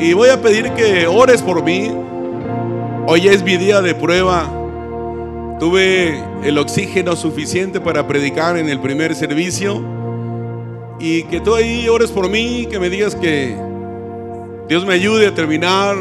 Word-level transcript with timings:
Y 0.00 0.14
voy 0.14 0.30
a 0.30 0.42
pedir 0.42 0.72
que 0.72 1.06
ores 1.06 1.40
por 1.40 1.62
mí. 1.62 1.92
Hoy 3.06 3.28
es 3.28 3.40
mi 3.44 3.56
día 3.56 3.80
de 3.80 3.94
prueba. 3.94 4.50
Tuve 5.60 6.20
el 6.42 6.58
oxígeno 6.58 7.14
suficiente 7.14 7.80
para 7.80 8.08
predicar 8.08 8.56
en 8.56 8.68
el 8.68 8.80
primer 8.80 9.14
servicio. 9.14 9.80
Y 10.98 11.22
que 11.24 11.40
tú 11.40 11.54
ahí 11.54 11.88
ores 11.88 12.10
por 12.10 12.28
mí, 12.28 12.66
que 12.68 12.80
me 12.80 12.90
digas 12.90 13.14
que 13.14 13.54
Dios 14.68 14.84
me 14.84 14.94
ayude 14.94 15.28
a 15.28 15.34
terminar 15.34 15.96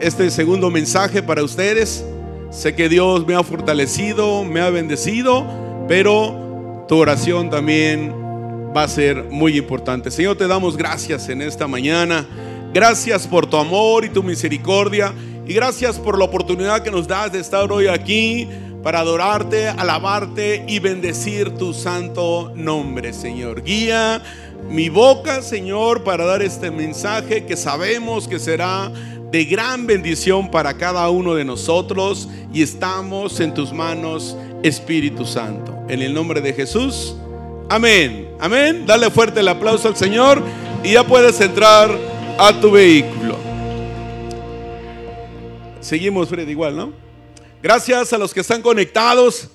este 0.00 0.28
segundo 0.32 0.72
mensaje 0.72 1.22
para 1.22 1.44
ustedes. 1.44 2.04
Sé 2.50 2.74
que 2.74 2.88
Dios 2.88 3.24
me 3.28 3.36
ha 3.36 3.44
fortalecido, 3.44 4.42
me 4.42 4.60
ha 4.60 4.70
bendecido, 4.70 5.46
pero 5.86 6.84
tu 6.88 6.96
oración 6.96 7.48
también 7.48 8.19
va 8.76 8.84
a 8.84 8.88
ser 8.88 9.24
muy 9.24 9.56
importante. 9.56 10.10
Señor, 10.10 10.36
te 10.36 10.46
damos 10.46 10.76
gracias 10.76 11.28
en 11.28 11.42
esta 11.42 11.66
mañana. 11.66 12.26
Gracias 12.72 13.26
por 13.26 13.46
tu 13.46 13.56
amor 13.56 14.04
y 14.04 14.10
tu 14.10 14.22
misericordia. 14.22 15.12
Y 15.46 15.54
gracias 15.54 15.98
por 15.98 16.18
la 16.18 16.24
oportunidad 16.24 16.82
que 16.82 16.90
nos 16.90 17.08
das 17.08 17.32
de 17.32 17.40
estar 17.40 17.70
hoy 17.72 17.88
aquí 17.88 18.48
para 18.82 19.00
adorarte, 19.00 19.68
alabarte 19.68 20.64
y 20.68 20.78
bendecir 20.78 21.50
tu 21.56 21.74
santo 21.74 22.52
nombre, 22.54 23.12
Señor. 23.12 23.62
Guía 23.62 24.22
mi 24.68 24.88
boca, 24.88 25.42
Señor, 25.42 26.04
para 26.04 26.24
dar 26.24 26.42
este 26.42 26.70
mensaje 26.70 27.44
que 27.44 27.56
sabemos 27.56 28.28
que 28.28 28.38
será 28.38 28.92
de 29.30 29.44
gran 29.44 29.86
bendición 29.86 30.50
para 30.50 30.74
cada 30.76 31.08
uno 31.10 31.34
de 31.34 31.44
nosotros 31.44 32.28
y 32.52 32.62
estamos 32.62 33.40
en 33.40 33.54
tus 33.54 33.72
manos, 33.72 34.36
Espíritu 34.62 35.26
Santo. 35.26 35.76
En 35.88 36.02
el 36.02 36.14
nombre 36.14 36.40
de 36.40 36.52
Jesús. 36.52 37.16
Amén. 37.70 38.28
Amén. 38.40 38.84
Dale 38.84 39.12
fuerte 39.12 39.38
el 39.38 39.46
aplauso 39.46 39.86
al 39.86 39.94
Señor 39.94 40.42
y 40.82 40.94
ya 40.94 41.06
puedes 41.06 41.40
entrar 41.40 41.88
a 42.36 42.60
tu 42.60 42.72
vehículo. 42.72 43.38
Seguimos, 45.80 46.28
Fred, 46.28 46.48
igual, 46.48 46.76
¿no? 46.76 46.92
Gracias 47.62 48.12
a 48.12 48.18
los 48.18 48.34
que 48.34 48.40
están 48.40 48.60
conectados. 48.60 49.50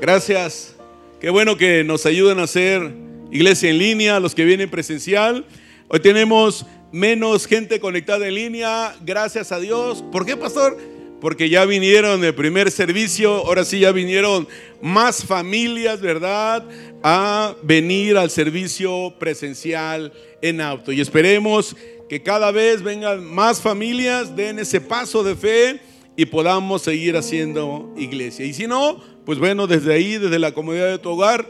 Gracias. 0.00 0.74
Qué 1.20 1.28
bueno 1.28 1.58
que 1.58 1.84
nos 1.84 2.06
ayuden 2.06 2.38
a 2.38 2.44
hacer 2.44 2.94
iglesia 3.30 3.68
en 3.68 3.76
línea, 3.76 4.18
los 4.18 4.34
que 4.34 4.46
vienen 4.46 4.70
presencial. 4.70 5.44
Hoy 5.88 6.00
tenemos 6.00 6.64
menos 6.92 7.46
gente 7.46 7.78
conectada 7.78 8.26
en 8.26 8.36
línea, 8.36 8.96
gracias 9.02 9.52
a 9.52 9.60
Dios. 9.60 10.02
¿Por 10.10 10.24
qué, 10.24 10.38
pastor? 10.38 10.78
Porque 11.22 11.48
ya 11.48 11.64
vinieron 11.66 12.20
del 12.20 12.34
primer 12.34 12.72
servicio, 12.72 13.32
ahora 13.46 13.64
sí 13.64 13.78
ya 13.78 13.92
vinieron 13.92 14.48
más 14.80 15.24
familias, 15.24 16.00
¿verdad? 16.00 16.64
A 17.04 17.54
venir 17.62 18.16
al 18.16 18.28
servicio 18.28 19.14
presencial 19.20 20.12
en 20.40 20.60
auto. 20.60 20.90
Y 20.90 21.00
esperemos 21.00 21.76
que 22.08 22.24
cada 22.24 22.50
vez 22.50 22.82
vengan 22.82 23.24
más 23.24 23.60
familias, 23.60 24.34
den 24.34 24.58
ese 24.58 24.80
paso 24.80 25.22
de 25.22 25.36
fe 25.36 25.80
y 26.16 26.26
podamos 26.26 26.82
seguir 26.82 27.16
haciendo 27.16 27.94
iglesia. 27.96 28.44
Y 28.44 28.52
si 28.52 28.66
no, 28.66 29.00
pues 29.24 29.38
bueno, 29.38 29.68
desde 29.68 29.94
ahí, 29.94 30.18
desde 30.18 30.40
la 30.40 30.52
comodidad 30.52 30.90
de 30.90 30.98
tu 30.98 31.10
hogar, 31.10 31.46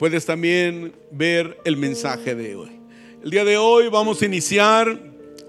puedes 0.00 0.26
también 0.26 0.94
ver 1.12 1.58
el 1.64 1.76
mensaje 1.76 2.34
de 2.34 2.56
hoy. 2.56 2.70
El 3.22 3.30
día 3.30 3.44
de 3.44 3.56
hoy 3.56 3.86
vamos 3.86 4.20
a 4.20 4.26
iniciar, 4.26 5.00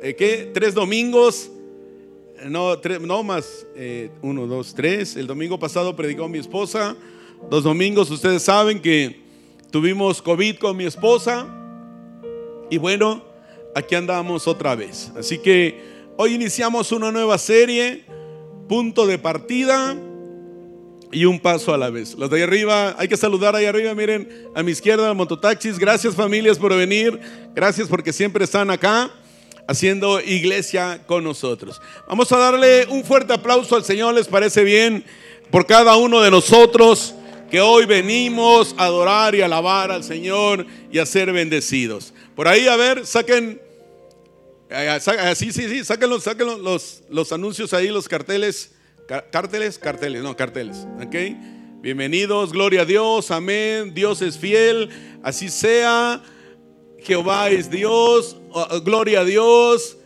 eh, 0.04 0.14
¿qué? 0.14 0.52
Tres 0.54 0.76
domingos. 0.76 1.51
No, 2.50 2.76
no 3.02 3.24
más, 3.24 3.68
eh, 3.76 4.10
uno, 4.22 4.48
dos, 4.48 4.74
tres. 4.74 5.16
El 5.16 5.28
domingo 5.28 5.60
pasado 5.60 5.96
predicó 5.96 6.28
mi 6.28 6.40
esposa. 6.40 6.96
Dos 7.50 7.64
domingos, 7.64 8.10
ustedes 8.10 8.44
saben 8.44 8.82
que 8.82 9.22
tuvimos 9.70 10.22
COVID 10.22 10.58
con 10.58 10.78
mi 10.78 10.86
esposa. 10.86 11.48
Y 12.70 12.78
bueno, 12.78 13.24
aquí 13.76 13.96
andamos 13.96 14.48
otra 14.48 14.76
vez. 14.76 15.12
Así 15.18 15.38
que 15.38 15.82
hoy 16.18 16.34
iniciamos 16.34 16.92
una 16.92 17.12
nueva 17.12 17.38
serie, 17.38 18.06
punto 18.68 19.06
de 19.06 19.20
partida 19.20 19.96
y 21.12 21.26
un 21.26 21.40
paso 21.40 21.74
a 21.74 21.78
la 21.78 21.90
vez. 21.90 22.16
Los 22.16 22.30
de 22.30 22.38
ahí 22.38 22.44
arriba, 22.44 22.96
hay 22.98 23.08
que 23.08 23.18
saludar 23.18 23.56
ahí 23.56 23.66
arriba, 23.66 23.94
miren, 23.94 24.48
a 24.56 24.64
mi 24.64 24.72
izquierda, 24.72 25.14
mototaxis. 25.14 25.78
Gracias 25.78 26.16
familias 26.16 26.58
por 26.58 26.76
venir. 26.76 27.20
Gracias 27.54 27.88
porque 27.88 28.14
siempre 28.14 28.46
están 28.46 28.70
acá 28.72 29.12
haciendo 29.68 30.20
iglesia 30.22 31.02
con 31.06 31.24
nosotros. 31.24 31.82
Vamos 32.08 32.32
a 32.32 32.38
darle 32.38 32.86
un 32.90 33.04
fuerte 33.04 33.34
aplauso 33.34 33.76
al 33.76 33.84
Señor, 33.86 34.14
¿les 34.16 34.28
parece 34.28 34.64
bien? 34.64 35.04
Por 35.50 35.66
cada 35.66 35.96
uno 35.98 36.22
de 36.22 36.32
nosotros 36.32 37.16
que 37.50 37.60
hoy 37.62 37.86
venimos 37.86 38.74
a 38.78 38.86
adorar 38.86 39.36
y 39.36 39.42
alabar 39.42 39.92
al 39.92 40.04
Señor 40.04 40.66
y 40.92 41.00
a 41.00 41.06
ser 41.06 41.32
bendecidos. 41.34 42.14
Por 42.36 42.48
ahí, 42.48 42.68
a 42.68 42.78
ver, 42.78 43.06
saquen, 43.06 43.62
eh, 44.70 44.98
sa- 45.02 45.36
sí, 45.36 45.52
sí, 45.52 45.68
sí, 45.68 45.84
saquen, 45.84 46.10
los, 46.10 46.24
saquen 46.24 46.48
los, 46.64 47.02
los, 47.10 47.32
anuncios 47.34 47.74
ahí, 47.74 47.90
los 47.90 48.08
carteles. 48.08 48.72
Ca- 49.08 49.26
Cárteles, 49.30 49.78
carteles, 49.78 50.24
no, 50.24 50.36
carteles. 50.38 50.88
¿Ok? 51.06 51.16
Bienvenidos, 51.82 52.54
gloria 52.54 52.84
a 52.84 52.86
Dios, 52.86 53.32
amén. 53.32 53.94
Dios 53.94 54.22
es 54.22 54.38
fiel, 54.38 54.90
así 55.24 55.50
sea. 55.50 56.22
Jehová 57.04 57.50
es 57.50 57.70
Dios, 57.70 58.38
oh, 58.52 58.68
oh, 58.70 58.82
gloria 58.82 59.22
a 59.22 59.26
Dios, 59.26 59.98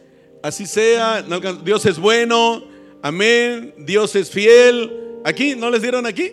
así 0.42 0.66
sea. 0.66 1.24
Dios 1.64 1.86
es 1.86 2.00
bueno, 2.00 2.64
amén. 3.02 3.74
Dios 3.78 4.16
es 4.16 4.30
fiel. 4.30 5.20
¿Aquí? 5.26 5.56
¿No 5.56 5.70
les 5.70 5.82
dieron 5.82 6.06
aquí? 6.06 6.32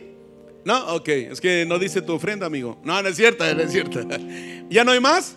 No, 0.64 0.94
ok, 0.94 1.08
es 1.08 1.40
que 1.40 1.64
no 1.66 1.78
dice 1.78 2.02
tu 2.02 2.12
ofrenda, 2.12 2.46
amigo. 2.46 2.78
No, 2.84 3.02
no 3.02 3.08
es 3.08 3.16
cierta, 3.16 3.52
no 3.54 3.62
es 3.62 3.72
cierta. 3.72 4.00
¿Ya 4.70 4.84
no 4.84 4.92
hay 4.92 5.00
más? 5.00 5.34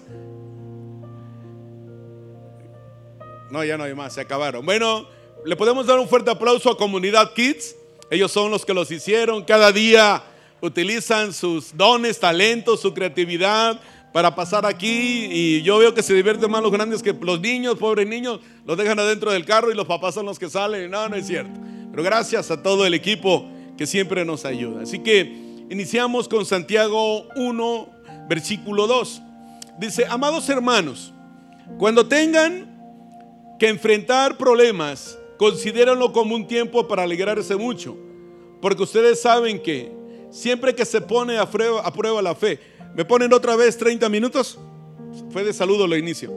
No, 3.50 3.64
ya 3.64 3.78
no 3.78 3.86
hay 3.86 3.96
más, 3.96 4.14
se 4.14 4.22
acabaron. 4.22 4.64
Bueno, 4.66 5.08
le 5.44 5.56
podemos 5.56 5.88
dar 5.88 5.98
un 5.98 6.08
fuerte 6.08 6.30
aplauso 6.30 6.70
a 6.70 6.78
Comunidad 6.78 7.34
Kids. 7.34 7.76
Ellos 8.12 8.32
son 8.32 8.52
los 8.52 8.66
que 8.66 8.74
los 8.74 8.92
hicieron. 8.92 9.44
Cada 9.44 9.72
día 9.72 10.24
utilizan 10.62 11.34
sus 11.34 11.76
dones, 11.76 12.20
talentos, 12.20 12.82
su 12.82 12.94
creatividad 12.94 13.80
para 14.16 14.34
pasar 14.34 14.66
aquí. 14.66 15.28
Y 15.30 15.62
yo 15.62 15.78
veo 15.78 15.94
que 15.94 16.02
se 16.02 16.14
divierten 16.14 16.50
más 16.50 16.64
los 16.64 16.72
grandes 16.72 17.04
que 17.04 17.12
los 17.12 17.42
niños, 17.42 17.78
pobres 17.78 18.08
niños, 18.08 18.40
los 18.66 18.78
dejan 18.78 18.98
adentro 18.98 19.30
del 19.30 19.44
carro 19.44 19.74
y 19.74 19.76
los 19.76 19.86
papás 19.86 20.14
son 20.14 20.26
los 20.26 20.40
que 20.40 20.50
salen. 20.50 20.90
No, 20.90 21.10
no 21.10 21.18
es 21.18 21.28
cierto. 21.28 21.60
Pero 21.92 22.02
gracias 22.02 22.50
a 22.50 22.64
todo 22.64 22.86
el 22.86 22.94
equipo 22.94 23.46
que 23.78 23.86
siempre 23.86 24.24
nos 24.24 24.46
ayuda. 24.46 24.84
Así 24.84 25.00
que 25.00 25.66
iniciamos 25.70 26.30
con 26.30 26.46
Santiago 26.46 27.28
1, 27.36 27.90
versículo 28.30 28.88
2. 28.88 29.22
Dice, 29.80 30.06
amados 30.10 30.48
hermanos, 30.48 31.14
cuando 31.78 32.08
tengan 32.08 32.74
que 33.60 33.68
enfrentar 33.68 34.38
problemas, 34.38 35.20
considérenlo 35.38 36.14
como 36.14 36.36
un 36.36 36.48
tiempo 36.48 36.88
para 36.88 37.04
alegrarse 37.04 37.58
mucho, 37.58 37.98
porque 38.62 38.84
ustedes 38.84 39.22
saben 39.22 39.62
que 39.62 39.92
siempre 40.30 40.74
que 40.74 40.86
se 40.86 41.02
pone 41.02 41.36
prueba, 41.48 41.82
a 41.82 41.92
prueba 41.92 42.22
la 42.22 42.34
fe, 42.34 42.75
¿me 42.96 43.06
ponen 43.06 43.34
otra 43.34 43.56
vez 43.56 43.78
30 43.78 44.08
minutos? 44.10 44.58
Fue 45.32 45.44
de 45.44 45.54
saludo 45.54 45.88
lo 45.88 45.98
inicio. 45.98 46.34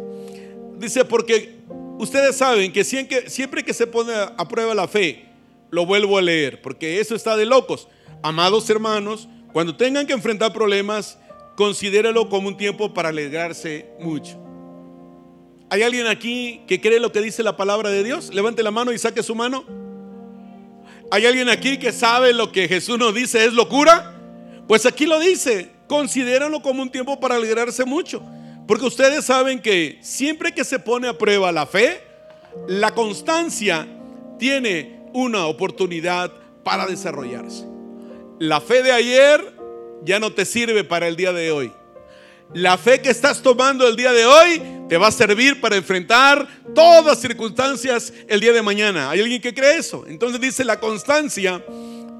Dice, 0.79 1.05
porque 1.05 1.59
ustedes 1.99 2.37
saben 2.37 2.73
que 2.73 2.85
siempre, 2.85 3.65
que 3.65 3.75
se 3.75 3.87
pone 3.87 4.13
a 4.15 4.49
prueba 4.49 4.75
la 4.75 4.87
fe, 4.87 5.27
lo 5.71 5.85
vuelvo 5.85 6.19
a 6.19 6.23
leer, 6.23 6.63
porque 6.63 7.01
eso 7.01 7.15
está 7.15 7.37
de 7.37 7.47
locos. 7.47 7.89
Amados 8.23 8.69
hermanos, 8.71 9.29
cuando 9.53 9.77
tengan 9.77 10.07
que 10.07 10.13
enfrentar 10.13 10.53
problemas, 10.53 11.19
considérenlo 11.57 12.29
como 12.29 12.49
un 12.49 12.57
tiempo 12.57 12.95
para 12.95 13.09
alegrarse 13.09 13.91
mucho. 14.01 14.39
¿Hay 15.71 15.83
alguien 15.83 16.07
aquí 16.07 16.63
que 16.67 16.81
cree 16.81 17.01
lo 17.01 17.13
que 17.13 17.21
dice 17.21 17.43
la 17.43 17.57
palabra 17.57 17.91
de 17.91 18.03
Dios? 18.03 18.33
Levante 18.33 18.63
la 18.63 18.71
mano 18.71 18.93
y 18.93 18.99
saque 18.99 19.23
su 19.23 19.35
mano. 19.35 19.65
¿Hay 21.11 21.27
alguien 21.27 21.49
aquí 21.49 21.79
que 21.79 21.93
sabe 21.93 22.33
lo 22.33 22.53
que 22.53 22.69
Jesús 22.69 22.99
nos 22.99 23.15
dice 23.15 23.45
es 23.45 23.53
locura? 23.53 24.15
Pues 24.67 24.87
aquí 24.87 25.07
lo 25.07 25.19
dice, 25.19 25.71
considéranlo 25.89 26.63
como 26.63 26.83
un 26.83 26.91
tiempo 26.91 27.19
para 27.19 27.35
alegrarse 27.35 27.85
mucho. 27.85 28.23
Porque 28.69 28.85
ustedes 28.85 29.25
saben 29.25 29.61
que 29.61 29.99
siempre 30.03 30.53
que 30.53 30.63
se 30.63 30.79
pone 30.79 31.09
a 31.09 31.17
prueba 31.17 31.51
la 31.51 31.67
fe, 31.67 32.03
la 32.69 32.95
constancia 32.95 33.89
tiene 34.39 35.01
una 35.15 35.47
oportunidad 35.47 36.31
para 36.63 36.87
desarrollarse. 36.87 37.65
La 38.39 38.61
fe 38.61 38.83
de 38.83 38.93
ayer 38.93 39.55
ya 40.05 40.21
no 40.21 40.33
te 40.33 40.45
sirve 40.45 40.85
para 40.85 41.09
el 41.09 41.17
día 41.17 41.33
de 41.33 41.51
hoy. 41.51 41.73
La 42.55 42.79
fe 42.79 43.01
que 43.01 43.11
estás 43.11 43.43
tomando 43.43 43.87
el 43.87 43.97
día 43.97 44.13
de 44.13 44.25
hoy 44.25 44.63
te 44.89 44.97
va 44.97 45.09
a 45.09 45.13
servir 45.13 45.61
para 45.61 45.77
enfrentar 45.77 46.47
todas 46.75 47.21
circunstancias 47.21 48.13
el 48.27 48.41
día 48.41 48.53
de 48.53 48.63
mañana. 48.63 49.11
¿Hay 49.11 49.21
alguien 49.21 49.41
que 49.41 49.53
cree 49.53 49.79
eso? 49.79 50.05
Entonces 50.07 50.41
dice, 50.41 50.65
la 50.65 50.81
constancia 50.81 51.63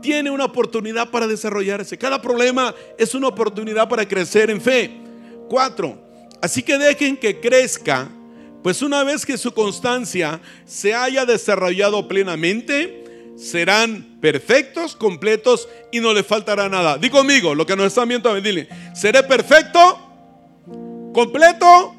tiene 0.01 0.31
una 0.31 0.45
oportunidad 0.45 1.11
para 1.11 1.27
desarrollarse. 1.27 1.99
Cada 1.99 2.21
problema 2.21 2.75
es 2.99 3.15
una 3.15 3.29
oportunidad 3.29 3.89
para 3.89 4.07
crecer 4.07 4.51
en 4.51 4.61
fe. 4.61 4.91
Cuatro, 5.49 6.01
así 6.43 6.63
que 6.63 6.79
dejen 6.79 7.17
que 7.17 7.41
crezca, 7.41 8.09
pues 8.63 8.83
una 8.83 9.05
vez 9.05 9.25
que 9.25 9.39
su 9.39 9.53
constancia 9.53 10.41
se 10.67 10.95
haya 10.95 11.25
desarrollado 11.25 12.07
plenamente, 12.07 13.05
serán 13.37 14.19
perfectos, 14.21 14.97
completos 14.97 15.69
y 15.93 16.01
no 16.01 16.13
le 16.13 16.23
faltará 16.23 16.69
nada. 16.69 16.99
Di 16.99 17.09
conmigo, 17.09 17.55
lo 17.55 17.65
que 17.65 17.77
nos 17.77 17.87
están 17.87 18.09
viendo, 18.09 18.35
dile, 18.41 18.69
seré 18.95 19.23
perfecto, 19.23 19.81
completo 21.15 21.95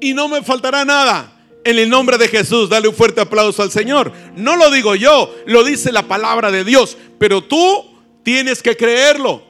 y 0.00 0.14
no 0.14 0.28
me 0.28 0.42
faltará 0.42 0.84
nada. 0.84 1.37
En 1.64 1.78
el 1.78 1.88
nombre 1.90 2.18
de 2.18 2.28
Jesús, 2.28 2.68
dale 2.68 2.88
un 2.88 2.94
fuerte 2.94 3.20
aplauso 3.20 3.62
al 3.62 3.70
Señor. 3.70 4.12
No 4.36 4.56
lo 4.56 4.70
digo 4.70 4.94
yo, 4.94 5.34
lo 5.46 5.64
dice 5.64 5.92
la 5.92 6.04
palabra 6.08 6.50
de 6.50 6.64
Dios, 6.64 6.96
pero 7.18 7.42
tú 7.42 7.84
tienes 8.22 8.62
que 8.62 8.76
creerlo. 8.76 9.42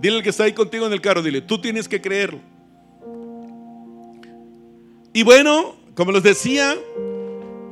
Dile 0.00 0.16
al 0.16 0.22
que 0.22 0.30
está 0.30 0.44
ahí 0.44 0.52
contigo 0.52 0.86
en 0.86 0.92
el 0.92 1.00
carro, 1.00 1.22
dile, 1.22 1.42
tú 1.42 1.60
tienes 1.60 1.88
que 1.88 2.00
creerlo. 2.00 2.40
Y 5.12 5.22
bueno, 5.22 5.76
como 5.94 6.12
les 6.12 6.22
decía, 6.22 6.78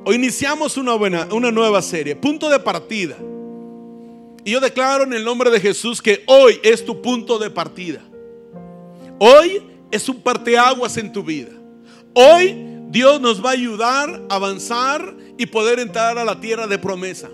hoy 0.05 0.17
iniciamos 0.17 0.77
una, 0.77 0.95
buena, 0.95 1.29
una 1.33 1.51
nueva 1.51 1.81
serie, 1.83 2.17
punto 2.17 2.51
de 2.51 2.59
partida. 2.59 3.17
Y 4.45 4.53
yo 4.53 4.61
declaro 4.61 5.05
en 5.05 5.13
el 5.13 5.25
nombre 5.25 5.51
de 5.51 5.61
Jesús 5.61 6.03
que 6.03 6.23
hoy 6.27 6.61
es 6.63 6.85
tu 6.85 7.01
punto 7.01 7.39
de 7.39 7.51
partida. 7.51 8.01
Hoy 9.19 9.63
es 9.91 10.09
un 10.09 10.21
parteaguas 10.21 10.97
en 10.97 11.13
tu 11.13 11.23
vida. 11.23 11.51
Hoy 12.15 12.78
Dios 12.91 13.21
nos 13.21 13.45
va 13.45 13.51
a 13.51 13.53
ayudar 13.53 14.23
a 14.31 14.35
avanzar 14.35 15.15
y 15.37 15.45
poder 15.47 15.79
entrar 15.79 16.17
a 16.17 16.25
la 16.25 16.41
tierra 16.41 16.67
de 16.67 16.79
promesa. 16.79 17.29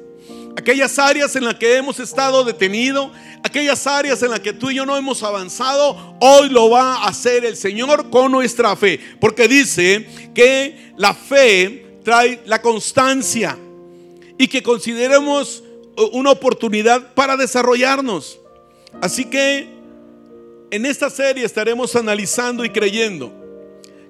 Aquellas 0.56 0.98
áreas 0.98 1.34
en 1.36 1.44
las 1.44 1.54
que 1.54 1.76
hemos 1.76 2.00
estado 2.00 2.44
detenidos, 2.44 3.10
aquellas 3.42 3.86
áreas 3.86 4.22
en 4.22 4.30
las 4.30 4.40
que 4.40 4.52
tú 4.52 4.70
y 4.70 4.76
yo 4.76 4.86
no 4.86 4.96
hemos 4.96 5.22
avanzado, 5.22 6.16
hoy 6.20 6.48
lo 6.48 6.70
va 6.70 6.96
a 6.96 7.08
hacer 7.08 7.44
el 7.44 7.56
Señor 7.56 8.10
con 8.10 8.32
nuestra 8.32 8.74
fe. 8.74 8.98
Porque 9.20 9.46
dice 9.46 10.32
que 10.34 10.92
la 10.96 11.14
fe 11.14 11.98
trae 12.04 12.40
la 12.46 12.60
constancia 12.60 13.56
y 14.36 14.48
que 14.48 14.62
consideremos 14.62 15.62
una 16.12 16.32
oportunidad 16.32 17.14
para 17.14 17.36
desarrollarnos. 17.36 18.40
Así 19.00 19.24
que 19.24 19.68
en 20.70 20.86
esta 20.86 21.10
serie 21.10 21.44
estaremos 21.44 21.94
analizando 21.94 22.64
y 22.64 22.70
creyendo 22.70 23.43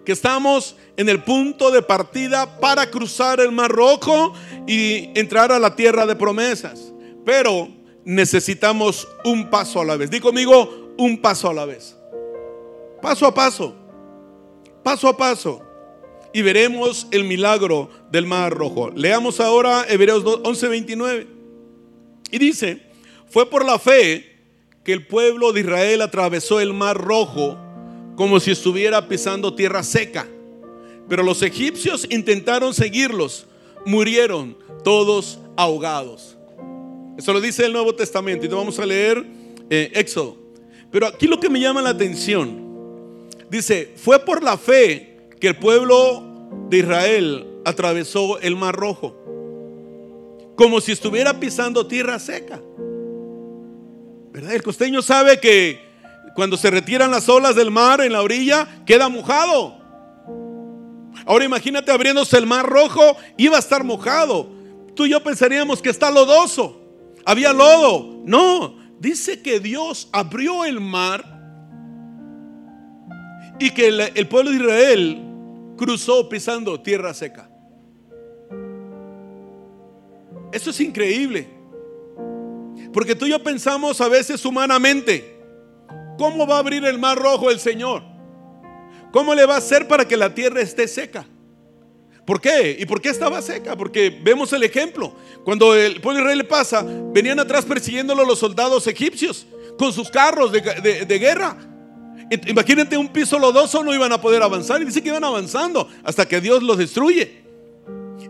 que 0.04 0.12
estamos 0.12 0.76
en 0.96 1.08
el 1.08 1.22
punto 1.22 1.70
de 1.70 1.82
partida 1.82 2.60
para 2.60 2.90
cruzar 2.90 3.40
el 3.40 3.52
Mar 3.52 3.70
Rojo 3.70 4.34
y 4.66 5.10
entrar 5.18 5.50
a 5.50 5.58
la 5.58 5.74
tierra 5.74 6.06
de 6.06 6.14
promesas. 6.14 6.92
Pero 7.24 7.68
necesitamos 8.04 9.08
un 9.24 9.48
paso 9.48 9.80
a 9.80 9.84
la 9.84 9.96
vez. 9.96 10.10
Di 10.10 10.20
conmigo, 10.20 10.92
un 10.98 11.20
paso 11.20 11.48
a 11.48 11.54
la 11.54 11.64
vez. 11.64 11.96
Paso 13.00 13.26
a 13.26 13.34
paso. 13.34 13.74
Paso 14.82 15.08
a 15.08 15.16
paso. 15.16 15.62
Y 16.32 16.42
veremos 16.42 17.06
el 17.10 17.24
milagro 17.24 17.88
del 18.10 18.26
Mar 18.26 18.52
Rojo. 18.52 18.90
Leamos 18.90 19.40
ahora 19.40 19.86
Hebreos 19.88 20.24
11:29. 20.24 21.26
Y 22.30 22.38
dice, 22.38 22.82
fue 23.30 23.48
por 23.48 23.64
la 23.64 23.78
fe 23.78 24.34
que 24.84 24.92
el 24.92 25.06
pueblo 25.06 25.52
de 25.52 25.60
Israel 25.60 26.02
atravesó 26.02 26.60
el 26.60 26.74
mar 26.74 26.96
rojo 26.96 27.56
como 28.16 28.40
si 28.40 28.50
estuviera 28.50 29.08
pisando 29.08 29.54
tierra 29.54 29.82
seca. 29.82 30.26
Pero 31.08 31.22
los 31.22 31.42
egipcios 31.42 32.06
intentaron 32.10 32.72
seguirlos, 32.72 33.46
murieron 33.84 34.56
todos 34.82 35.38
ahogados. 35.56 36.36
Eso 37.18 37.32
lo 37.32 37.40
dice 37.40 37.64
el 37.66 37.72
Nuevo 37.72 37.94
Testamento 37.94 38.46
y 38.46 38.48
te 38.48 38.54
vamos 38.54 38.78
a 38.78 38.86
leer 38.86 39.24
eh, 39.70 39.90
Éxodo. 39.94 40.36
Pero 40.90 41.06
aquí 41.06 41.26
lo 41.26 41.40
que 41.40 41.50
me 41.50 41.60
llama 41.60 41.82
la 41.82 41.90
atención, 41.90 43.28
dice, 43.50 43.92
fue 43.96 44.20
por 44.20 44.42
la 44.42 44.56
fe 44.56 45.28
que 45.40 45.48
el 45.48 45.56
pueblo 45.56 46.22
de 46.68 46.78
Israel 46.78 47.46
atravesó 47.64 48.38
el 48.40 48.56
mar 48.56 48.74
rojo, 48.74 49.16
como 50.56 50.80
si 50.80 50.92
estuviera 50.92 51.38
pisando 51.38 51.86
tierra 51.86 52.18
seca. 52.18 52.60
El 54.34 54.62
costeño 54.62 55.02
sabe 55.02 55.38
que 55.38 55.93
cuando 56.34 56.56
se 56.56 56.70
retiran 56.70 57.10
las 57.10 57.28
olas 57.28 57.54
del 57.54 57.70
mar 57.70 58.00
en 58.00 58.12
la 58.12 58.22
orilla, 58.22 58.66
queda 58.84 59.08
mojado. 59.08 59.78
Ahora 61.26 61.44
imagínate 61.44 61.90
abriéndose 61.90 62.36
el 62.36 62.46
mar 62.46 62.66
rojo, 62.66 63.16
iba 63.36 63.56
a 63.56 63.60
estar 63.60 63.84
mojado. 63.84 64.50
Tú 64.94 65.06
y 65.06 65.10
yo 65.10 65.22
pensaríamos 65.22 65.80
que 65.80 65.90
está 65.90 66.10
lodoso. 66.10 66.80
Había 67.24 67.52
lodo. 67.52 68.20
No, 68.24 68.76
dice 68.98 69.42
que 69.42 69.60
Dios 69.60 70.08
abrió 70.12 70.64
el 70.64 70.80
mar 70.80 71.24
y 73.58 73.70
que 73.70 73.88
el, 73.88 74.00
el 74.00 74.28
pueblo 74.28 74.50
de 74.50 74.56
Israel 74.56 75.22
cruzó 75.76 76.28
pisando 76.28 76.80
tierra 76.80 77.14
seca. 77.14 77.48
Eso 80.52 80.70
es 80.70 80.80
increíble. 80.80 81.48
Porque 82.92 83.16
tú 83.16 83.26
y 83.26 83.30
yo 83.30 83.42
pensamos 83.42 84.00
a 84.00 84.08
veces 84.08 84.44
humanamente, 84.44 85.33
¿cómo 86.18 86.46
va 86.46 86.56
a 86.56 86.58
abrir 86.60 86.84
el 86.84 86.98
mar 86.98 87.18
rojo 87.18 87.50
el 87.50 87.58
Señor? 87.58 88.02
¿Cómo 89.12 89.34
le 89.34 89.46
va 89.46 89.54
a 89.54 89.58
hacer 89.58 89.86
para 89.86 90.06
que 90.06 90.16
la 90.16 90.34
tierra 90.34 90.60
esté 90.60 90.88
seca? 90.88 91.26
¿Por 92.26 92.40
qué? 92.40 92.76
¿Y 92.78 92.86
por 92.86 93.00
qué 93.00 93.10
estaba 93.10 93.42
seca? 93.42 93.76
Porque 93.76 94.10
vemos 94.22 94.52
el 94.52 94.62
ejemplo. 94.62 95.14
Cuando 95.44 95.74
el 95.74 96.00
pueblo 96.00 96.18
de 96.18 96.22
Israel 96.22 96.38
le 96.38 96.44
pasa, 96.44 96.84
venían 97.12 97.38
atrás 97.38 97.64
persiguiéndolo 97.64 98.24
los 98.24 98.38
soldados 98.38 98.86
egipcios 98.86 99.46
con 99.78 99.92
sus 99.92 100.08
carros 100.10 100.50
de, 100.50 100.60
de, 101.04 101.18
guerra. 101.18 101.56
Imagínate 102.46 102.96
un 102.96 103.08
piso 103.08 103.38
lodoso, 103.38 103.84
no 103.84 103.94
iban 103.94 104.12
a 104.12 104.20
poder 104.20 104.42
avanzar. 104.42 104.80
Y 104.80 104.86
dice 104.86 105.02
que 105.02 105.10
iban 105.10 105.24
avanzando 105.24 105.88
hasta 106.02 106.26
que 106.26 106.40
Dios 106.40 106.62
los 106.62 106.78
destruye. 106.78 107.44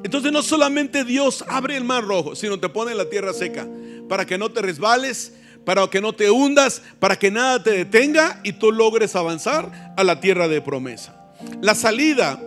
Entonces 0.02 0.32
no 0.32 0.42
solamente 0.42 1.04
Dios 1.04 1.44
abre 1.48 1.76
el 1.76 1.84
mar 1.84 2.04
rojo, 2.04 2.34
sino 2.34 2.58
te 2.58 2.68
pone 2.68 2.94
la 2.94 3.08
tierra 3.08 3.32
seca 3.32 3.66
para 4.08 4.26
que 4.26 4.36
no 4.36 4.50
te 4.50 4.60
resbales, 4.60 5.34
para 5.64 5.86
que 5.88 6.00
no 6.00 6.12
te 6.12 6.30
hundas, 6.30 6.82
para 6.98 7.16
que 7.16 7.30
nada 7.30 7.62
te 7.62 7.70
detenga 7.70 8.40
y 8.44 8.52
tú 8.54 8.72
logres 8.72 9.16
avanzar 9.16 9.94
a 9.96 10.04
la 10.04 10.20
tierra 10.20 10.48
de 10.48 10.60
promesa. 10.60 11.14
La 11.60 11.74
salida 11.74 12.40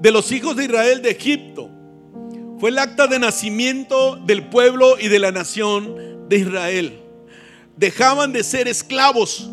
de 0.00 0.10
los 0.10 0.32
hijos 0.32 0.56
de 0.56 0.64
Israel 0.64 1.02
de 1.02 1.10
Egipto 1.10 1.70
fue 2.58 2.70
el 2.70 2.78
acta 2.78 3.06
de 3.06 3.18
nacimiento 3.18 4.16
del 4.16 4.48
pueblo 4.48 4.98
y 4.98 5.08
de 5.08 5.18
la 5.18 5.30
nación 5.30 6.28
de 6.28 6.38
Israel. 6.38 7.00
Dejaban 7.76 8.32
de 8.32 8.42
ser 8.42 8.68
esclavos 8.68 9.50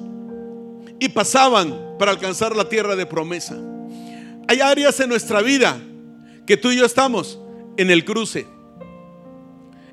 y 1.00 1.10
pasaban 1.10 1.98
para 2.00 2.12
alcanzar 2.12 2.56
la 2.56 2.70
tierra 2.70 2.96
de 2.96 3.06
promesa. 3.06 3.58
Hay 4.48 4.62
áreas 4.62 5.00
en 5.00 5.10
nuestra 5.10 5.42
vida 5.42 5.78
que 6.46 6.56
tú 6.58 6.72
y 6.72 6.78
yo 6.78 6.86
estamos 6.86 7.40
en 7.78 7.92
el 7.92 8.06
cruce. 8.06 8.48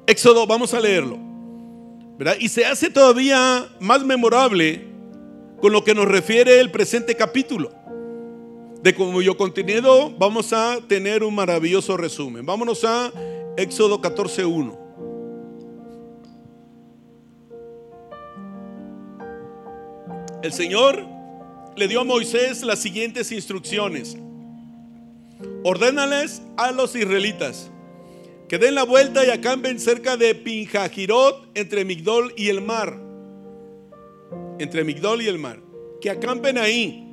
Éxodo, 0.07 0.47
vamos 0.47 0.75
a 0.75 0.81
leerlo. 0.81 1.30
Y 2.39 2.49
se 2.49 2.67
hace 2.67 2.91
todavía 2.91 3.67
más 3.81 4.05
memorable 4.05 4.85
con 5.61 5.73
lo 5.73 5.85
que 5.85 5.95
nos 5.95 6.07
refiere 6.07 6.61
el 6.61 6.71
presente 6.71 7.15
capítulo. 7.15 7.73
De 8.83 8.95
cuyo 8.95 9.37
contenido 9.39 10.11
vamos 10.19 10.53
a 10.53 10.79
tener 10.87 11.25
un 11.25 11.35
maravilloso 11.35 11.97
resumen. 11.97 12.45
Vámonos 12.45 12.85
a 12.85 13.11
Éxodo 13.57 14.03
14.1. 14.03 14.79
El 20.43 20.53
Señor 20.53 21.07
le 21.77 21.89
dio 21.89 22.01
a 22.01 22.05
Moisés 22.05 22.63
las 22.63 22.81
siguientes 22.81 23.33
instrucciones. 23.33 24.19
Ordénales 25.65 26.43
a 26.59 26.71
los 26.73 26.95
israelitas 26.95 27.71
que 28.51 28.59
den 28.59 28.75
la 28.75 28.83
vuelta 28.83 29.25
y 29.25 29.31
acampen 29.31 29.79
cerca 29.79 30.17
de 30.17 30.35
Pinjajirot, 30.35 31.51
entre 31.55 31.85
Migdol 31.85 32.35
y 32.37 32.49
el 32.49 32.61
mar. 32.61 33.01
Entre 34.59 34.83
Migdol 34.83 35.23
y 35.23 35.29
el 35.29 35.39
mar. 35.39 35.61
Que 36.01 36.11
acampen 36.11 36.59
ahí, 36.59 37.07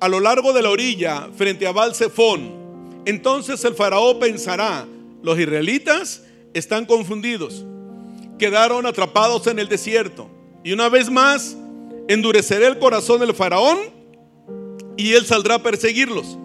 a 0.00 0.08
lo 0.08 0.18
largo 0.18 0.52
de 0.52 0.60
la 0.60 0.70
orilla, 0.70 1.28
frente 1.36 1.68
a 1.68 1.70
Balsefón. 1.70 3.02
Entonces 3.04 3.64
el 3.64 3.76
faraón 3.76 4.18
pensará, 4.18 4.88
los 5.22 5.38
israelitas 5.38 6.24
están 6.52 6.84
confundidos, 6.84 7.64
quedaron 8.40 8.86
atrapados 8.86 9.46
en 9.46 9.60
el 9.60 9.68
desierto. 9.68 10.28
Y 10.64 10.72
una 10.72 10.88
vez 10.88 11.08
más, 11.08 11.56
endureceré 12.08 12.66
el 12.66 12.80
corazón 12.80 13.20
del 13.20 13.34
faraón 13.34 13.78
y 14.96 15.12
él 15.12 15.24
saldrá 15.24 15.54
a 15.54 15.62
perseguirlos. 15.62 16.38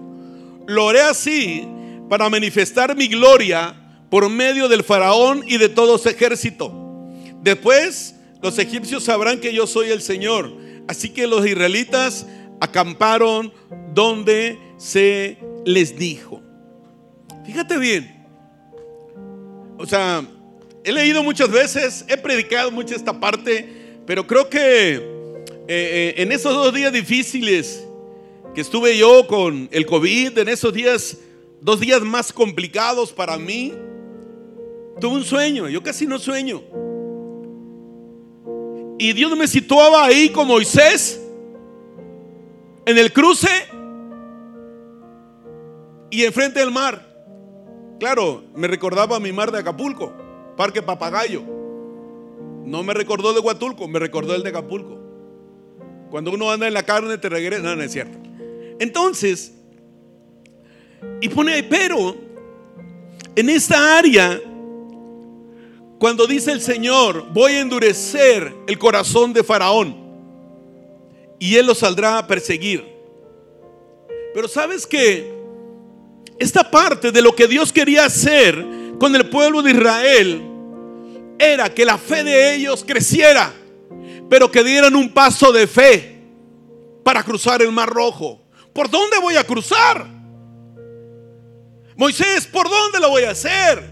Lo 0.67 0.89
haré 0.89 1.01
así 1.01 1.67
para 2.09 2.29
manifestar 2.29 2.95
mi 2.95 3.07
gloria 3.07 3.75
por 4.09 4.27
medio 4.29 4.67
del 4.67 4.83
faraón 4.83 5.43
y 5.47 5.57
de 5.57 5.69
todo 5.69 5.97
su 5.97 6.09
ejército. 6.09 6.73
Después 7.41 8.15
los 8.41 8.57
egipcios 8.57 9.03
sabrán 9.03 9.39
que 9.39 9.53
yo 9.53 9.67
soy 9.67 9.89
el 9.89 10.01
Señor. 10.01 10.51
Así 10.87 11.09
que 11.09 11.27
los 11.27 11.45
israelitas 11.45 12.25
acamparon 12.59 13.53
donde 13.93 14.57
se 14.77 15.37
les 15.65 15.97
dijo. 15.97 16.41
Fíjate 17.45 17.77
bien. 17.77 18.25
O 19.77 19.85
sea, 19.85 20.25
he 20.83 20.91
leído 20.91 21.23
muchas 21.23 21.49
veces, 21.49 22.05
he 22.07 22.17
predicado 22.17 22.71
mucho 22.71 22.95
esta 22.95 23.19
parte, 23.19 23.69
pero 24.05 24.25
creo 24.25 24.49
que 24.49 24.95
eh, 24.95 25.01
eh, 25.67 26.13
en 26.17 26.31
esos 26.31 26.53
dos 26.53 26.73
días 26.73 26.91
difíciles 26.91 27.85
que 28.55 28.61
estuve 28.61 28.97
yo 28.97 29.27
con 29.27 29.69
el 29.71 29.85
COVID, 29.85 30.37
en 30.39 30.49
esos 30.49 30.73
días, 30.73 31.17
dos 31.61 31.79
días 31.79 32.01
más 32.01 32.31
complicados 32.31 33.11
para 33.11 33.37
mí, 33.37 33.73
tuve 34.99 35.15
un 35.15 35.23
sueño, 35.23 35.67
yo 35.69 35.81
casi 35.81 36.05
no 36.05 36.19
sueño. 36.19 36.61
Y 38.97 39.13
Dios 39.13 39.35
me 39.37 39.47
situaba 39.47 40.05
ahí 40.05 40.29
con 40.29 40.47
Moisés, 40.47 41.21
en 42.85 42.97
el 42.97 43.13
cruce 43.13 43.49
y 46.09 46.23
enfrente 46.25 46.59
del 46.59 46.71
mar. 46.71 47.07
Claro, 47.99 48.43
me 48.55 48.67
recordaba 48.67 49.19
mi 49.19 49.31
mar 49.31 49.51
de 49.51 49.59
Acapulco, 49.59 50.13
Parque 50.57 50.81
Papagayo. 50.81 51.43
No 52.65 52.83
me 52.83 52.93
recordó 52.93 53.33
de 53.33 53.39
Huatulco, 53.39 53.87
me 53.87 53.99
recordó 53.99 54.35
el 54.35 54.43
de 54.43 54.49
Acapulco. 54.49 54.99
Cuando 56.09 56.31
uno 56.31 56.51
anda 56.51 56.67
en 56.67 56.73
la 56.73 56.83
carne 56.83 57.17
te 57.17 57.29
regresa. 57.29 57.61
No, 57.61 57.75
no 57.75 57.83
es 57.83 57.91
cierto. 57.91 58.17
Entonces, 58.79 59.53
y 61.22 61.29
pone 61.29 61.53
ahí, 61.53 61.63
pero 61.63 62.15
en 63.36 63.50
esta 63.50 63.98
área, 63.98 64.39
cuando 65.98 66.27
dice 66.27 66.51
el 66.51 66.62
Señor, 66.62 67.25
voy 67.34 67.53
a 67.53 67.62
endurecer 67.62 68.53
el 68.68 68.77
corazón 68.77 69.34
de 69.34 69.44
Faraón 69.44 69.96
y 71.39 71.56
él 71.56 71.65
lo 71.65 71.75
saldrá 71.75 72.18
a 72.18 72.27
perseguir. 72.27 72.86
Pero 74.34 74.48
sabes 74.48 74.86
que 74.86 75.34
esta 76.38 76.70
parte 76.70 77.12
de 77.12 77.22
lo 77.22 77.36
que 77.36 77.48
Dios 77.48 77.74
quería 77.74 78.06
hacer 78.06 78.65
con 79.00 79.15
el 79.15 79.29
pueblo 79.29 79.62
de 79.62 79.72
Israel 79.72 80.41
era 81.39 81.74
que 81.74 81.86
la 81.86 81.98
fe 81.98 82.24
de 82.24 82.56
ellos 82.56 82.84
creciera, 82.86 83.53
pero 84.29 84.51
que 84.51 84.63
dieran 84.63 84.96
un 84.96 85.13
paso 85.13 85.51
de 85.51 85.65
fe 85.65 86.20
para 87.03 87.24
cruzar 87.24 87.62
el 87.62 87.72
mar 87.72 87.89
rojo. 87.89 88.41
¿Por 88.74 88.89
dónde 88.89 89.18
voy 89.20 89.36
a 89.36 89.44
cruzar? 89.44 90.18
Moisés, 92.00 92.48
¿por 92.48 92.70
dónde 92.70 92.98
lo 93.01 93.10
voy 93.10 93.25
a 93.25 93.32
hacer? 93.32 93.84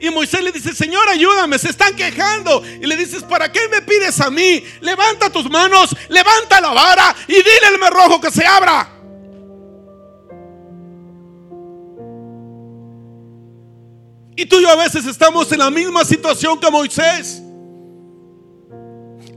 Y 0.00 0.08
Moisés 0.10 0.40
le 0.40 0.52
dice, 0.52 0.72
Señor, 0.72 1.08
ayúdame, 1.08 1.58
se 1.58 1.70
están 1.70 1.96
quejando. 1.96 2.62
Y 2.64 2.86
le 2.86 2.96
dices, 2.96 3.24
¿para 3.24 3.50
qué 3.50 3.66
me 3.68 3.82
pides 3.82 4.20
a 4.20 4.30
mí? 4.30 4.62
Levanta 4.80 5.28
tus 5.28 5.50
manos, 5.50 5.96
levanta 6.08 6.60
la 6.60 6.68
vara 6.72 7.16
y 7.26 7.34
dile 7.34 7.66
al 7.66 7.78
mar 7.78 7.92
rojo 7.92 8.20
que 8.20 8.30
se 8.30 8.46
abra. 8.46 8.88
Y 14.36 14.46
tú 14.46 14.60
y 14.60 14.62
yo 14.62 14.70
a 14.70 14.76
veces 14.76 15.06
estamos 15.06 15.50
en 15.50 15.58
la 15.58 15.70
misma 15.70 16.04
situación 16.04 16.60
que 16.60 16.70
Moisés. 16.70 17.42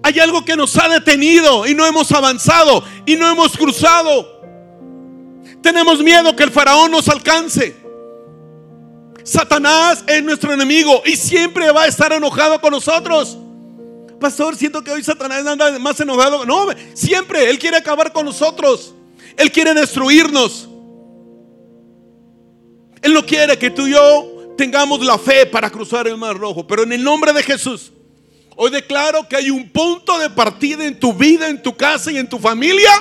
Hay 0.03 0.19
algo 0.19 0.45
que 0.45 0.55
nos 0.55 0.77
ha 0.77 0.87
detenido 0.87 1.65
y 1.65 1.73
no 1.73 1.83
hemos 1.83 2.11
avanzado 2.11 2.83
y 3.07 3.15
no 3.15 3.27
hemos 3.27 3.57
cruzado. 3.57 4.38
Tenemos 5.61 5.99
miedo 6.01 6.35
que 6.35 6.43
el 6.43 6.51
faraón 6.51 6.91
nos 6.91 7.07
alcance. 7.09 7.75
Satanás 9.23 10.03
es 10.07 10.23
nuestro 10.23 10.53
enemigo 10.53 11.03
y 11.05 11.15
siempre 11.15 11.71
va 11.71 11.83
a 11.83 11.87
estar 11.87 12.11
enojado 12.13 12.59
con 12.61 12.71
nosotros. 12.71 13.37
Pastor, 14.19 14.55
siento 14.55 14.83
que 14.83 14.91
hoy 14.91 15.03
Satanás 15.03 15.45
anda 15.45 15.77
más 15.79 15.99
enojado. 15.99 16.45
No, 16.45 16.67
siempre 16.93 17.49
Él 17.49 17.59
quiere 17.59 17.77
acabar 17.77 18.11
con 18.11 18.25
nosotros. 18.25 18.93
Él 19.37 19.51
quiere 19.51 19.73
destruirnos. 19.73 20.67
Él 23.01 23.13
no 23.13 23.25
quiere 23.25 23.57
que 23.57 23.69
tú 23.69 23.87
y 23.87 23.91
yo 23.91 24.55
tengamos 24.57 24.99
la 25.05 25.17
fe 25.17 25.45
para 25.45 25.69
cruzar 25.69 26.07
el 26.07 26.17
mar 26.17 26.37
rojo. 26.37 26.67
Pero 26.67 26.83
en 26.83 26.91
el 26.91 27.03
nombre 27.03 27.31
de 27.31 27.43
Jesús, 27.43 27.93
hoy 28.55 28.71
declaro 28.71 29.27
que 29.27 29.37
hay 29.37 29.49
un 29.49 29.69
punto 29.69 30.19
de 30.19 30.29
partida 30.29 30.85
en 30.85 30.99
tu 30.99 31.13
vida, 31.13 31.47
en 31.47 31.61
tu 31.61 31.75
casa 31.77 32.11
y 32.11 32.17
en 32.17 32.27
tu 32.27 32.37
familia. 32.39 32.91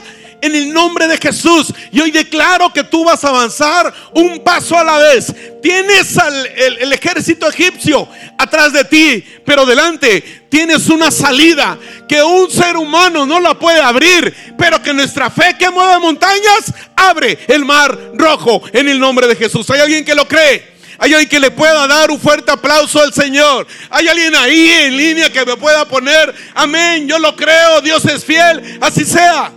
En 0.40 0.54
el 0.54 0.72
nombre 0.72 1.06
de 1.06 1.18
Jesús. 1.18 1.72
Y 1.90 2.00
hoy 2.00 2.10
declaro 2.10 2.72
que 2.72 2.84
tú 2.84 3.04
vas 3.04 3.24
a 3.24 3.28
avanzar 3.28 3.92
un 4.14 4.40
paso 4.40 4.76
a 4.78 4.84
la 4.84 4.98
vez. 4.98 5.34
Tienes 5.62 6.16
el, 6.16 6.92
ejército 6.92 7.48
egipcio 7.48 8.08
atrás 8.38 8.72
de 8.72 8.84
ti, 8.84 9.24
pero 9.44 9.66
delante 9.66 10.46
tienes 10.48 10.88
una 10.88 11.10
salida 11.10 11.78
que 12.08 12.22
un 12.22 12.50
ser 12.50 12.76
humano 12.76 13.26
no 13.26 13.40
la 13.40 13.58
puede 13.58 13.80
abrir, 13.80 14.54
pero 14.56 14.82
que 14.82 14.94
nuestra 14.94 15.30
fe 15.30 15.56
que 15.58 15.70
mueve 15.70 15.98
montañas 15.98 16.72
abre 16.96 17.38
el 17.48 17.64
mar 17.64 17.98
rojo 18.14 18.62
en 18.72 18.88
el 18.88 18.98
nombre 18.98 19.26
de 19.26 19.36
Jesús. 19.36 19.68
¿Hay 19.70 19.80
alguien 19.80 20.04
que 20.04 20.14
lo 20.14 20.26
cree? 20.26 20.78
Hay 20.98 21.12
alguien 21.12 21.28
que 21.28 21.38
le 21.38 21.52
pueda 21.52 21.86
dar 21.86 22.10
un 22.10 22.18
fuerte 22.18 22.50
aplauso 22.50 23.00
al 23.00 23.14
Señor. 23.14 23.66
Hay 23.88 24.08
alguien 24.08 24.34
ahí 24.34 24.68
en 24.68 24.96
línea 24.96 25.30
que 25.30 25.44
me 25.44 25.56
pueda 25.56 25.84
poner, 25.84 26.34
amén, 26.54 27.06
yo 27.06 27.20
lo 27.20 27.36
creo, 27.36 27.80
Dios 27.80 28.04
es 28.04 28.24
fiel, 28.24 28.78
así 28.80 29.04
sea. 29.04 29.52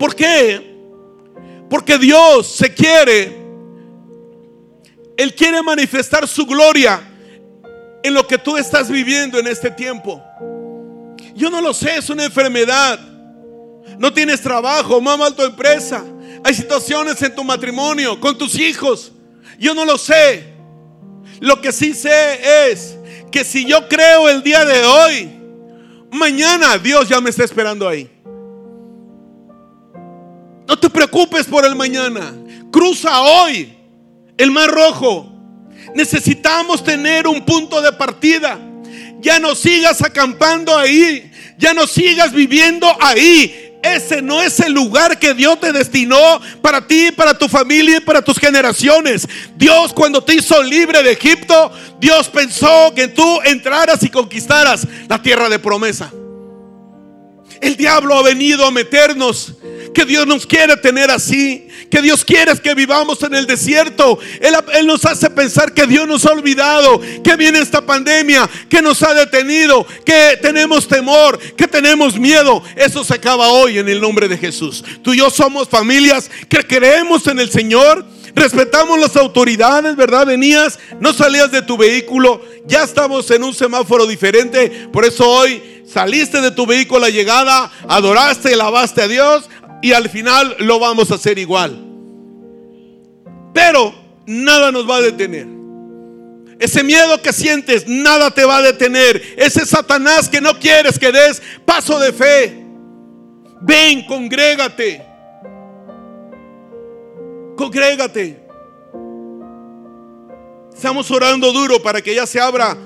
¿Por 0.00 0.16
qué? 0.16 0.74
Porque 1.68 1.96
Dios 1.96 2.48
se 2.48 2.74
quiere, 2.74 3.32
Él 5.16 5.32
quiere 5.36 5.62
manifestar 5.62 6.26
su 6.26 6.44
gloria 6.44 7.00
en 8.02 8.14
lo 8.14 8.26
que 8.26 8.38
tú 8.38 8.56
estás 8.56 8.90
viviendo 8.90 9.38
en 9.38 9.46
este 9.46 9.70
tiempo. 9.70 10.20
Yo 11.36 11.48
no 11.50 11.60
lo 11.60 11.72
sé, 11.72 11.98
es 11.98 12.10
una 12.10 12.24
enfermedad. 12.24 12.98
No 13.96 14.12
tienes 14.12 14.40
trabajo, 14.40 15.00
mamá 15.00 15.30
tu 15.30 15.42
empresa 15.42 16.02
hay 16.42 16.54
situaciones 16.54 17.20
en 17.22 17.34
tu 17.34 17.44
matrimonio, 17.44 18.18
con 18.20 18.36
tus 18.36 18.58
hijos. 18.58 19.12
Yo 19.58 19.74
no 19.74 19.84
lo 19.84 19.98
sé. 19.98 20.54
Lo 21.40 21.60
que 21.60 21.72
sí 21.72 21.94
sé 21.94 22.70
es 22.70 22.96
que 23.30 23.44
si 23.44 23.66
yo 23.66 23.88
creo 23.88 24.28
el 24.28 24.42
día 24.42 24.64
de 24.64 24.84
hoy, 24.84 25.30
mañana 26.10 26.78
Dios 26.78 27.08
ya 27.08 27.20
me 27.20 27.30
está 27.30 27.44
esperando 27.44 27.88
ahí. 27.88 28.10
No 30.70 30.78
te 30.78 30.88
preocupes 30.88 31.46
por 31.46 31.64
el 31.64 31.74
mañana. 31.74 32.32
Cruza 32.70 33.22
hoy 33.22 33.76
el 34.38 34.52
mar 34.52 34.70
rojo. 34.70 35.28
Necesitamos 35.96 36.84
tener 36.84 37.26
un 37.26 37.44
punto 37.44 37.82
de 37.82 37.90
partida. 37.90 38.56
Ya 39.18 39.40
no 39.40 39.56
sigas 39.56 40.00
acampando 40.00 40.78
ahí. 40.78 41.28
Ya 41.58 41.74
no 41.74 41.88
sigas 41.88 42.32
viviendo 42.32 42.86
ahí. 43.00 43.80
Ese 43.82 44.22
no 44.22 44.40
es 44.40 44.60
el 44.60 44.72
lugar 44.72 45.18
que 45.18 45.34
Dios 45.34 45.58
te 45.58 45.72
destinó 45.72 46.40
para 46.62 46.86
ti, 46.86 47.10
para 47.10 47.36
tu 47.36 47.48
familia 47.48 47.96
y 47.96 48.00
para 48.00 48.22
tus 48.22 48.38
generaciones. 48.38 49.26
Dios 49.56 49.92
cuando 49.92 50.22
te 50.22 50.36
hizo 50.36 50.62
libre 50.62 51.02
de 51.02 51.10
Egipto, 51.10 51.72
Dios 51.98 52.28
pensó 52.28 52.94
que 52.94 53.08
tú 53.08 53.40
entraras 53.44 54.04
y 54.04 54.08
conquistaras 54.08 54.86
la 55.08 55.20
tierra 55.20 55.48
de 55.48 55.58
promesa. 55.58 56.12
El 57.60 57.76
diablo 57.76 58.14
ha 58.14 58.22
venido 58.22 58.64
a 58.64 58.70
meternos 58.70 59.54
que 59.94 60.04
Dios 60.04 60.26
nos 60.26 60.46
quiere 60.46 60.76
tener 60.76 61.10
así, 61.10 61.68
que 61.90 62.02
Dios 62.02 62.24
quiere 62.24 62.50
que 62.58 62.74
vivamos 62.74 63.22
en 63.22 63.34
el 63.34 63.46
desierto. 63.46 64.18
Él, 64.40 64.54
Él, 64.74 64.86
nos 64.86 65.04
hace 65.04 65.30
pensar 65.30 65.72
que 65.72 65.86
Dios 65.86 66.06
nos 66.06 66.26
ha 66.26 66.32
olvidado, 66.32 67.00
que 67.22 67.36
viene 67.36 67.60
esta 67.60 67.84
pandemia, 67.84 68.48
que 68.68 68.82
nos 68.82 69.02
ha 69.02 69.14
detenido, 69.14 69.86
que 70.04 70.38
tenemos 70.40 70.88
temor, 70.88 71.38
que 71.56 71.66
tenemos 71.66 72.18
miedo. 72.18 72.62
Eso 72.76 73.04
se 73.04 73.14
acaba 73.14 73.48
hoy 73.48 73.78
en 73.78 73.88
el 73.88 74.00
nombre 74.00 74.28
de 74.28 74.38
Jesús. 74.38 74.84
Tú 75.02 75.14
y 75.14 75.18
yo 75.18 75.30
somos 75.30 75.68
familias 75.68 76.30
que 76.48 76.66
creemos 76.66 77.26
en 77.26 77.40
el 77.40 77.50
Señor. 77.50 78.04
Respetamos 78.34 78.98
las 78.98 79.16
autoridades, 79.16 79.96
¿verdad? 79.96 80.26
Venías, 80.26 80.78
no 81.00 81.12
salías 81.12 81.50
de 81.50 81.62
tu 81.62 81.76
vehículo, 81.76 82.40
ya 82.64 82.84
estamos 82.84 83.28
en 83.30 83.42
un 83.42 83.52
semáforo 83.52 84.06
diferente. 84.06 84.88
Por 84.92 85.04
eso 85.04 85.28
hoy 85.28 85.82
saliste 85.92 86.40
de 86.40 86.52
tu 86.52 86.64
vehículo 86.66 86.98
a 86.98 87.08
la 87.08 87.10
llegada, 87.10 87.72
adoraste, 87.88 88.54
lavaste 88.54 89.02
a 89.02 89.08
Dios, 89.08 89.50
y 89.82 89.92
al 89.92 90.08
final 90.08 90.56
lo 90.60 90.78
vamos 90.78 91.10
a 91.10 91.14
hacer 91.14 91.38
igual. 91.38 91.86
Pero 93.52 93.94
nada 94.26 94.70
nos 94.70 94.88
va 94.88 94.96
a 94.96 95.02
detener. 95.02 95.46
Ese 96.58 96.82
miedo 96.82 97.22
que 97.22 97.32
sientes, 97.32 97.88
nada 97.88 98.30
te 98.30 98.44
va 98.44 98.58
a 98.58 98.62
detener. 98.62 99.20
Ese 99.36 99.64
Satanás 99.64 100.28
que 100.28 100.40
no 100.40 100.58
quieres 100.58 100.98
que 100.98 101.10
des 101.10 101.40
paso 101.64 101.98
de 101.98 102.12
fe. 102.12 102.64
Ven, 103.62 104.04
congrégate. 104.06 105.02
Congrégate. 107.56 108.40
Estamos 110.74 111.10
orando 111.10 111.52
duro 111.52 111.82
para 111.82 112.00
que 112.00 112.14
ya 112.14 112.26
se 112.26 112.40
abra 112.40 112.76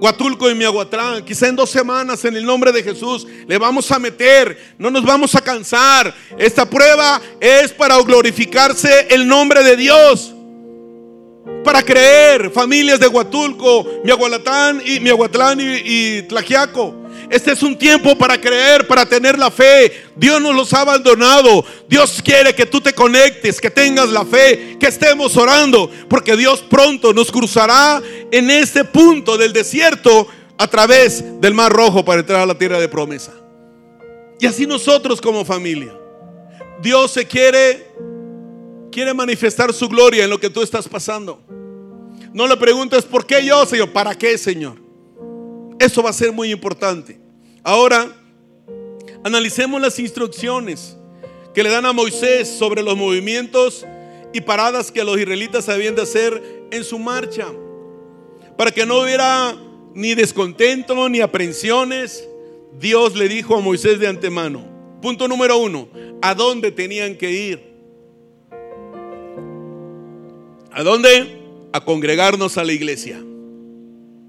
Huatulco 0.00 0.50
y 0.50 0.54
Miahuatlán. 0.54 1.24
Quizá 1.24 1.48
en 1.48 1.56
dos 1.56 1.70
semanas, 1.70 2.24
en 2.24 2.36
el 2.36 2.44
nombre 2.44 2.72
de 2.72 2.82
Jesús, 2.82 3.26
le 3.46 3.58
vamos 3.58 3.90
a 3.90 3.98
meter. 3.98 4.74
No 4.78 4.90
nos 4.90 5.04
vamos 5.04 5.34
a 5.34 5.40
cansar. 5.40 6.14
Esta 6.38 6.68
prueba 6.68 7.20
es 7.40 7.72
para 7.72 8.00
glorificarse 8.02 9.08
el 9.10 9.26
nombre 9.26 9.62
de 9.62 9.76
Dios. 9.76 10.32
Para 11.64 11.82
creer, 11.82 12.50
familias 12.50 13.00
de 13.00 13.08
Huatulco, 13.08 13.86
Miahuatlán 14.04 14.82
y, 14.84 15.00
Miahuatlán 15.00 15.60
y, 15.60 15.64
y. 15.64 16.22
Este 17.30 17.52
es 17.52 17.62
un 17.62 17.76
tiempo 17.76 18.16
para 18.16 18.40
creer, 18.40 18.86
para 18.86 19.06
tener 19.06 19.38
la 19.38 19.50
fe. 19.50 20.04
Dios 20.14 20.40
nos 20.40 20.54
los 20.54 20.72
ha 20.72 20.82
abandonado. 20.82 21.64
Dios 21.88 22.20
quiere 22.22 22.54
que 22.54 22.66
tú 22.66 22.80
te 22.80 22.92
conectes, 22.92 23.60
que 23.60 23.70
tengas 23.70 24.10
la 24.10 24.24
fe, 24.24 24.76
que 24.78 24.86
estemos 24.86 25.36
orando, 25.36 25.90
porque 26.08 26.36
Dios 26.36 26.62
pronto 26.68 27.12
nos 27.12 27.30
cruzará 27.30 28.02
en 28.30 28.50
este 28.50 28.84
punto 28.84 29.36
del 29.36 29.52
desierto 29.52 30.28
a 30.58 30.66
través 30.68 31.40
del 31.40 31.54
Mar 31.54 31.72
Rojo 31.72 32.04
para 32.04 32.20
entrar 32.20 32.40
a 32.40 32.46
la 32.46 32.56
tierra 32.56 32.78
de 32.78 32.88
promesa. 32.88 33.32
Y 34.38 34.46
así 34.46 34.66
nosotros 34.66 35.20
como 35.20 35.44
familia. 35.44 35.92
Dios 36.80 37.10
se 37.10 37.26
quiere 37.26 37.86
quiere 38.96 39.12
manifestar 39.12 39.74
su 39.74 39.90
gloria 39.90 40.24
en 40.24 40.30
lo 40.30 40.40
que 40.40 40.48
tú 40.48 40.62
estás 40.62 40.88
pasando. 40.88 41.38
No 42.32 42.46
le 42.46 42.56
preguntes 42.56 43.04
por 43.04 43.26
qué 43.26 43.44
yo, 43.44 43.66
Señor, 43.66 43.92
¿para 43.92 44.14
qué, 44.14 44.38
Señor? 44.38 44.85
Eso 45.78 46.02
va 46.02 46.10
a 46.10 46.14
ser 46.14 46.32
muy 46.32 46.50
importante. 46.50 47.18
Ahora, 47.62 48.06
analicemos 49.24 49.80
las 49.80 49.98
instrucciones 49.98 50.96
que 51.54 51.62
le 51.62 51.70
dan 51.70 51.86
a 51.86 51.92
Moisés 51.92 52.48
sobre 52.48 52.82
los 52.82 52.96
movimientos 52.96 53.84
y 54.32 54.40
paradas 54.40 54.92
que 54.92 55.04
los 55.04 55.18
israelitas 55.18 55.68
habían 55.68 55.94
de 55.94 56.02
hacer 56.02 56.42
en 56.70 56.84
su 56.84 56.98
marcha. 56.98 57.46
Para 58.56 58.70
que 58.70 58.86
no 58.86 59.00
hubiera 59.00 59.56
ni 59.94 60.14
descontento 60.14 61.08
ni 61.08 61.20
aprensiones, 61.20 62.28
Dios 62.78 63.16
le 63.16 63.28
dijo 63.28 63.56
a 63.56 63.60
Moisés 63.60 63.98
de 63.98 64.06
antemano. 64.06 64.64
Punto 65.00 65.28
número 65.28 65.58
uno, 65.58 65.88
¿a 66.22 66.34
dónde 66.34 66.70
tenían 66.70 67.16
que 67.16 67.30
ir? 67.30 67.76
¿A 70.72 70.82
dónde? 70.82 71.40
A 71.72 71.84
congregarnos 71.84 72.58
a 72.58 72.64
la 72.64 72.72
iglesia. 72.72 73.22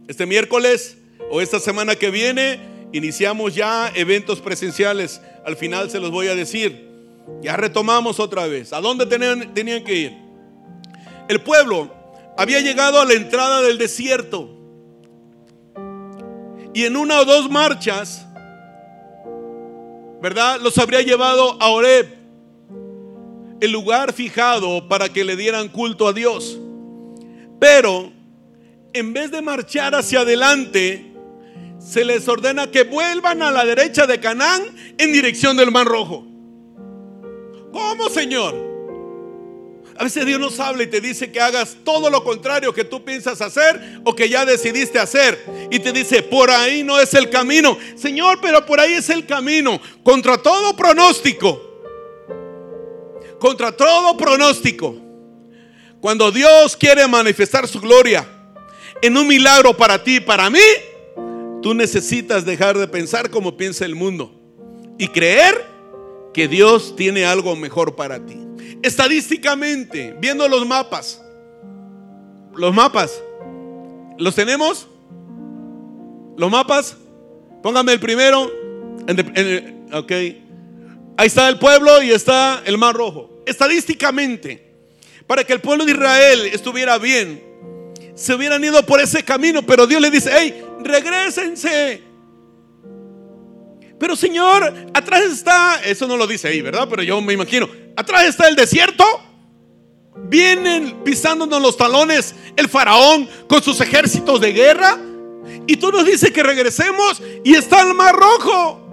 Este 0.07 0.25
miércoles 0.25 0.97
o 1.29 1.41
esta 1.41 1.59
semana 1.59 1.95
que 1.95 2.09
viene 2.09 2.59
iniciamos 2.91 3.53
ya 3.53 3.91
eventos 3.95 4.39
presenciales. 4.39 5.21
Al 5.45 5.55
final 5.55 5.89
se 5.89 5.99
los 5.99 6.11
voy 6.11 6.27
a 6.27 6.35
decir. 6.35 6.87
Ya 7.41 7.57
retomamos 7.57 8.19
otra 8.19 8.47
vez. 8.47 8.71
¿A 8.73 8.79
dónde 8.81 9.05
tenían, 9.05 9.83
que 9.83 9.95
ir? 9.95 10.17
El 11.27 11.41
pueblo 11.41 11.93
había 12.37 12.61
llegado 12.61 13.01
a 13.01 13.05
la 13.05 13.13
entrada 13.13 13.61
del 13.61 13.77
desierto. 13.77 14.49
Y 16.73 16.85
en 16.85 16.95
una 16.95 17.19
o 17.19 17.25
dos 17.25 17.49
marchas, 17.49 18.25
¿verdad? 20.21 20.59
Los 20.61 20.77
habría 20.77 21.01
llevado 21.01 21.57
a 21.61 21.69
Oreb, 21.69 22.15
el 23.59 23.71
lugar 23.71 24.13
fijado 24.13 24.87
para 24.87 25.09
que 25.09 25.23
le 25.23 25.35
dieran 25.35 25.69
culto 25.69 26.07
a 26.07 26.13
Dios. 26.13 26.59
Pero 27.59 28.11
en 28.93 29.13
vez 29.13 29.31
de 29.31 29.41
marchar 29.41 29.95
hacia 29.95 30.21
adelante, 30.21 31.06
se 31.87 32.03
les 32.03 32.27
ordena 32.27 32.69
que 32.69 32.83
vuelvan 32.83 33.41
a 33.41 33.51
la 33.51 33.63
derecha 33.63 34.05
de 34.05 34.19
Canaán 34.19 34.61
en 34.97 35.13
dirección 35.13 35.55
del 35.55 35.71
Mar 35.71 35.87
Rojo. 35.87 36.25
¿Cómo, 37.71 38.09
Señor? 38.09 38.55
A 39.97 40.03
veces 40.03 40.25
Dios 40.25 40.39
nos 40.39 40.59
habla 40.59 40.83
y 40.83 40.87
te 40.87 40.99
dice 40.99 41.31
que 41.31 41.39
hagas 41.39 41.77
todo 41.83 42.09
lo 42.09 42.23
contrario 42.23 42.73
que 42.73 42.83
tú 42.83 43.03
piensas 43.05 43.41
hacer 43.41 44.01
o 44.03 44.13
que 44.13 44.27
ya 44.27 44.45
decidiste 44.45 44.99
hacer. 44.99 45.43
Y 45.71 45.79
te 45.79 45.93
dice, 45.93 46.21
por 46.23 46.51
ahí 46.51 46.83
no 46.83 46.99
es 46.99 47.13
el 47.13 47.29
camino. 47.29 47.77
Señor, 47.95 48.39
pero 48.41 48.65
por 48.65 48.79
ahí 48.79 48.93
es 48.93 49.09
el 49.09 49.25
camino. 49.25 49.79
Contra 50.03 50.37
todo 50.37 50.75
pronóstico. 50.75 51.61
Contra 53.39 53.71
todo 53.71 54.17
pronóstico. 54.17 54.95
Cuando 56.01 56.31
Dios 56.31 56.75
quiere 56.75 57.07
manifestar 57.07 57.67
su 57.67 57.79
gloria 57.79 58.27
en 59.01 59.15
un 59.15 59.25
milagro 59.25 59.75
para 59.75 60.03
ti 60.03 60.17
y 60.17 60.19
para 60.19 60.49
mí, 60.49 60.59
Tú 61.61 61.73
necesitas 61.73 62.45
dejar 62.45 62.77
de 62.77 62.87
pensar 62.87 63.29
como 63.29 63.57
piensa 63.57 63.85
el 63.85 63.95
mundo 63.95 64.31
y 64.97 65.07
creer 65.07 65.65
que 66.33 66.47
Dios 66.47 66.95
tiene 66.95 67.25
algo 67.25 67.55
mejor 67.55 67.95
para 67.95 68.25
ti. 68.25 68.37
Estadísticamente, 68.83 70.15
viendo 70.19 70.47
los 70.47 70.67
mapas, 70.67 71.21
los 72.55 72.73
mapas, 72.73 73.21
¿los 74.17 74.35
tenemos? 74.35 74.87
¿Los 76.37 76.51
mapas? 76.51 76.95
Póngame 77.63 77.93
el 77.93 77.99
primero. 77.99 78.51
ok. 79.93 80.11
Ahí 81.19 81.25
está 81.25 81.49
el 81.49 81.57
pueblo 81.57 82.03
y 82.03 82.11
está 82.11 82.61
el 82.65 82.77
mar 82.77 82.95
rojo. 82.95 83.41
Estadísticamente, 83.47 84.63
para 85.25 85.43
que 85.43 85.53
el 85.53 85.61
pueblo 85.61 85.85
de 85.85 85.93
Israel 85.93 86.45
estuviera 86.53 86.99
bien, 86.99 87.41
se 88.13 88.35
hubieran 88.35 88.63
ido 88.63 88.83
por 88.85 89.01
ese 89.01 89.23
camino, 89.23 89.63
pero 89.63 89.87
Dios 89.87 89.99
le 89.99 90.11
dice, 90.11 90.29
hey, 90.31 90.63
regresense. 90.87 92.03
Pero 93.99 94.15
Señor, 94.15 94.73
atrás 94.93 95.23
está, 95.23 95.81
eso 95.83 96.07
no 96.07 96.17
lo 96.17 96.27
dice 96.27 96.47
ahí, 96.47 96.61
¿verdad? 96.61 96.87
Pero 96.89 97.03
yo 97.03 97.19
me 97.21 97.33
imagino, 97.33 97.67
atrás 97.95 98.25
está 98.25 98.47
el 98.47 98.55
desierto. 98.55 99.03
Vienen 100.29 101.03
pisándonos 101.03 101.61
los 101.61 101.77
talones 101.77 102.35
el 102.55 102.67
faraón 102.69 103.29
con 103.47 103.61
sus 103.61 103.79
ejércitos 103.81 104.41
de 104.41 104.51
guerra. 104.51 104.97
Y 105.67 105.77
tú 105.77 105.91
nos 105.91 106.05
dices 106.05 106.31
que 106.31 106.43
regresemos 106.43 107.21
y 107.43 107.55
está 107.55 107.81
el 107.81 107.93
mar 107.93 108.15
rojo. 108.15 108.83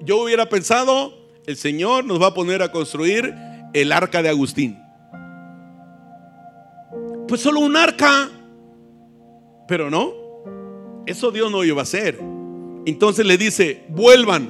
Yo 0.00 0.18
hubiera 0.18 0.48
pensado, 0.48 1.14
el 1.46 1.56
Señor 1.56 2.04
nos 2.04 2.20
va 2.20 2.28
a 2.28 2.34
poner 2.34 2.62
a 2.62 2.72
construir 2.72 3.34
el 3.72 3.92
arca 3.92 4.22
de 4.22 4.28
Agustín. 4.28 4.78
Pues 7.28 7.40
solo 7.40 7.60
un 7.60 7.76
arca. 7.76 8.30
Pero 9.68 9.90
no, 9.90 10.12
eso 11.06 11.30
Dios 11.30 11.50
no 11.50 11.64
iba 11.64 11.80
a 11.80 11.82
hacer. 11.82 12.18
Entonces 12.84 13.24
le 13.26 13.38
dice, 13.38 13.84
vuelvan, 13.88 14.48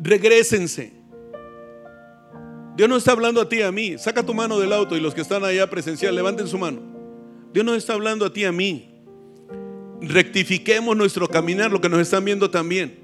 regresense. 0.00 0.92
Dios 2.76 2.88
no 2.88 2.96
está 2.96 3.12
hablando 3.12 3.40
a 3.40 3.48
ti 3.48 3.62
a 3.62 3.70
mí. 3.70 3.96
Saca 3.98 4.24
tu 4.24 4.34
mano 4.34 4.58
del 4.58 4.72
auto 4.72 4.96
y 4.96 5.00
los 5.00 5.14
que 5.14 5.20
están 5.20 5.44
allá 5.44 5.70
presencial, 5.70 6.14
levanten 6.14 6.48
su 6.48 6.58
mano. 6.58 6.80
Dios 7.52 7.64
no 7.64 7.74
está 7.74 7.94
hablando 7.94 8.26
a 8.26 8.32
ti 8.32 8.44
a 8.44 8.52
mí. 8.52 8.90
Rectifiquemos 10.00 10.96
nuestro 10.96 11.28
caminar, 11.28 11.70
lo 11.70 11.80
que 11.80 11.88
nos 11.88 12.00
están 12.00 12.24
viendo 12.24 12.50
también. 12.50 12.98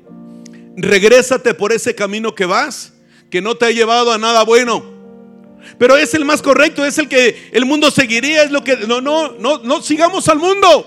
Regrésate 0.76 1.54
por 1.54 1.72
ese 1.72 1.94
camino 1.94 2.34
que 2.34 2.46
vas, 2.46 2.94
que 3.30 3.40
no 3.40 3.54
te 3.54 3.66
ha 3.66 3.70
llevado 3.70 4.12
a 4.12 4.18
nada 4.18 4.44
bueno. 4.44 4.99
Pero 5.78 5.96
es 5.96 6.14
el 6.14 6.24
más 6.24 6.42
correcto, 6.42 6.84
es 6.84 6.98
el 6.98 7.08
que 7.08 7.50
el 7.52 7.64
mundo 7.64 7.90
seguiría, 7.90 8.42
es 8.42 8.50
lo 8.50 8.62
que 8.62 8.76
no 8.76 9.00
no 9.00 9.32
no 9.32 9.58
no 9.58 9.82
sigamos 9.82 10.28
al 10.28 10.38
mundo. 10.38 10.86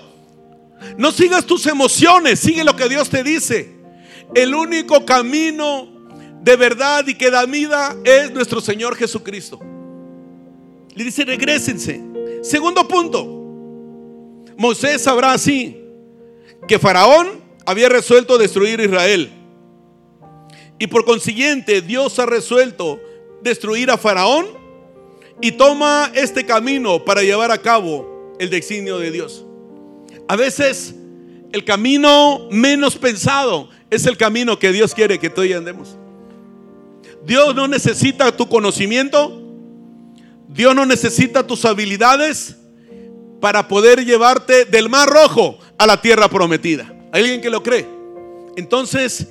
No 0.97 1.11
sigas 1.11 1.45
tus 1.45 1.65
emociones, 1.67 2.39
sigue 2.39 2.63
lo 2.63 2.75
que 2.75 2.89
Dios 2.89 3.09
te 3.09 3.23
dice. 3.23 3.71
El 4.35 4.53
único 4.53 5.05
camino 5.05 5.87
de 6.41 6.55
verdad 6.57 7.07
y 7.07 7.15
que 7.15 7.31
da 7.31 7.45
vida 7.45 7.95
es 8.03 8.31
nuestro 8.31 8.59
Señor 8.59 8.95
Jesucristo. 8.95 9.59
Le 10.93 11.03
dice, 11.03 11.23
regresense. 11.25 12.01
Segundo 12.43 12.87
punto, 12.87 13.25
Moisés 14.57 15.01
sabrá 15.01 15.31
así 15.31 15.77
que 16.67 16.77
Faraón 16.77 17.41
había 17.65 17.89
resuelto 17.89 18.37
destruir 18.37 18.79
Israel. 18.79 19.31
Y 20.79 20.87
por 20.87 21.05
consiguiente 21.05 21.81
Dios 21.81 22.19
ha 22.19 22.25
resuelto 22.25 22.99
destruir 23.41 23.89
a 23.89 23.97
Faraón 23.97 24.62
y 25.41 25.53
toma 25.53 26.11
este 26.13 26.45
camino 26.45 27.03
para 27.03 27.21
llevar 27.21 27.51
a 27.51 27.57
cabo 27.57 28.35
el 28.39 28.49
designio 28.49 28.99
de 28.99 29.11
Dios. 29.11 29.45
A 30.27 30.35
veces 30.35 30.95
el 31.51 31.63
camino 31.65 32.47
menos 32.49 32.97
pensado 32.97 33.69
es 33.89 34.05
el 34.05 34.17
camino 34.17 34.57
que 34.57 34.71
Dios 34.71 34.93
quiere 34.93 35.19
que 35.19 35.29
tú 35.29 35.41
andemos. 35.41 35.97
Dios 37.25 37.55
no 37.55 37.67
necesita 37.67 38.35
tu 38.35 38.49
conocimiento. 38.49 39.39
Dios 40.49 40.75
no 40.75 40.85
necesita 40.85 41.45
tus 41.45 41.65
habilidades 41.65 42.57
para 43.39 43.67
poder 43.67 44.05
llevarte 44.05 44.65
del 44.65 44.89
mar 44.89 45.09
rojo 45.09 45.57
a 45.77 45.87
la 45.87 46.01
tierra 46.01 46.29
prometida. 46.29 46.91
¿Hay 47.11 47.21
alguien 47.23 47.41
que 47.41 47.49
lo 47.49 47.61
cree? 47.61 47.87
Entonces, 48.55 49.27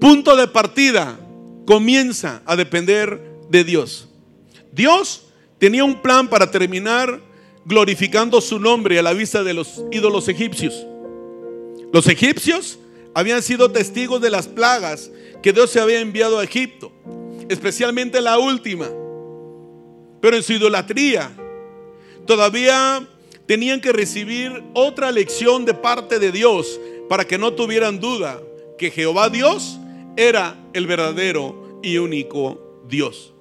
punto 0.00 0.36
de 0.36 0.48
partida 0.48 1.18
comienza 1.66 2.42
a 2.44 2.56
depender 2.56 3.20
de 3.48 3.64
Dios. 3.64 4.08
Dios 4.72 5.26
tenía 5.58 5.84
un 5.84 6.00
plan 6.00 6.28
para 6.28 6.50
terminar 6.50 7.20
glorificando 7.64 8.40
su 8.40 8.58
nombre 8.58 8.98
a 8.98 9.02
la 9.02 9.12
vista 9.12 9.44
de 9.44 9.54
los 9.54 9.84
ídolos 9.92 10.28
egipcios. 10.28 10.86
Los 11.92 12.08
egipcios 12.08 12.78
habían 13.14 13.42
sido 13.42 13.70
testigos 13.70 14.20
de 14.20 14.30
las 14.30 14.48
plagas 14.48 15.10
que 15.42 15.52
Dios 15.52 15.70
se 15.70 15.78
había 15.78 16.00
enviado 16.00 16.38
a 16.38 16.44
Egipto, 16.44 16.90
especialmente 17.48 18.20
la 18.20 18.38
última. 18.38 18.88
Pero 20.20 20.36
en 20.36 20.42
su 20.42 20.54
idolatría 20.54 21.30
todavía 22.26 23.06
tenían 23.46 23.80
que 23.80 23.92
recibir 23.92 24.62
otra 24.72 25.10
lección 25.10 25.64
de 25.64 25.74
parte 25.74 26.18
de 26.18 26.32
Dios 26.32 26.80
para 27.08 27.26
que 27.26 27.38
no 27.38 27.52
tuvieran 27.52 28.00
duda 28.00 28.40
que 28.78 28.90
Jehová 28.90 29.28
Dios 29.28 29.78
era 30.16 30.56
el 30.72 30.86
verdadero 30.86 31.80
y 31.82 31.98
único 31.98 32.82
Dios. 32.88 33.31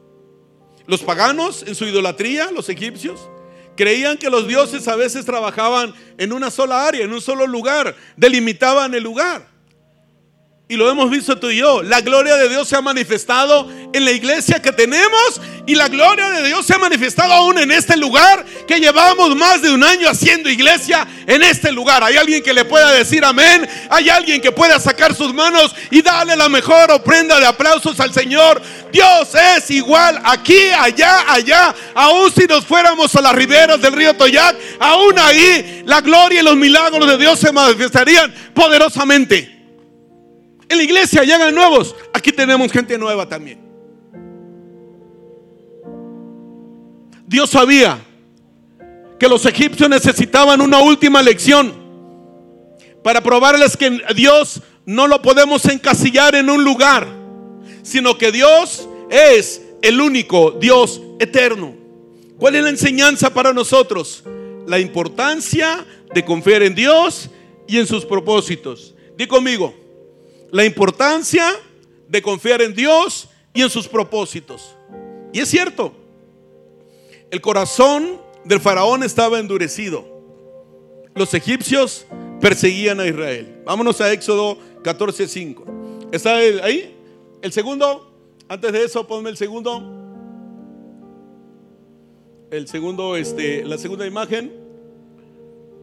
Los 0.91 1.03
paganos 1.03 1.63
en 1.65 1.73
su 1.73 1.85
idolatría, 1.85 2.51
los 2.51 2.67
egipcios, 2.67 3.29
creían 3.77 4.17
que 4.17 4.29
los 4.29 4.45
dioses 4.45 4.89
a 4.89 4.97
veces 4.97 5.23
trabajaban 5.23 5.93
en 6.17 6.33
una 6.33 6.51
sola 6.51 6.85
área, 6.85 7.05
en 7.05 7.13
un 7.13 7.21
solo 7.21 7.47
lugar, 7.47 7.95
delimitaban 8.17 8.93
el 8.93 9.01
lugar. 9.01 9.47
Y 10.71 10.77
lo 10.77 10.89
hemos 10.89 11.09
visto 11.09 11.37
tú 11.37 11.49
y 11.49 11.57
yo. 11.57 11.83
La 11.83 11.99
gloria 11.99 12.37
de 12.37 12.47
Dios 12.47 12.65
se 12.65 12.77
ha 12.77 12.81
manifestado 12.81 13.69
en 13.91 14.05
la 14.05 14.11
iglesia 14.11 14.61
que 14.61 14.71
tenemos 14.71 15.41
y 15.67 15.75
la 15.75 15.89
gloria 15.89 16.29
de 16.29 16.47
Dios 16.47 16.65
se 16.65 16.73
ha 16.73 16.77
manifestado 16.77 17.33
aún 17.33 17.57
en 17.57 17.73
este 17.73 17.97
lugar 17.97 18.45
que 18.69 18.79
llevamos 18.79 19.35
más 19.35 19.61
de 19.61 19.69
un 19.69 19.83
año 19.83 20.07
haciendo 20.07 20.49
iglesia 20.49 21.05
en 21.27 21.43
este 21.43 21.73
lugar. 21.73 22.05
Hay 22.05 22.15
alguien 22.15 22.41
que 22.41 22.53
le 22.53 22.63
pueda 22.63 22.89
decir 22.93 23.25
amén. 23.25 23.67
Hay 23.89 24.07
alguien 24.07 24.39
que 24.39 24.53
pueda 24.53 24.79
sacar 24.79 25.13
sus 25.13 25.33
manos 25.33 25.75
y 25.89 26.01
darle 26.01 26.37
la 26.37 26.47
mejor 26.47 26.89
ofrenda 26.89 27.37
de 27.37 27.47
aplausos 27.47 27.99
al 27.99 28.13
Señor. 28.13 28.61
Dios 28.93 29.27
es 29.57 29.69
igual 29.71 30.21
aquí, 30.23 30.69
allá, 30.79 31.33
allá. 31.33 31.75
Aún 31.93 32.31
si 32.31 32.45
nos 32.45 32.65
fuéramos 32.65 33.13
a 33.13 33.21
las 33.21 33.35
riberas 33.35 33.81
del 33.81 33.91
río 33.91 34.13
Toyac, 34.13 34.55
aún 34.79 35.19
ahí 35.19 35.83
la 35.85 35.99
gloria 35.99 36.39
y 36.39 36.45
los 36.45 36.55
milagros 36.55 37.05
de 37.09 37.17
Dios 37.17 37.41
se 37.41 37.51
manifestarían 37.51 38.33
poderosamente. 38.53 39.60
En 40.71 40.77
la 40.77 40.83
iglesia 40.83 41.25
llegan 41.25 41.53
nuevos. 41.53 41.93
Aquí 42.13 42.31
tenemos 42.31 42.71
gente 42.71 42.97
nueva 42.97 43.27
también. 43.27 43.59
Dios 47.27 47.49
sabía 47.49 47.99
que 49.19 49.27
los 49.27 49.45
egipcios 49.45 49.89
necesitaban 49.89 50.61
una 50.61 50.79
última 50.79 51.21
lección 51.21 51.73
para 53.03 53.21
probarles 53.21 53.75
que 53.75 53.99
Dios 54.15 54.61
no 54.85 55.07
lo 55.07 55.21
podemos 55.21 55.65
encasillar 55.65 56.35
en 56.35 56.49
un 56.49 56.63
lugar, 56.63 57.05
sino 57.83 58.17
que 58.17 58.31
Dios 58.31 58.87
es 59.09 59.61
el 59.81 59.99
único 59.99 60.51
Dios 60.51 61.01
eterno. 61.19 61.75
¿Cuál 62.37 62.55
es 62.55 62.63
la 62.63 62.69
enseñanza 62.69 63.33
para 63.33 63.51
nosotros? 63.51 64.23
La 64.67 64.79
importancia 64.79 65.85
de 66.13 66.23
confiar 66.23 66.63
en 66.63 66.75
Dios 66.75 67.29
y 67.67 67.77
en 67.77 67.87
sus 67.87 68.05
propósitos. 68.05 68.95
Di 69.17 69.27
conmigo, 69.27 69.80
la 70.51 70.65
importancia 70.65 71.45
de 72.07 72.21
confiar 72.21 72.61
en 72.61 72.73
Dios 72.73 73.29
y 73.53 73.61
en 73.61 73.69
sus 73.69 73.87
propósitos. 73.87 74.75
Y 75.33 75.39
es 75.39 75.49
cierto, 75.49 75.93
el 77.31 77.39
corazón 77.39 78.19
del 78.43 78.59
faraón 78.59 79.03
estaba 79.03 79.39
endurecido. 79.39 80.05
Los 81.15 81.33
egipcios 81.33 82.05
perseguían 82.41 82.99
a 82.99 83.07
Israel. 83.07 83.61
Vámonos 83.65 84.01
a 84.01 84.11
Éxodo 84.11 84.57
14:5. 84.83 86.09
¿Está 86.11 86.35
ahí? 86.35 86.97
El 87.41 87.53
segundo, 87.53 88.13
antes 88.49 88.73
de 88.73 88.83
eso, 88.83 89.07
ponme 89.07 89.29
el 89.29 89.37
segundo. 89.37 89.81
El 92.49 92.67
segundo, 92.67 93.15
este, 93.15 93.63
la 93.63 93.77
segunda 93.77 94.05
imagen. 94.05 94.51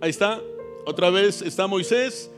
Ahí 0.02 0.10
está. 0.10 0.40
Otra 0.84 1.08
vez 1.08 1.40
está 1.40 1.66
Moisés 1.66 2.30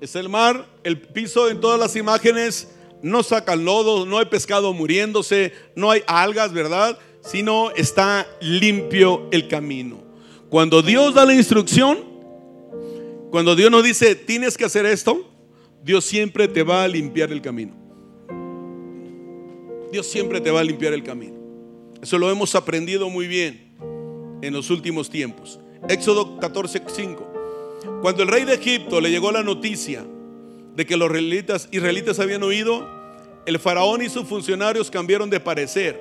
es 0.00 0.14
el 0.14 0.28
mar, 0.28 0.66
el 0.84 1.00
piso 1.00 1.48
en 1.48 1.60
todas 1.60 1.78
las 1.78 1.96
imágenes 1.96 2.68
no 3.02 3.22
sacan 3.22 3.64
lodo, 3.64 4.06
no 4.06 4.18
hay 4.18 4.26
pescado 4.26 4.72
muriéndose, 4.72 5.52
no 5.74 5.90
hay 5.90 6.02
algas, 6.06 6.52
¿verdad? 6.52 6.98
Sino 7.20 7.70
está 7.72 8.26
limpio 8.40 9.28
el 9.30 9.48
camino. 9.48 10.02
Cuando 10.48 10.82
Dios 10.82 11.14
da 11.14 11.24
la 11.24 11.34
instrucción, 11.34 11.98
cuando 13.30 13.54
Dios 13.54 13.70
nos 13.70 13.84
dice, 13.84 14.14
tienes 14.14 14.56
que 14.56 14.64
hacer 14.64 14.86
esto, 14.86 15.30
Dios 15.82 16.04
siempre 16.04 16.48
te 16.48 16.62
va 16.62 16.84
a 16.84 16.88
limpiar 16.88 17.30
el 17.30 17.42
camino. 17.42 17.74
Dios 19.92 20.06
siempre 20.06 20.40
te 20.40 20.50
va 20.50 20.60
a 20.60 20.64
limpiar 20.64 20.92
el 20.92 21.02
camino. 21.02 21.38
Eso 22.02 22.18
lo 22.18 22.30
hemos 22.30 22.54
aprendido 22.54 23.10
muy 23.10 23.26
bien 23.26 23.74
en 24.42 24.52
los 24.52 24.70
últimos 24.70 25.10
tiempos. 25.10 25.60
Éxodo 25.88 26.38
14, 26.38 26.82
5. 26.86 27.37
Cuando 28.02 28.22
el 28.22 28.28
rey 28.28 28.44
de 28.44 28.54
Egipto 28.54 29.00
le 29.00 29.10
llegó 29.10 29.30
la 29.32 29.42
noticia 29.42 30.04
de 30.74 30.86
que 30.86 30.96
los 30.96 31.10
israelitas, 31.70 32.18
habían 32.20 32.42
huido, 32.42 32.86
el 33.46 33.58
faraón 33.58 34.02
y 34.02 34.08
sus 34.08 34.26
funcionarios 34.26 34.90
cambiaron 34.90 35.28
de 35.30 35.40
parecer. 35.40 36.00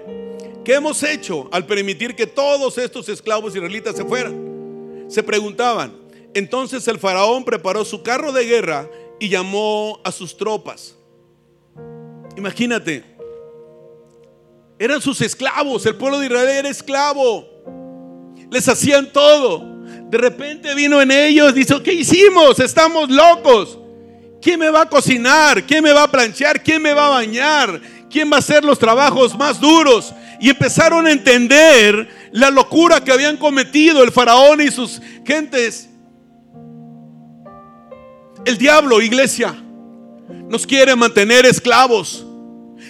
¿Qué 0.64 0.76
hemos 0.76 1.02
hecho 1.04 1.50
al 1.52 1.66
permitir 1.66 2.16
que 2.16 2.28
todos 2.28 2.78
estos 2.78 3.10
esclavos 3.10 3.56
israelitas 3.56 3.96
se 3.96 4.06
fueran? 4.06 5.06
Se 5.08 5.24
preguntaban. 5.24 5.94
Entonces 6.34 6.88
el 6.88 7.00
faraón 7.00 7.46
preparó 7.46 7.86
su 7.86 8.04
carro 8.04 8.32
de 8.32 8.46
guerra 8.46 8.90
y 9.20 9.30
llamó 9.30 10.00
a 10.04 10.12
sus 10.12 10.36
tropas. 10.36 10.96
Imagínate, 12.36 13.04
eran 14.78 15.02
sus 15.02 15.22
esclavos, 15.22 15.86
el 15.86 15.96
pueblo 15.96 16.20
de 16.20 16.28
Israel 16.28 16.50
era 16.50 16.70
esclavo, 16.70 17.48
les 18.52 18.68
hacían 18.68 19.12
todo. 19.12 19.77
De 20.10 20.18
repente 20.18 20.74
vino 20.74 21.02
en 21.02 21.12
ellos, 21.12 21.54
dice, 21.54 21.82
¿qué 21.84 21.94
hicimos? 21.94 22.60
Estamos 22.60 23.10
locos. 23.10 23.78
¿Quién 24.42 24.60
me 24.60 24.70
va 24.70 24.82
a 24.82 24.90
cocinar? 24.90 25.64
¿Quién 25.64 25.84
me 25.84 25.92
va 25.92 26.04
a 26.04 26.12
planchar? 26.12 26.64
¿Quién 26.64 26.82
me 26.82 26.94
va 26.94 27.08
a 27.08 27.10
bañar? 27.10 27.82
¿Quién 28.10 28.32
va 28.32 28.38
a 28.38 28.40
hacer 28.40 28.64
los 28.64 28.80
trabajos 28.80 29.38
más 29.38 29.60
duros? 29.60 30.14
Y 30.40 30.50
empezaron 30.50 31.08
a 31.08 31.12
entender 31.12 32.08
la 32.32 32.50
locura 32.50 33.04
que 33.04 33.12
habían 33.12 33.38
cometido 33.38 34.04
el 34.04 34.12
faraón 34.12 34.62
y 34.62 34.72
sus 34.72 35.02
gentes. 35.26 35.90
El 38.46 38.58
diablo, 38.58 39.02
iglesia, 39.02 39.56
nos 40.48 40.66
quiere 40.66 40.96
mantener 40.96 41.46
esclavos 41.46 42.27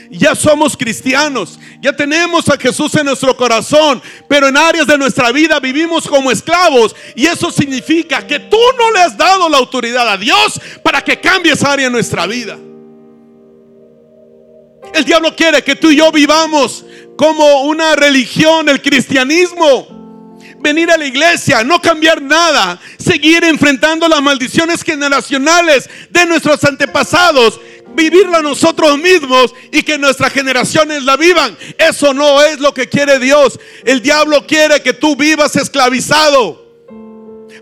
ya 0.10 0.36
somos 0.36 0.78
cristianos, 0.78 1.60
ya 1.82 1.96
tenemos 1.96 2.48
a 2.50 2.58
Jesús 2.58 2.96
en 2.96 3.06
nuestro 3.06 3.36
corazón, 3.36 4.02
pero 4.28 4.48
en 4.48 4.58
áreas 4.58 4.88
de 4.88 4.98
nuestra 4.98 5.32
vida 5.32 5.60
vivimos 5.60 6.08
como 6.08 6.32
esclavos. 6.32 6.96
Y 7.16 7.26
eso 7.26 7.52
significa 7.52 8.26
que 8.26 8.40
tú 8.40 8.60
no 8.78 8.92
le 8.92 9.02
has 9.02 9.18
dado 9.18 9.50
la 9.50 9.58
autoridad 9.58 10.08
a 10.08 10.18
Dios 10.18 10.60
para 10.84 11.04
que 11.04 11.20
cambie 11.20 11.54
esa 11.54 11.72
área 11.72 11.88
en 11.88 11.94
nuestra 11.94 12.26
vida. 12.26 12.58
El 14.94 15.04
diablo 15.04 15.36
quiere 15.36 15.64
que 15.64 15.76
tú 15.76 15.92
y 15.92 15.98
yo 15.98 16.12
vivamos 16.12 16.86
como 17.18 17.64
una 17.64 17.96
religión, 17.96 18.70
el 18.70 18.82
cristianismo. 18.82 19.96
Venir 20.60 20.90
a 20.90 20.98
la 20.98 21.06
iglesia, 21.06 21.64
no 21.64 21.80
cambiar 21.80 22.20
nada, 22.22 22.80
seguir 22.98 23.44
enfrentando 23.44 24.08
las 24.08 24.22
maldiciones 24.22 24.82
generacionales 24.84 25.88
de 26.10 26.26
nuestros 26.26 26.64
antepasados 26.64 27.60
vivirla 27.96 28.42
nosotros 28.42 28.98
mismos 28.98 29.54
y 29.72 29.84
que 29.84 29.98
nuestras 29.98 30.32
generaciones 30.32 31.04
la 31.04 31.18
vivan. 31.18 31.58
Eso 31.78 32.14
no 32.14 32.42
es 32.44 32.60
lo 32.60 32.74
que 32.74 32.88
quiere 32.88 33.20
Dios. 33.20 33.60
El 33.86 34.02
diablo 34.02 34.46
quiere 34.46 34.82
que 34.82 34.94
tú 34.94 35.16
vivas 35.16 35.56
esclavizado. 35.56 36.66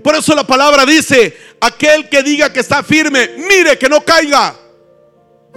Por 0.04 0.16
eso 0.16 0.36
la 0.36 0.46
palabra 0.46 0.86
dice, 0.86 1.36
aquel 1.60 2.10
que 2.10 2.22
diga 2.22 2.54
que 2.54 2.60
está 2.60 2.84
firme, 2.84 3.30
mire 3.50 3.78
que 3.78 3.90
no 3.90 4.02
caiga. 4.02 4.56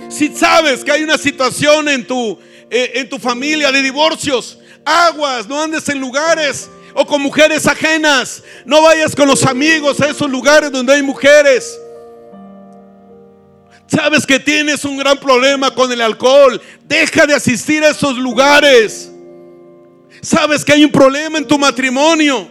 Si 0.08 0.28
sabes 0.34 0.84
que 0.84 0.92
hay 0.92 1.02
una 1.02 1.18
situación 1.18 1.88
en 1.88 2.06
tu, 2.06 2.38
eh, 2.70 2.92
en 2.94 3.08
tu 3.08 3.18
familia 3.18 3.70
de 3.72 3.82
divorcios, 3.82 4.58
aguas, 4.84 5.46
no 5.48 5.60
andes 5.60 5.88
en 5.88 6.00
lugares 6.00 6.70
o 6.94 7.06
con 7.06 7.20
mujeres 7.20 7.66
ajenas. 7.66 8.42
No 8.64 8.82
vayas 8.82 9.14
con 9.14 9.28
los 9.28 9.44
amigos 9.44 10.00
a 10.00 10.08
esos 10.08 10.30
lugares 10.30 10.72
donde 10.72 10.94
hay 10.94 11.02
mujeres. 11.02 11.78
Sabes 13.88 14.26
que 14.26 14.38
tienes 14.38 14.84
un 14.84 14.98
gran 14.98 15.18
problema 15.18 15.70
con 15.70 15.90
el 15.90 16.02
alcohol. 16.02 16.60
Deja 16.84 17.26
de 17.26 17.34
asistir 17.34 17.82
a 17.82 17.90
esos 17.90 18.18
lugares. 18.18 19.10
Sabes 20.20 20.64
que 20.64 20.74
hay 20.74 20.84
un 20.84 20.92
problema 20.92 21.38
en 21.38 21.48
tu 21.48 21.58
matrimonio. 21.58 22.46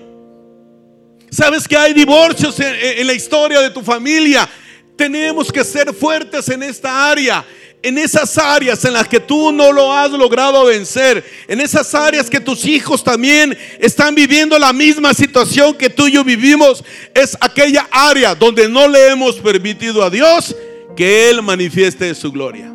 Sabes 1.29 1.67
que 1.67 1.77
hay 1.77 1.93
divorcios 1.93 2.59
en, 2.59 3.05
la 3.05 3.13
historia 3.13 3.61
de 3.61 3.69
tu 3.69 3.83
familia. 3.83 4.49
Tenemos 4.95 5.51
que 5.51 5.63
ser 5.63 5.93
fuertes 5.93 6.49
en 6.49 6.63
esta 6.63 7.09
área 7.09 7.45
en 7.83 7.95
esas 7.99 8.37
áreas 8.39 8.83
en 8.85 8.93
las 8.93 9.07
que 9.07 9.19
tú 9.19 9.51
no 9.51 9.71
lo 9.71 9.93
has 9.93 10.09
logrado 10.11 10.65
vencer, 10.65 11.23
en 11.47 11.61
esas 11.61 11.93
áreas 11.93 12.27
que 12.27 12.39
tus 12.39 12.65
hijos 12.65 13.03
también 13.03 13.55
están 13.79 14.15
viviendo 14.15 14.57
la 14.57 14.73
misma 14.73 15.13
situación 15.13 15.75
que 15.75 15.89
tú 15.89 16.07
y 16.07 16.13
yo 16.13 16.23
vivimos, 16.23 16.83
es 17.13 17.37
aquella 17.39 17.87
área 17.91 18.33
donde 18.33 18.67
no 18.67 18.87
le 18.87 19.09
hemos 19.09 19.35
permitido 19.35 20.03
a 20.03 20.09
Dios 20.09 20.55
que 20.97 21.29
Él 21.29 21.41
manifieste 21.43 22.13
su 22.15 22.31
gloria. 22.31 22.73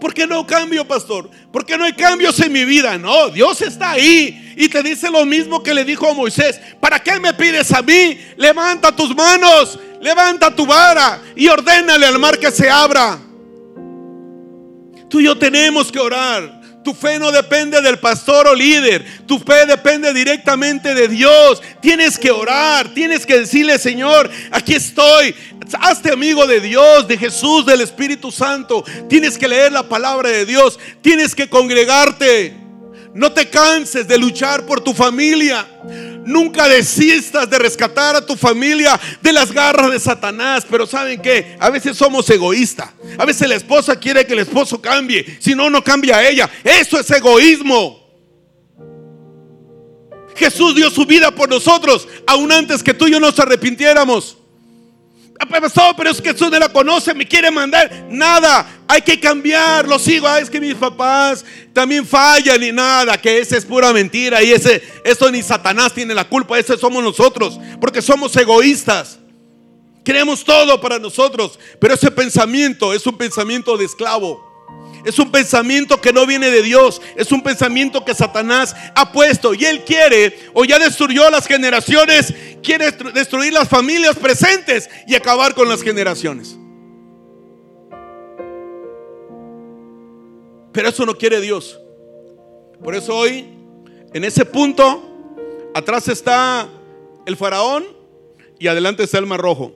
¿Por 0.00 0.14
qué 0.14 0.26
no 0.26 0.46
cambio, 0.46 0.86
pastor? 0.86 1.28
¿Por 1.52 1.66
qué 1.66 1.76
no 1.76 1.84
hay 1.84 1.92
cambios 1.92 2.40
en 2.40 2.52
mi 2.52 2.64
vida? 2.64 2.96
No, 2.96 3.28
Dios 3.28 3.60
está 3.60 3.90
ahí 3.90 4.54
y 4.56 4.68
te 4.68 4.82
dice 4.82 5.10
lo 5.10 5.26
mismo 5.26 5.62
que 5.62 5.74
le 5.74 5.84
dijo 5.84 6.08
a 6.08 6.14
Moisés. 6.14 6.58
¿Para 6.80 7.00
qué 7.00 7.20
me 7.20 7.34
pides 7.34 7.70
a 7.72 7.82
mí? 7.82 8.18
Levanta 8.36 8.94
tus 8.94 9.14
manos, 9.14 9.78
levanta 10.00 10.54
tu 10.54 10.64
vara 10.64 11.20
y 11.36 11.48
ordénale 11.48 12.06
al 12.06 12.18
mar 12.18 12.38
que 12.38 12.50
se 12.50 12.70
abra. 12.70 13.18
Tú 15.10 15.20
y 15.20 15.24
yo 15.24 15.36
tenemos 15.36 15.90
que 15.92 15.98
orar. 15.98 16.59
Tu 16.82 16.94
fe 16.94 17.18
no 17.18 17.30
depende 17.30 17.82
del 17.82 17.98
pastor 17.98 18.46
o 18.48 18.54
líder. 18.54 19.04
Tu 19.26 19.38
fe 19.38 19.66
depende 19.66 20.14
directamente 20.14 20.94
de 20.94 21.08
Dios. 21.08 21.60
Tienes 21.82 22.18
que 22.18 22.30
orar. 22.30 22.88
Tienes 22.94 23.26
que 23.26 23.40
decirle, 23.40 23.78
Señor, 23.78 24.30
aquí 24.50 24.74
estoy. 24.74 25.34
Hazte 25.80 26.10
amigo 26.10 26.46
de 26.46 26.60
Dios, 26.60 27.06
de 27.06 27.18
Jesús, 27.18 27.66
del 27.66 27.82
Espíritu 27.82 28.32
Santo. 28.32 28.82
Tienes 29.08 29.36
que 29.36 29.46
leer 29.46 29.72
la 29.72 29.82
palabra 29.82 30.30
de 30.30 30.46
Dios. 30.46 30.78
Tienes 31.02 31.34
que 31.34 31.48
congregarte. 31.48 32.56
No 33.12 33.32
te 33.32 33.48
canses 33.50 34.08
de 34.08 34.16
luchar 34.16 34.64
por 34.64 34.80
tu 34.80 34.94
familia. 34.94 35.66
Nunca 36.30 36.68
desistas 36.68 37.50
de 37.50 37.58
rescatar 37.58 38.14
a 38.14 38.24
tu 38.24 38.36
familia 38.36 38.98
de 39.20 39.32
las 39.32 39.50
garras 39.50 39.90
de 39.90 39.98
Satanás. 39.98 40.64
Pero 40.70 40.86
¿saben 40.86 41.20
qué? 41.20 41.56
A 41.58 41.70
veces 41.70 41.96
somos 41.96 42.30
egoístas. 42.30 42.90
A 43.18 43.24
veces 43.24 43.48
la 43.48 43.56
esposa 43.56 43.96
quiere 43.96 44.24
que 44.24 44.34
el 44.34 44.38
esposo 44.38 44.80
cambie. 44.80 45.38
Si 45.40 45.54
no, 45.54 45.68
no 45.68 45.82
cambia 45.82 46.26
ella. 46.28 46.48
Eso 46.62 47.00
es 47.00 47.10
egoísmo. 47.10 48.00
Jesús 50.36 50.74
dio 50.74 50.90
su 50.90 51.04
vida 51.04 51.30
por 51.30 51.50
nosotros, 51.50 52.08
aún 52.26 52.50
antes 52.50 52.82
que 52.82 52.94
tú 52.94 53.06
y 53.06 53.10
yo 53.10 53.20
nos 53.20 53.38
arrepintiéramos. 53.38 54.38
Pero 55.48 56.10
es 56.10 56.20
que 56.20 56.32
Jesús 56.32 56.50
no 56.50 56.58
la 56.58 56.68
conoce, 56.68 57.14
me 57.14 57.26
quiere 57.26 57.50
mandar. 57.50 58.06
Nada, 58.10 58.66
hay 58.86 59.00
que 59.00 59.18
cambiar. 59.18 59.88
Lo 59.88 59.98
sigo. 59.98 60.26
Ah, 60.26 60.40
es 60.40 60.50
que 60.50 60.60
mis 60.60 60.74
papás 60.74 61.44
también 61.72 62.06
fallan 62.06 62.62
y 62.62 62.72
nada, 62.72 63.20
que 63.20 63.38
ese 63.38 63.56
es 63.56 63.64
pura 63.64 63.92
mentira. 63.92 64.42
Y 64.42 64.52
ese, 64.52 64.82
eso 65.04 65.30
ni 65.30 65.42
Satanás 65.42 65.94
tiene 65.94 66.14
la 66.14 66.28
culpa, 66.28 66.58
ese 66.58 66.76
somos 66.76 67.02
nosotros, 67.02 67.58
porque 67.80 68.02
somos 68.02 68.34
egoístas. 68.36 69.18
Queremos 70.04 70.44
todo 70.44 70.80
para 70.80 70.98
nosotros, 70.98 71.58
pero 71.80 71.94
ese 71.94 72.10
pensamiento 72.10 72.92
es 72.94 73.06
un 73.06 73.16
pensamiento 73.16 73.76
de 73.76 73.84
esclavo. 73.84 74.50
Es 75.04 75.18
un 75.18 75.30
pensamiento 75.30 76.00
que 76.00 76.12
no 76.12 76.26
viene 76.26 76.50
de 76.50 76.62
Dios. 76.62 77.00
Es 77.16 77.32
un 77.32 77.42
pensamiento 77.42 78.04
que 78.04 78.14
Satanás 78.14 78.74
ha 78.94 79.12
puesto. 79.12 79.54
Y 79.54 79.64
él 79.64 79.82
quiere, 79.84 80.38
o 80.52 80.64
ya 80.64 80.78
destruyó 80.78 81.30
las 81.30 81.46
generaciones, 81.46 82.34
quiere 82.62 82.90
destruir 83.14 83.52
las 83.52 83.68
familias 83.68 84.16
presentes 84.16 84.88
y 85.06 85.14
acabar 85.14 85.54
con 85.54 85.68
las 85.68 85.82
generaciones. 85.82 86.56
Pero 90.72 90.88
eso 90.88 91.04
no 91.04 91.14
quiere 91.16 91.40
Dios. 91.40 91.80
Por 92.82 92.94
eso 92.94 93.16
hoy, 93.16 93.46
en 94.12 94.24
ese 94.24 94.44
punto, 94.44 95.02
atrás 95.74 96.08
está 96.08 96.68
el 97.26 97.36
faraón 97.36 97.84
y 98.58 98.68
adelante 98.68 99.02
está 99.02 99.18
el 99.18 99.26
mar 99.26 99.40
rojo. 99.40 99.74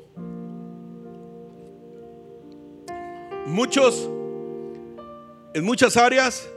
Muchos 3.47 4.09
en 5.55 5.65
muchas 5.65 5.97
áreas 5.97 6.49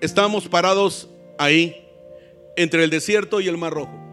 estamos 0.00 0.46
parados 0.46 1.08
ahí, 1.36 1.84
entre 2.56 2.84
el 2.84 2.90
desierto 2.90 3.40
y 3.40 3.48
el 3.48 3.58
mar 3.58 3.72
rojo. 3.72 4.05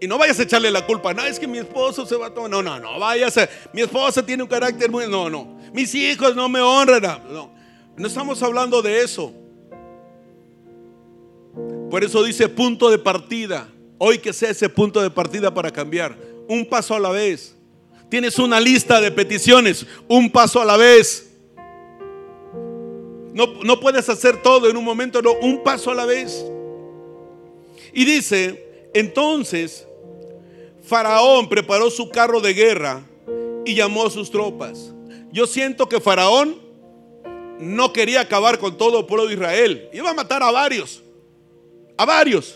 Y 0.00 0.06
no 0.06 0.16
vayas 0.16 0.38
a 0.38 0.44
echarle 0.44 0.70
la 0.70 0.86
culpa, 0.86 1.12
no, 1.12 1.24
es 1.24 1.40
que 1.40 1.48
mi 1.48 1.58
esposo 1.58 2.06
se 2.06 2.16
va 2.16 2.26
a 2.26 2.34
tomar, 2.34 2.50
no, 2.50 2.62
no, 2.62 2.78
no, 2.78 3.00
vayas 3.00 3.34
mi 3.72 3.82
esposa 3.82 4.24
tiene 4.24 4.44
un 4.44 4.48
carácter 4.48 4.90
muy, 4.90 5.08
no, 5.08 5.28
no, 5.28 5.58
mis 5.72 5.92
hijos 5.94 6.36
no 6.36 6.48
me 6.48 6.60
honran, 6.60 7.24
no, 7.32 7.50
no. 7.96 8.06
Estamos 8.06 8.40
hablando 8.44 8.80
de 8.80 9.02
eso. 9.02 9.32
Por 11.90 12.04
eso 12.04 12.22
dice 12.22 12.48
punto 12.48 12.90
de 12.90 12.98
partida, 12.98 13.68
hoy 13.98 14.18
que 14.18 14.32
sea 14.32 14.50
ese 14.50 14.68
punto 14.68 15.02
de 15.02 15.10
partida 15.10 15.52
para 15.52 15.70
cambiar, 15.72 16.16
un 16.46 16.64
paso 16.64 16.94
a 16.94 17.00
la 17.00 17.10
vez. 17.10 17.56
Tienes 18.08 18.38
una 18.38 18.60
lista 18.60 19.00
de 19.00 19.10
peticiones, 19.10 19.84
un 20.06 20.30
paso 20.30 20.62
a 20.62 20.64
la 20.64 20.76
vez. 20.76 21.24
No, 23.34 23.80
puedes 23.80 24.08
hacer 24.08 24.42
todo 24.42 24.68
en 24.68 24.76
un 24.76 24.84
momento, 24.84 25.20
no, 25.22 25.32
un 25.34 25.62
paso 25.62 25.90
a 25.90 25.94
la 25.94 26.04
vez. 26.04 26.44
Y 27.92 28.04
dice, 28.04 28.88
entonces 28.94 29.87
Faraón 30.88 31.50
preparó 31.50 31.90
su 31.90 32.08
carro 32.08 32.40
de 32.40 32.54
guerra 32.54 33.02
y 33.66 33.74
llamó 33.74 34.06
a 34.06 34.10
sus 34.10 34.30
tropas. 34.30 34.94
Yo 35.30 35.46
siento 35.46 35.86
que 35.86 36.00
Faraón 36.00 36.58
no 37.60 37.92
quería 37.92 38.22
acabar 38.22 38.58
con 38.58 38.78
todo 38.78 39.00
el 39.00 39.04
pueblo 39.04 39.26
de 39.26 39.34
Israel. 39.34 39.90
Iba 39.92 40.10
a 40.10 40.14
matar 40.14 40.42
a 40.42 40.50
varios, 40.50 41.02
a 41.98 42.06
varios. 42.06 42.54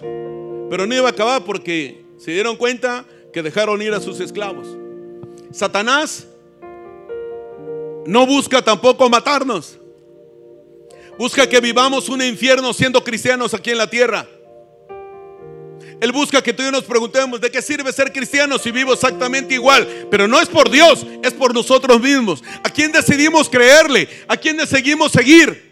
Pero 0.71 0.87
no 0.87 0.95
iba 0.95 1.09
a 1.09 1.11
acabar 1.11 1.45
porque 1.45 2.07
se 2.16 2.31
dieron 2.31 2.57
cuenta 2.57 3.05
que 3.35 3.42
dejaron 3.42 3.83
ir 3.83 3.92
a 3.92 4.01
sus 4.01 4.18
esclavos. 4.18 4.66
Satanás 5.51 6.27
no 8.07 8.27
busca 8.27 8.62
tampoco 8.62 9.11
matarnos. 9.11 9.79
Busca 11.18 11.47
que 11.47 11.61
vivamos 11.61 12.09
un 12.09 12.23
infierno 12.23 12.73
siendo 12.73 13.05
cristianos 13.05 13.53
aquí 13.53 13.73
en 13.73 13.79
la 13.79 13.90
tierra. 13.90 14.27
Él 16.03 16.11
busca 16.11 16.43
que 16.43 16.53
tú 16.53 16.62
y 16.62 16.65
yo 16.65 16.73
nos 16.73 16.83
preguntemos, 16.83 17.41
¿de 17.41 17.49
qué 17.49 17.62
sirve 17.62 17.93
ser 17.93 18.12
cristiano 18.12 18.59
si 18.59 18.73
vivo 18.73 18.93
exactamente 18.93 19.55
igual? 19.55 20.09
Pero 20.11 20.27
no 20.27 20.41
es 20.41 20.49
por 20.49 20.69
Dios, 20.69 21.07
es 21.23 21.33
por 21.33 21.55
nosotros 21.55 22.01
mismos. 22.01 22.43
¿A 22.65 22.71
quién 22.71 22.91
decidimos 22.91 23.49
creerle? 23.49 24.09
¿A 24.27 24.37
quién 24.37 24.57
decidimos 24.57 25.12
seguir? 25.12 25.71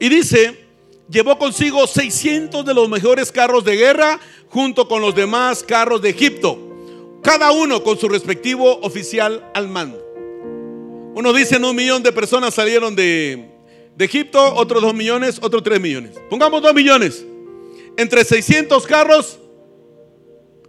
Y 0.00 0.08
dice, 0.08 0.66
llevó 1.08 1.38
consigo 1.38 1.86
600 1.86 2.64
de 2.64 2.74
los 2.74 2.88
mejores 2.88 3.30
carros 3.30 3.64
de 3.64 3.76
guerra 3.76 4.18
junto 4.48 4.88
con 4.88 5.00
los 5.00 5.14
demás 5.14 5.62
carros 5.62 6.02
de 6.02 6.10
Egipto, 6.10 6.58
cada 7.22 7.52
uno 7.52 7.84
con 7.84 7.96
su 7.96 8.08
respectivo 8.08 8.80
oficial 8.80 9.48
al 9.54 9.68
mando. 9.68 10.04
Uno 11.14 11.32
dice 11.32 11.58
un 11.58 11.76
millón 11.76 12.02
de 12.02 12.10
personas 12.10 12.52
salieron 12.52 12.96
de, 12.96 13.48
Egipto, 13.96 14.56
otros 14.56 14.82
dos 14.82 14.92
millones, 14.92 15.38
otros 15.40 15.62
tres 15.62 15.80
millones. 15.80 16.20
Pongamos 16.28 16.60
dos 16.60 16.74
millones. 16.74 17.24
Entre 17.96 18.24
600 18.24 18.86
carros, 18.86 19.38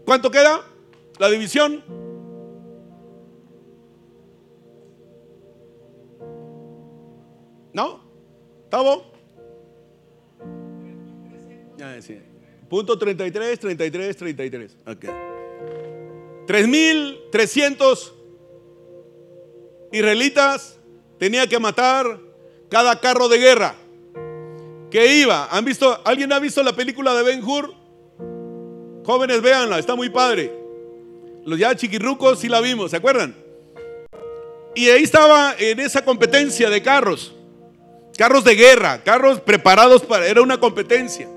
¿cuánto 0.06 0.30
queda? 0.30 0.64
La 1.18 1.30
división. 1.30 1.84
¿No? 7.74 8.02
¿Tavo? 8.70 9.12
Sí. 12.02 12.20
Punto 12.70 12.98
33, 12.98 13.60
33, 13.60 14.18
33. 14.18 14.78
Ok. 14.88 15.06
3.300 16.48 18.14
israelitas 19.92 20.80
tenía 21.18 21.48
que 21.48 21.60
matar 21.60 22.20
cada 22.70 23.00
carro 23.00 23.28
de 23.30 23.38
guerra 23.40 23.76
que 24.96 25.18
iba. 25.18 25.50
¿Han 25.52 25.66
visto, 25.66 26.00
¿Alguien 26.06 26.32
ha 26.32 26.40
visto 26.40 26.64
la 26.64 26.72
película 26.72 27.14
de 27.14 27.24
Ben 27.24 27.44
Hur? 27.44 27.74
Jóvenes, 29.04 29.42
véanla, 29.42 29.78
está 29.78 29.94
muy 29.94 30.10
padre. 30.10 30.50
Los 31.44 31.60
ya 31.60 31.76
chiquirrucos 31.76 32.40
sí 32.40 32.48
la 32.48 32.62
vimos, 32.62 32.92
¿se 32.92 32.98
acuerdan? 32.98 33.36
Y 34.74 34.88
ahí 34.88 35.04
estaba 35.04 35.54
en 35.60 35.82
esa 35.82 36.06
competencia 36.06 36.70
de 36.70 36.82
carros. 36.82 37.36
Carros 38.18 38.46
de 38.46 38.56
guerra, 38.56 39.04
carros 39.04 39.42
preparados 39.42 40.02
para... 40.02 40.28
Era 40.28 40.42
una 40.42 40.62
competencia. 40.62 41.28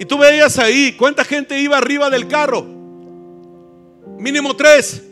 Y 0.00 0.04
tú 0.04 0.18
veías 0.18 0.58
ahí, 0.58 0.96
¿cuánta 0.98 1.24
gente 1.24 1.60
iba 1.60 1.78
arriba 1.78 2.10
del 2.10 2.26
carro? 2.26 2.66
Mínimo 4.18 4.56
tres. 4.56 5.04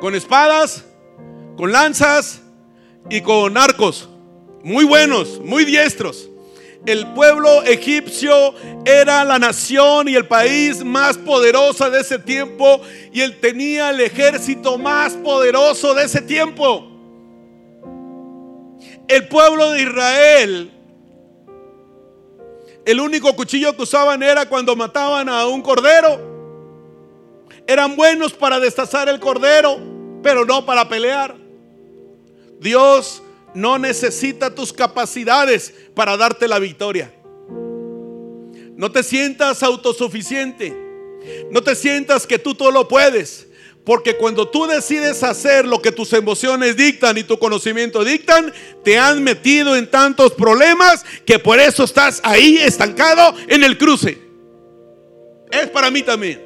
Con 0.00 0.14
espadas, 0.14 0.86
con 1.58 1.70
lanzas 1.70 2.40
y 3.10 3.20
con 3.20 3.58
arcos. 3.58 4.08
Muy 4.62 4.86
buenos, 4.86 5.38
muy 5.38 5.66
diestros. 5.66 6.29
El 6.86 7.08
pueblo 7.08 7.62
egipcio 7.64 8.54
era 8.86 9.22
la 9.24 9.38
nación 9.38 10.08
y 10.08 10.14
el 10.14 10.26
país 10.26 10.82
más 10.82 11.18
poderoso 11.18 11.90
de 11.90 12.00
ese 12.00 12.18
tiempo 12.18 12.80
y 13.12 13.20
él 13.20 13.38
tenía 13.38 13.90
el 13.90 14.00
ejército 14.00 14.78
más 14.78 15.12
poderoso 15.12 15.92
de 15.94 16.04
ese 16.04 16.22
tiempo. 16.22 16.86
El 19.08 19.28
pueblo 19.28 19.72
de 19.72 19.82
Israel, 19.82 20.70
el 22.86 23.00
único 23.00 23.36
cuchillo 23.36 23.76
que 23.76 23.82
usaban 23.82 24.22
era 24.22 24.48
cuando 24.48 24.74
mataban 24.74 25.28
a 25.28 25.46
un 25.46 25.60
cordero. 25.60 26.30
Eran 27.66 27.94
buenos 27.94 28.32
para 28.32 28.58
destazar 28.58 29.08
el 29.10 29.20
cordero, 29.20 29.78
pero 30.22 30.46
no 30.46 30.64
para 30.64 30.88
pelear. 30.88 31.36
Dios 32.58 33.22
no 33.54 33.78
necesita 33.78 34.54
tus 34.54 34.72
capacidades 34.72 35.72
para 35.94 36.16
darte 36.16 36.48
la 36.48 36.58
victoria. 36.58 37.12
No 38.76 38.90
te 38.90 39.02
sientas 39.02 39.62
autosuficiente. 39.62 40.74
No 41.50 41.62
te 41.62 41.74
sientas 41.74 42.26
que 42.26 42.38
tú 42.38 42.54
todo 42.54 42.70
lo 42.70 42.88
puedes. 42.88 43.46
Porque 43.84 44.16
cuando 44.16 44.48
tú 44.48 44.66
decides 44.66 45.22
hacer 45.22 45.66
lo 45.66 45.80
que 45.80 45.90
tus 45.90 46.12
emociones 46.12 46.76
dictan 46.76 47.16
y 47.18 47.24
tu 47.24 47.38
conocimiento 47.38 48.04
dictan, 48.04 48.52
te 48.84 48.98
han 48.98 49.22
metido 49.22 49.74
en 49.74 49.90
tantos 49.90 50.32
problemas 50.32 51.04
que 51.24 51.38
por 51.38 51.58
eso 51.58 51.84
estás 51.84 52.20
ahí 52.22 52.58
estancado 52.58 53.34
en 53.48 53.64
el 53.64 53.78
cruce. 53.78 54.18
Es 55.50 55.68
para 55.68 55.90
mí 55.90 56.02
también. 56.02 56.40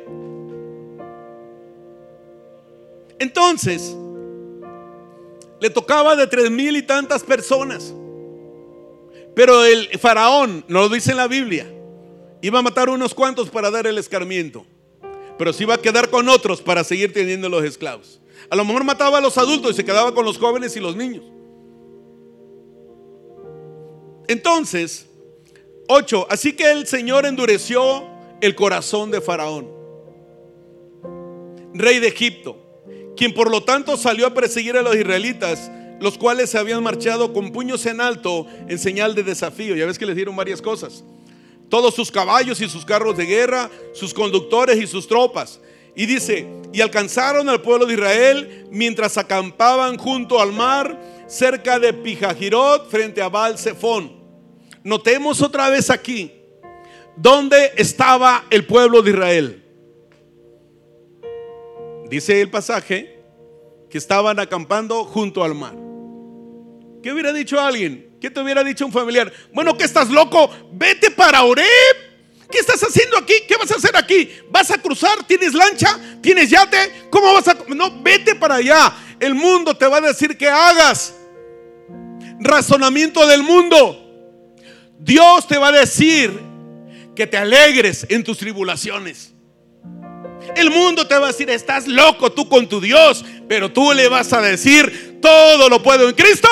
Entonces, 3.19 3.95
le 5.61 5.71
tocaba 5.71 6.17
de 6.17 6.27
tres 6.27 6.51
mil 6.51 6.77
y 6.77 6.83
tantas 6.83 7.23
personas. 7.23 7.95
Pero 9.35 9.65
el 9.65 9.89
faraón, 9.99 10.65
no 10.69 10.81
lo 10.81 10.89
dice 10.89 11.11
en 11.11 11.17
la 11.17 11.27
Biblia, 11.27 11.67
iba 12.41 12.59
a 12.59 12.63
matar 12.63 12.89
unos 12.89 13.15
cuantos 13.15 13.51
para 13.51 13.71
dar 13.71 13.87
el 13.87 13.99
escarmiento. 13.99 14.65
Pero 15.37 15.53
se 15.53 15.65
iba 15.65 15.75
a 15.75 15.79
quedar 15.79 16.11
con 16.11 16.29
otros 16.29 16.63
para 16.63 16.85
seguir 16.85 17.13
teniendo 17.13 17.49
los 17.49 17.65
esclavos. 17.65 18.21
A 18.49 18.57
lo 18.57 18.65
mejor 18.65 18.85
mataba 18.85 19.19
a 19.19 19.21
los 19.21 19.37
adultos 19.39 19.73
y 19.73 19.75
se 19.75 19.85
quedaba 19.85 20.15
con 20.15 20.25
los 20.25 20.39
jóvenes 20.39 20.77
y 20.77 20.81
los 20.81 20.95
niños. 20.95 21.25
Entonces, 24.29 25.07
8. 25.89 26.27
Así 26.31 26.55
que 26.55 26.71
el 26.71 26.87
Señor 26.87 27.27
endureció 27.27 28.05
el 28.41 28.55
corazón 28.55 29.11
de 29.11 29.21
Faraón, 29.21 29.69
rey 31.73 31.99
de 31.99 32.09
Egipto, 32.09 32.59
quien 33.17 33.33
por 33.33 33.51
lo 33.51 33.63
tanto 33.63 33.97
salió 33.97 34.27
a 34.27 34.35
perseguir 34.35 34.77
a 34.77 34.83
los 34.83 34.97
israelitas, 34.97 35.71
los 36.01 36.19
cuales 36.19 36.51
se 36.51 36.59
habían 36.59 36.83
marchado 36.83 37.33
con 37.33 37.53
puños 37.53 37.87
en 37.87 38.01
alto 38.01 38.47
en 38.69 38.79
señal 38.79 39.15
de 39.15 39.23
desafío. 39.23 39.77
Ya 39.77 39.87
ves 39.87 39.99
que 39.99 40.07
les 40.07 40.17
dieron 40.17 40.37
varias 40.37 40.61
cosas. 40.61 41.05
Todos 41.69 41.95
sus 41.95 42.11
caballos 42.11 42.61
y 42.61 42.69
sus 42.69 42.85
carros 42.85 43.17
de 43.17 43.27
guerra, 43.27 43.71
sus 43.93 44.13
conductores 44.13 44.79
y 44.79 44.87
sus 44.87 45.07
tropas. 45.09 45.61
Y 45.97 46.07
dice, 46.07 46.47
y 46.73 46.81
alcanzaron 46.81 47.49
al 47.49 47.63
pueblo 47.63 47.87
de 47.87 47.95
Israel 47.95 48.67
mientras 48.71 49.17
acampaban 49.17 49.97
junto 49.97 50.41
al 50.41 50.53
mar, 50.53 51.01
cerca 51.29 51.79
de 51.79 51.93
Pijajirot, 51.93 52.91
frente 52.91 53.23
a 53.23 53.29
Baal 53.29 53.59
Zephon. 53.59 54.13
Notemos 54.83 55.41
otra 55.41 55.71
vez 55.71 55.89
aquí, 55.89 56.33
¿dónde 57.17 57.73
estaba 57.77 58.45
el 58.51 58.67
pueblo 58.67 59.01
de 59.03 59.11
Israel? 59.11 59.64
Dice 62.15 62.41
el 62.41 62.49
pasaje 62.49 63.19
que 63.91 63.99
estaban 63.99 64.39
acampando 64.39 65.05
junto 65.05 65.43
al 65.43 65.53
mar. 65.53 65.75
¿Qué 67.03 67.13
hubiera 67.13 67.33
dicho 67.33 67.61
alguien? 67.61 68.17
¿Qué 68.21 68.31
te 68.31 68.39
hubiera 68.39 68.63
dicho 68.63 68.87
un 68.87 68.93
familiar? 68.93 69.33
Bueno, 69.53 69.77
que 69.77 69.83
estás 69.83 70.09
loco, 70.11 70.49
vete 70.71 71.11
para 71.11 71.43
Oreb. 71.43 71.67
¿Qué 72.49 72.61
estás 72.61 72.81
haciendo 72.85 73.19
aquí? 73.19 73.35
¿Qué 73.49 73.57
vas 73.57 73.73
a 73.73 73.75
hacer 73.79 73.97
aquí? 73.97 74.31
¿Vas 74.49 74.71
a 74.71 74.79
cruzar? 74.79 75.27
¿Tienes 75.27 75.55
lancha? 75.55 75.99
¿Tienes 76.23 76.51
yate? 76.51 77.09
¿Cómo 77.11 77.33
vas 77.33 77.49
a.? 77.49 77.57
No, 77.75 78.01
vete 78.01 78.37
para 78.37 78.55
allá. 78.55 78.95
El 79.19 79.35
mundo 79.35 79.77
te 79.77 79.89
va 79.89 79.97
a 79.97 80.03
decir 80.03 80.39
que 80.39 80.49
hagas. 80.49 81.17
Razonamiento 82.39 83.27
del 83.27 83.43
mundo. 83.43 84.53
Dios 85.01 85.49
te 85.49 85.59
va 85.59 85.67
a 85.67 85.73
decir 85.73 86.31
que 87.17 87.27
te 87.27 87.37
alegres 87.37 88.07
en 88.09 88.23
tus 88.23 88.39
tribulaciones. 88.39 89.34
El 90.57 90.71
mundo 90.71 91.07
te 91.07 91.19
va 91.19 91.27
a 91.27 91.33
decir, 91.33 91.51
estás 91.51 91.87
loco 91.87 92.33
tú 92.33 92.49
con 92.49 92.69
tu 92.69 92.81
Dios, 92.81 93.25
pero 93.49 93.73
tú 93.73 93.93
le 93.93 94.09
vas 94.09 94.33
a 94.33 94.41
decir, 94.41 95.19
todo 95.21 95.69
lo 95.69 95.83
puedo 95.83 96.09
en 96.09 96.15
Cristo 96.15 96.49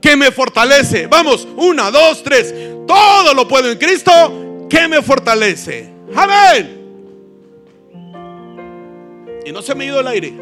que 0.00 0.16
me 0.16 0.30
fortalece. 0.30 1.06
Vamos, 1.06 1.48
una, 1.56 1.90
dos, 1.90 2.22
tres. 2.22 2.54
Todo 2.86 3.34
lo 3.34 3.48
puedo 3.48 3.70
en 3.70 3.78
Cristo 3.78 4.66
que 4.68 4.86
me 4.88 5.02
fortalece. 5.02 5.90
Amén. 6.14 6.76
Y 9.44 9.52
no 9.52 9.62
se 9.62 9.74
me 9.74 9.84
ha 9.84 9.86
ido 9.86 10.00
el 10.00 10.06
aire. 10.06 10.32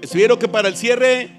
Espero 0.00 0.38
que 0.38 0.48
para 0.48 0.68
el 0.68 0.76
cierre 0.76 1.30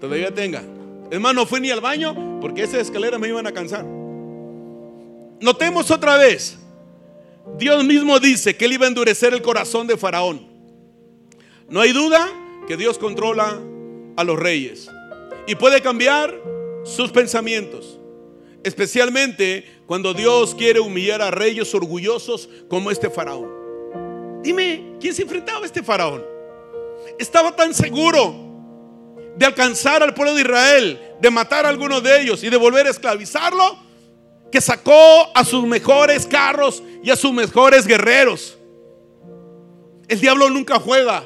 todavía 0.00 0.34
tenga. 0.34 0.62
Es 1.10 1.20
más, 1.20 1.34
no 1.34 1.46
fui 1.46 1.60
ni 1.60 1.70
al 1.70 1.80
baño 1.80 2.38
porque 2.40 2.62
esas 2.62 2.80
escaleras 2.80 3.18
me 3.20 3.28
iban 3.28 3.46
a 3.46 3.52
cansar. 3.52 3.84
Notemos 5.40 5.90
otra 5.90 6.16
vez. 6.16 6.57
Dios 7.56 7.84
mismo 7.84 8.20
dice 8.20 8.56
que 8.56 8.66
él 8.66 8.74
iba 8.74 8.84
a 8.84 8.88
endurecer 8.88 9.32
el 9.32 9.42
corazón 9.42 9.86
de 9.86 9.96
Faraón. 9.96 10.46
No 11.68 11.80
hay 11.80 11.92
duda 11.92 12.28
que 12.66 12.76
Dios 12.76 12.98
controla 12.98 13.58
a 14.16 14.24
los 14.24 14.38
reyes 14.38 14.90
y 15.46 15.54
puede 15.54 15.80
cambiar 15.80 16.34
sus 16.84 17.10
pensamientos. 17.10 17.98
Especialmente 18.64 19.64
cuando 19.86 20.12
Dios 20.12 20.54
quiere 20.54 20.80
humillar 20.80 21.22
a 21.22 21.30
reyes 21.30 21.74
orgullosos 21.74 22.48
como 22.68 22.90
este 22.90 23.08
faraón. 23.08 24.42
Dime, 24.42 24.96
¿quién 25.00 25.14
se 25.14 25.22
enfrentaba 25.22 25.60
a 25.60 25.66
este 25.66 25.82
faraón? 25.82 26.22
Estaba 27.18 27.54
tan 27.54 27.72
seguro 27.72 28.34
de 29.36 29.46
alcanzar 29.46 30.02
al 30.02 30.14
pueblo 30.14 30.34
de 30.34 30.42
Israel, 30.42 31.00
de 31.20 31.30
matar 31.30 31.64
a 31.64 31.68
algunos 31.68 32.02
de 32.02 32.20
ellos 32.20 32.42
y 32.42 32.50
de 32.50 32.56
volver 32.56 32.86
a 32.86 32.90
esclavizarlo, 32.90 33.78
que 34.50 34.60
sacó 34.60 35.30
a 35.34 35.44
sus 35.44 35.66
mejores 35.66 36.26
carros 36.26 36.82
y 37.02 37.10
a 37.10 37.16
sus 37.16 37.32
mejores 37.32 37.86
guerreros. 37.86 38.58
El 40.08 40.20
diablo 40.20 40.48
nunca 40.50 40.78
juega. 40.78 41.24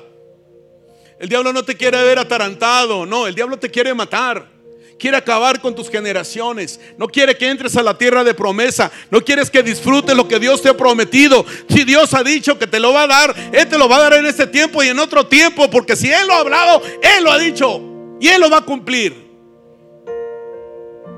El 1.18 1.28
diablo 1.28 1.52
no 1.52 1.64
te 1.64 1.76
quiere 1.76 2.02
ver 2.02 2.18
atarantado, 2.18 3.06
no, 3.06 3.28
el 3.28 3.34
diablo 3.34 3.56
te 3.58 3.70
quiere 3.70 3.94
matar. 3.94 4.50
Quiere 4.98 5.16
acabar 5.16 5.60
con 5.60 5.74
tus 5.74 5.90
generaciones. 5.90 6.78
No 6.96 7.08
quiere 7.08 7.36
que 7.36 7.48
entres 7.48 7.76
a 7.76 7.82
la 7.82 7.98
tierra 7.98 8.22
de 8.22 8.34
promesa. 8.34 8.88
No 9.10 9.20
quieres 9.20 9.50
que 9.50 9.60
disfrutes 9.60 10.14
lo 10.14 10.28
que 10.28 10.38
Dios 10.38 10.62
te 10.62 10.68
ha 10.68 10.76
prometido. 10.76 11.44
Si 11.68 11.82
Dios 11.82 12.14
ha 12.14 12.22
dicho 12.22 12.56
que 12.56 12.68
te 12.68 12.78
lo 12.78 12.92
va 12.92 13.02
a 13.02 13.06
dar, 13.08 13.34
Él 13.52 13.66
te 13.68 13.78
lo 13.78 13.88
va 13.88 13.96
a 13.96 14.00
dar 14.02 14.12
en 14.14 14.26
este 14.26 14.46
tiempo 14.46 14.80
y 14.80 14.88
en 14.88 15.00
otro 15.00 15.26
tiempo. 15.26 15.68
Porque 15.68 15.96
si 15.96 16.08
Él 16.08 16.28
lo 16.28 16.34
ha 16.34 16.38
hablado, 16.38 16.82
Él 17.02 17.24
lo 17.24 17.32
ha 17.32 17.38
dicho. 17.38 17.80
Y 18.20 18.28
Él 18.28 18.40
lo 18.40 18.48
va 18.48 18.58
a 18.58 18.64
cumplir. 18.64 19.31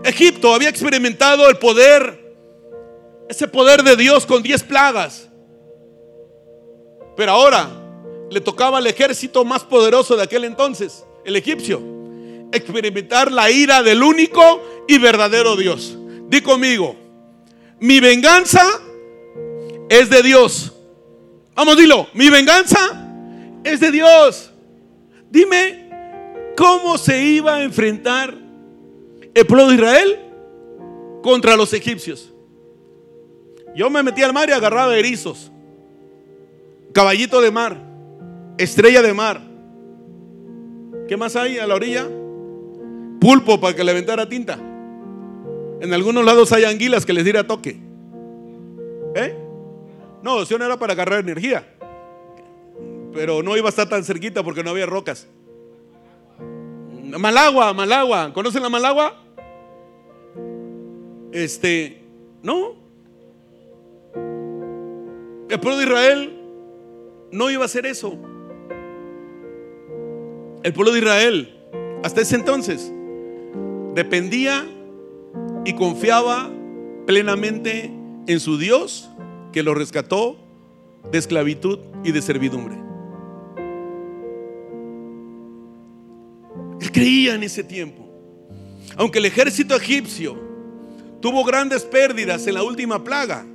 Egipto 0.04 0.54
había 0.54 0.68
experimentado 0.68 1.48
el 1.48 1.56
poder, 1.56 2.36
ese 3.28 3.48
poder 3.48 3.82
de 3.82 3.96
Dios 3.96 4.26
con 4.26 4.42
diez 4.42 4.62
plagas. 4.62 5.30
Pero 7.16 7.32
ahora 7.32 7.70
le 8.30 8.40
tocaba 8.42 8.78
al 8.78 8.86
ejército 8.86 9.46
más 9.46 9.64
poderoso 9.64 10.14
de 10.14 10.24
aquel 10.24 10.44
entonces, 10.44 11.04
el 11.24 11.36
egipcio, 11.36 11.80
experimentar 12.52 13.32
la 13.32 13.50
ira 13.50 13.82
del 13.82 14.02
único 14.02 14.84
y 14.86 14.98
verdadero 14.98 15.56
Dios. 15.56 15.96
Di 16.28 16.42
conmigo, 16.42 16.96
mi 17.80 17.98
venganza 18.00 18.62
es 19.88 20.10
de 20.10 20.22
Dios. 20.22 20.72
Vamos, 21.54 21.78
dilo, 21.78 22.08
mi 22.12 22.28
venganza 22.28 23.08
es 23.64 23.80
de 23.80 23.90
Dios. 23.90 24.50
Dime, 25.30 25.88
¿cómo 26.58 26.98
se 26.98 27.22
iba 27.22 27.56
a 27.56 27.62
enfrentar 27.62 28.43
el 29.34 29.46
pueblo 29.46 29.68
de 29.68 29.74
Israel 29.74 30.20
contra 31.22 31.56
los 31.56 31.72
egipcios? 31.72 32.32
Yo 33.74 33.90
me 33.90 34.02
metí 34.02 34.22
al 34.22 34.32
mar 34.32 34.48
y 34.48 34.52
agarraba 34.52 34.96
erizos, 34.96 35.50
caballito 36.92 37.40
de 37.40 37.50
mar, 37.50 37.76
estrella 38.56 39.02
de 39.02 39.12
mar. 39.12 39.40
¿Qué 41.08 41.16
más 41.16 41.34
hay 41.36 41.58
a 41.58 41.66
la 41.66 41.74
orilla? 41.74 42.08
Pulpo 43.20 43.60
para 43.60 43.74
que 43.74 43.82
le 43.82 43.90
aventara 43.90 44.28
tinta. 44.28 44.58
En 45.80 45.92
algunos 45.92 46.24
lados 46.24 46.52
hay 46.52 46.64
anguilas 46.64 47.04
que 47.04 47.12
les 47.12 47.24
diera 47.24 47.46
toque. 47.46 47.80
¿Eh? 49.14 49.36
No, 50.22 50.42
no 50.42 50.64
era 50.64 50.78
para 50.78 50.92
agarrar 50.92 51.20
energía. 51.20 51.66
Pero 53.12 53.42
no 53.42 53.56
iba 53.56 53.66
a 53.66 53.70
estar 53.70 53.88
tan 53.88 54.04
cerquita 54.04 54.42
porque 54.42 54.64
no 54.64 54.70
había 54.70 54.86
rocas. 54.86 55.26
Malagua, 57.18 57.72
Malagua. 57.72 58.32
¿Conocen 58.32 58.62
la 58.62 58.68
Malagua? 58.68 59.23
Este, 61.34 62.00
no. 62.44 62.76
El 65.50 65.58
pueblo 65.58 65.78
de 65.78 65.84
Israel 65.84 66.32
no 67.32 67.50
iba 67.50 67.62
a 67.62 67.66
hacer 67.66 67.86
eso. 67.86 68.16
El 70.62 70.72
pueblo 70.72 70.92
de 70.92 71.00
Israel, 71.00 71.52
hasta 72.04 72.20
ese 72.20 72.36
entonces, 72.36 72.92
dependía 73.94 74.64
y 75.64 75.74
confiaba 75.74 76.50
plenamente 77.04 77.92
en 78.28 78.38
su 78.38 78.56
Dios 78.56 79.10
que 79.52 79.64
lo 79.64 79.74
rescató 79.74 80.36
de 81.10 81.18
esclavitud 81.18 81.80
y 82.04 82.12
de 82.12 82.22
servidumbre. 82.22 82.76
Él 86.80 86.92
creía 86.92 87.34
en 87.34 87.42
ese 87.42 87.64
tiempo. 87.64 88.08
Aunque 88.96 89.18
el 89.18 89.24
ejército 89.24 89.74
egipcio 89.74 90.43
tuvo 91.24 91.42
grandes 91.42 91.84
pérdidas 91.84 92.46
en 92.46 92.52
la 92.52 92.62
última 92.62 93.02
plaga, 93.02 93.46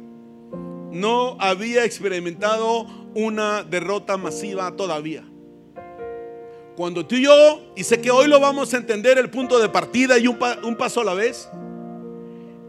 no 0.91 1.38
había 1.39 1.86
experimentado 1.86 2.88
una 3.13 3.61
derrota 3.61 4.17
masiva 4.17 4.76
todavía. 4.76 5.24
Cuando 6.76 7.05
tú 7.05 7.13
y 7.13 7.26
yo, 7.26 7.72
y 7.76 7.84
sé 7.84 8.01
que 8.01 8.09
hoy 8.09 8.28
lo 8.28 8.39
vamos 8.39 8.74
a 8.74 8.78
entender 8.78 9.20
el 9.20 9.30
punto 9.30 9.59
de 9.59 9.70
partida 9.70 10.17
y 10.17 10.26
un, 10.26 10.39
un 10.63 10.78
paso 10.78 11.01
a 11.01 11.03
la 11.03 11.13
vez, 11.13 11.47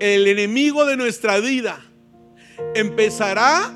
el 0.01 0.27
enemigo 0.27 0.85
de 0.85 0.99
nuestra 0.99 1.41
vida 1.41 1.81
empezará 2.75 3.73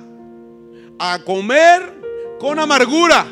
a 0.99 1.19
comer 1.25 1.91
con 2.39 2.59
amargura 2.59 3.27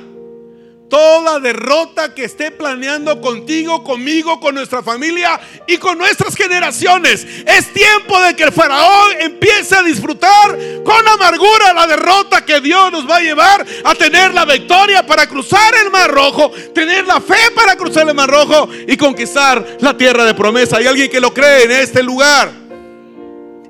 toda 0.92 1.40
derrota 1.40 2.14
que 2.14 2.24
esté 2.24 2.50
planeando 2.50 3.18
contigo, 3.22 3.82
conmigo, 3.82 4.38
con 4.38 4.54
nuestra 4.54 4.82
familia 4.82 5.40
y 5.66 5.78
con 5.78 5.96
nuestras 5.96 6.36
generaciones. 6.36 7.26
Es 7.46 7.72
tiempo 7.72 8.20
de 8.20 8.36
que 8.36 8.42
el 8.42 8.52
faraón 8.52 9.12
empiece 9.18 9.74
a 9.74 9.82
disfrutar 9.82 10.58
con 10.84 11.08
amargura 11.08 11.72
la 11.72 11.86
derrota 11.86 12.44
que 12.44 12.60
Dios 12.60 12.92
nos 12.92 13.08
va 13.08 13.16
a 13.16 13.20
llevar 13.20 13.64
a 13.84 13.94
tener 13.94 14.34
la 14.34 14.44
victoria 14.44 15.06
para 15.06 15.26
cruzar 15.26 15.72
el 15.82 15.90
mar 15.90 16.10
rojo, 16.10 16.50
tener 16.74 17.06
la 17.06 17.22
fe 17.22 17.50
para 17.54 17.74
cruzar 17.74 18.06
el 18.06 18.14
mar 18.14 18.28
rojo 18.28 18.68
y 18.86 18.94
conquistar 18.98 19.78
la 19.80 19.96
tierra 19.96 20.26
de 20.26 20.34
promesa. 20.34 20.76
Hay 20.76 20.86
alguien 20.86 21.10
que 21.10 21.22
lo 21.22 21.32
cree 21.32 21.64
en 21.64 21.70
este 21.70 22.02
lugar. 22.02 22.52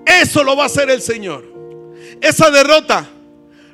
Eso 0.04 0.42
lo 0.42 0.56
va 0.56 0.64
a 0.64 0.66
hacer 0.66 0.90
el 0.90 1.00
Señor. 1.00 1.44
Esa 2.20 2.50
derrota 2.50 3.08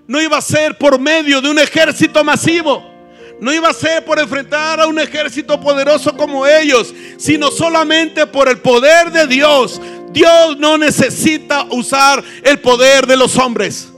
no 0.07 0.21
iba 0.21 0.37
a 0.37 0.43
ser 0.43 0.77
por 0.77 1.01
medio 1.01 1.41
de 1.41 1.49
un 1.49 1.59
ejército 1.59 2.23
masivo. 2.23 2.98
No 3.41 3.53
iba 3.53 3.69
a 3.69 3.73
ser 3.73 4.05
por 4.05 4.19
enfrentar 4.19 4.81
a 4.81 4.87
un 4.87 4.99
ejército 4.99 5.61
poderoso 5.61 6.17
como 6.17 6.47
ellos, 6.47 6.93
sino 7.19 7.51
solamente 7.51 8.27
por 8.27 8.49
el 8.49 8.59
poder 8.59 9.13
de 9.13 9.27
Dios. 9.27 9.81
Dios 10.11 10.59
no 10.59 10.77
necesita 10.77 11.67
usar 11.71 12.23
el 12.43 12.59
poder 12.61 13.07
de 13.07 13.17
los 13.17 13.37
hombres. 13.37 13.93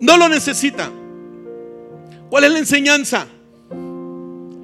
No 0.00 0.16
lo 0.16 0.28
necesita. 0.28 0.90
¿Cuál 2.30 2.44
es 2.44 2.52
la 2.52 2.58
enseñanza? 2.58 3.26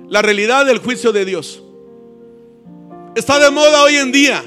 La 0.08 0.22
realidad 0.22 0.64
del 0.64 0.78
juicio 0.78 1.12
de 1.12 1.24
Dios. 1.24 1.62
Está 3.14 3.38
de 3.38 3.50
moda 3.50 3.82
hoy 3.82 3.96
en 3.96 4.12
día 4.12 4.42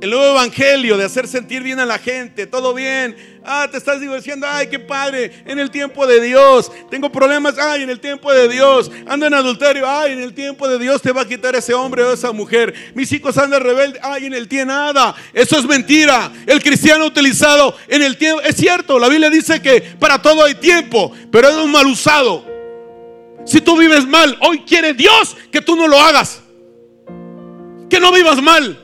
el 0.00 0.10
nuevo 0.10 0.32
evangelio 0.32 0.98
de 0.98 1.04
hacer 1.04 1.26
sentir 1.26 1.62
bien 1.62 1.80
a 1.80 1.86
la 1.86 1.98
gente, 1.98 2.46
todo 2.46 2.74
bien. 2.74 3.16
Ah, 3.46 3.68
te 3.70 3.78
estás 3.78 4.00
diciendo, 4.00 4.46
ay, 4.50 4.66
qué 4.66 4.78
padre, 4.78 5.30
en 5.46 5.58
el 5.58 5.70
tiempo 5.70 6.06
de 6.06 6.20
Dios. 6.20 6.70
Tengo 6.90 7.10
problemas, 7.10 7.56
ay, 7.58 7.82
en 7.82 7.90
el 7.90 8.00
tiempo 8.00 8.32
de 8.32 8.48
Dios. 8.48 8.90
Ando 9.06 9.26
en 9.26 9.34
adulterio, 9.34 9.88
ay, 9.88 10.12
en 10.12 10.20
el 10.20 10.34
tiempo 10.34 10.68
de 10.68 10.78
Dios 10.78 11.00
te 11.00 11.12
va 11.12 11.22
a 11.22 11.28
quitar 11.28 11.54
ese 11.54 11.72
hombre 11.72 12.02
o 12.02 12.12
esa 12.12 12.32
mujer. 12.32 12.74
Mis 12.94 13.10
hijos 13.12 13.38
andan 13.38 13.62
rebeldes, 13.62 14.00
ay, 14.02 14.26
en 14.26 14.34
el 14.34 14.48
tiempo 14.48 14.56
nada. 14.66 15.14
Eso 15.32 15.58
es 15.58 15.64
mentira. 15.64 16.30
El 16.46 16.62
cristiano 16.62 17.06
utilizado 17.06 17.74
en 17.88 18.02
el 18.02 18.16
tiempo, 18.16 18.42
es 18.42 18.56
cierto, 18.56 18.98
la 18.98 19.08
Biblia 19.08 19.30
dice 19.30 19.60
que 19.60 19.80
para 19.80 20.20
todo 20.20 20.44
hay 20.44 20.54
tiempo, 20.54 21.12
pero 21.30 21.48
es 21.48 21.56
un 21.56 21.70
mal 21.70 21.86
usado. 21.86 22.44
Si 23.44 23.60
tú 23.60 23.76
vives 23.76 24.06
mal, 24.06 24.36
hoy 24.40 24.60
quiere 24.60 24.92
Dios 24.92 25.36
que 25.50 25.60
tú 25.60 25.76
no 25.76 25.86
lo 25.86 25.98
hagas. 25.98 26.42
Que 27.88 28.00
no 28.00 28.12
vivas 28.12 28.42
mal 28.42 28.82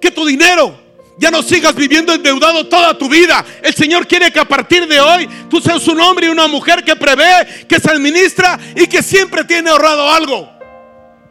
que 0.00 0.10
tu 0.10 0.26
dinero 0.26 0.81
ya 1.18 1.30
no 1.30 1.42
sigas 1.42 1.74
viviendo 1.74 2.12
endeudado 2.12 2.66
toda 2.68 2.96
tu 2.96 3.08
vida. 3.08 3.44
El 3.62 3.74
Señor 3.74 4.06
quiere 4.06 4.32
que 4.32 4.40
a 4.40 4.44
partir 4.44 4.86
de 4.86 5.00
hoy 5.00 5.28
tú 5.48 5.60
seas 5.60 5.86
un 5.88 6.00
hombre 6.00 6.26
y 6.26 6.30
una 6.30 6.48
mujer 6.48 6.82
que 6.82 6.96
prevé, 6.96 7.66
que 7.68 7.78
se 7.78 7.90
administra 7.90 8.58
y 8.74 8.86
que 8.86 9.02
siempre 9.02 9.44
tiene 9.44 9.70
ahorrado 9.70 10.10
algo. 10.10 10.48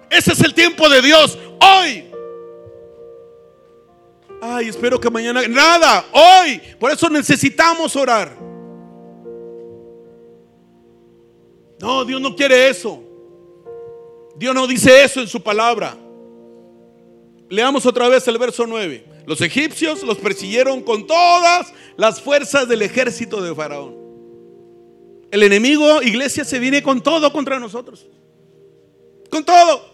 Ese 0.09 0.33
es 0.33 0.41
el 0.41 0.53
tiempo 0.53 0.89
de 0.89 1.01
Dios. 1.01 1.37
Hoy. 1.59 2.05
Ay, 4.41 4.69
espero 4.69 4.99
que 4.99 5.09
mañana... 5.09 5.47
Nada, 5.47 6.05
hoy. 6.11 6.61
Por 6.79 6.91
eso 6.91 7.09
necesitamos 7.09 7.95
orar. 7.95 8.35
No, 11.79 12.05
Dios 12.05 12.21
no 12.21 12.35
quiere 12.35 12.69
eso. 12.69 13.01
Dios 14.35 14.53
no 14.53 14.67
dice 14.67 15.03
eso 15.03 15.21
en 15.21 15.27
su 15.27 15.41
palabra. 15.41 15.95
Leamos 17.51 17.85
otra 17.85 18.07
vez 18.07 18.25
el 18.29 18.37
verso 18.37 18.65
9. 18.65 19.03
Los 19.25 19.41
egipcios 19.41 20.03
los 20.03 20.17
persiguieron 20.17 20.81
con 20.81 21.05
todas 21.05 21.73
las 21.97 22.21
fuerzas 22.21 22.65
del 22.65 22.81
ejército 22.81 23.41
de 23.41 23.53
Faraón. 23.53 23.93
El 25.29 25.43
enemigo, 25.43 26.01
iglesia, 26.01 26.45
se 26.45 26.59
viene 26.59 26.81
con 26.81 27.01
todo 27.01 27.29
contra 27.33 27.59
nosotros. 27.59 28.07
Con 29.29 29.43
todo. 29.43 29.85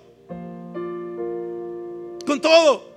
Con 2.28 2.40
todo. 2.40 2.92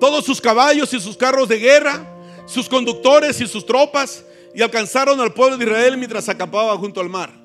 Todos 0.00 0.24
sus 0.24 0.40
caballos 0.40 0.92
y 0.92 0.98
sus 0.98 1.16
carros 1.16 1.48
de 1.48 1.60
guerra, 1.60 2.12
sus 2.44 2.68
conductores 2.68 3.40
y 3.40 3.46
sus 3.46 3.64
tropas, 3.64 4.24
y 4.52 4.62
alcanzaron 4.62 5.20
al 5.20 5.32
pueblo 5.32 5.56
de 5.56 5.64
Israel 5.64 5.96
mientras 5.96 6.28
acampaba 6.28 6.76
junto 6.76 7.00
al 7.00 7.08
mar. 7.08 7.43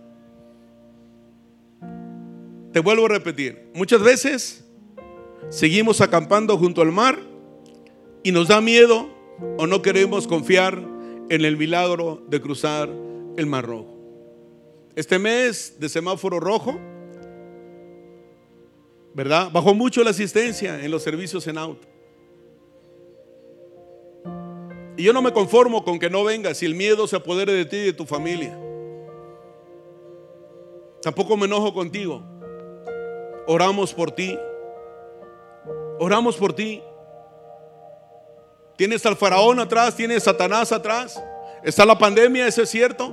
Te 2.79 2.83
vuelvo 2.83 3.07
a 3.07 3.09
repetir, 3.09 3.69
muchas 3.73 4.01
veces 4.01 4.63
seguimos 5.49 5.99
acampando 5.99 6.57
junto 6.57 6.81
al 6.81 6.93
mar 6.93 7.19
y 8.23 8.31
nos 8.31 8.47
da 8.47 8.61
miedo 8.61 9.09
o 9.57 9.67
no 9.67 9.81
queremos 9.81 10.25
confiar 10.29 10.81
en 11.29 11.43
el 11.43 11.57
milagro 11.57 12.23
de 12.29 12.39
cruzar 12.39 12.87
el 13.35 13.45
mar 13.47 13.65
rojo. 13.65 13.97
Este 14.95 15.19
mes 15.19 15.75
de 15.77 15.89
semáforo 15.89 16.39
rojo, 16.39 16.79
¿verdad? 19.13 19.51
Bajó 19.51 19.73
mucho 19.73 20.01
la 20.01 20.11
asistencia 20.11 20.81
en 20.81 20.89
los 20.89 21.03
servicios 21.03 21.45
en 21.47 21.57
auto. 21.57 21.85
Y 24.95 25.03
yo 25.03 25.11
no 25.11 25.21
me 25.21 25.33
conformo 25.33 25.83
con 25.83 25.99
que 25.99 26.09
no 26.09 26.23
vengas 26.23 26.59
si 26.59 26.65
el 26.65 26.75
miedo 26.75 27.07
se 27.07 27.17
apodere 27.17 27.51
de 27.51 27.65
ti 27.65 27.75
y 27.75 27.85
de 27.87 27.93
tu 27.93 28.05
familia. 28.05 28.57
Tampoco 31.01 31.35
me 31.35 31.45
enojo 31.45 31.73
contigo 31.73 32.28
Oramos 33.51 33.95
por 33.95 34.11
ti. 34.11 34.37
Oramos 35.97 36.37
por 36.37 36.53
ti. 36.53 36.83
Tienes 38.75 39.03
al 39.07 39.15
faraón 39.15 39.59
atrás, 39.59 39.95
tienes 39.95 40.21
Satanás 40.21 40.71
atrás. 40.71 41.19
Está 41.63 41.83
la 41.83 41.97
pandemia, 41.97 42.45
eso 42.45 42.61
es 42.61 42.69
cierto. 42.69 43.11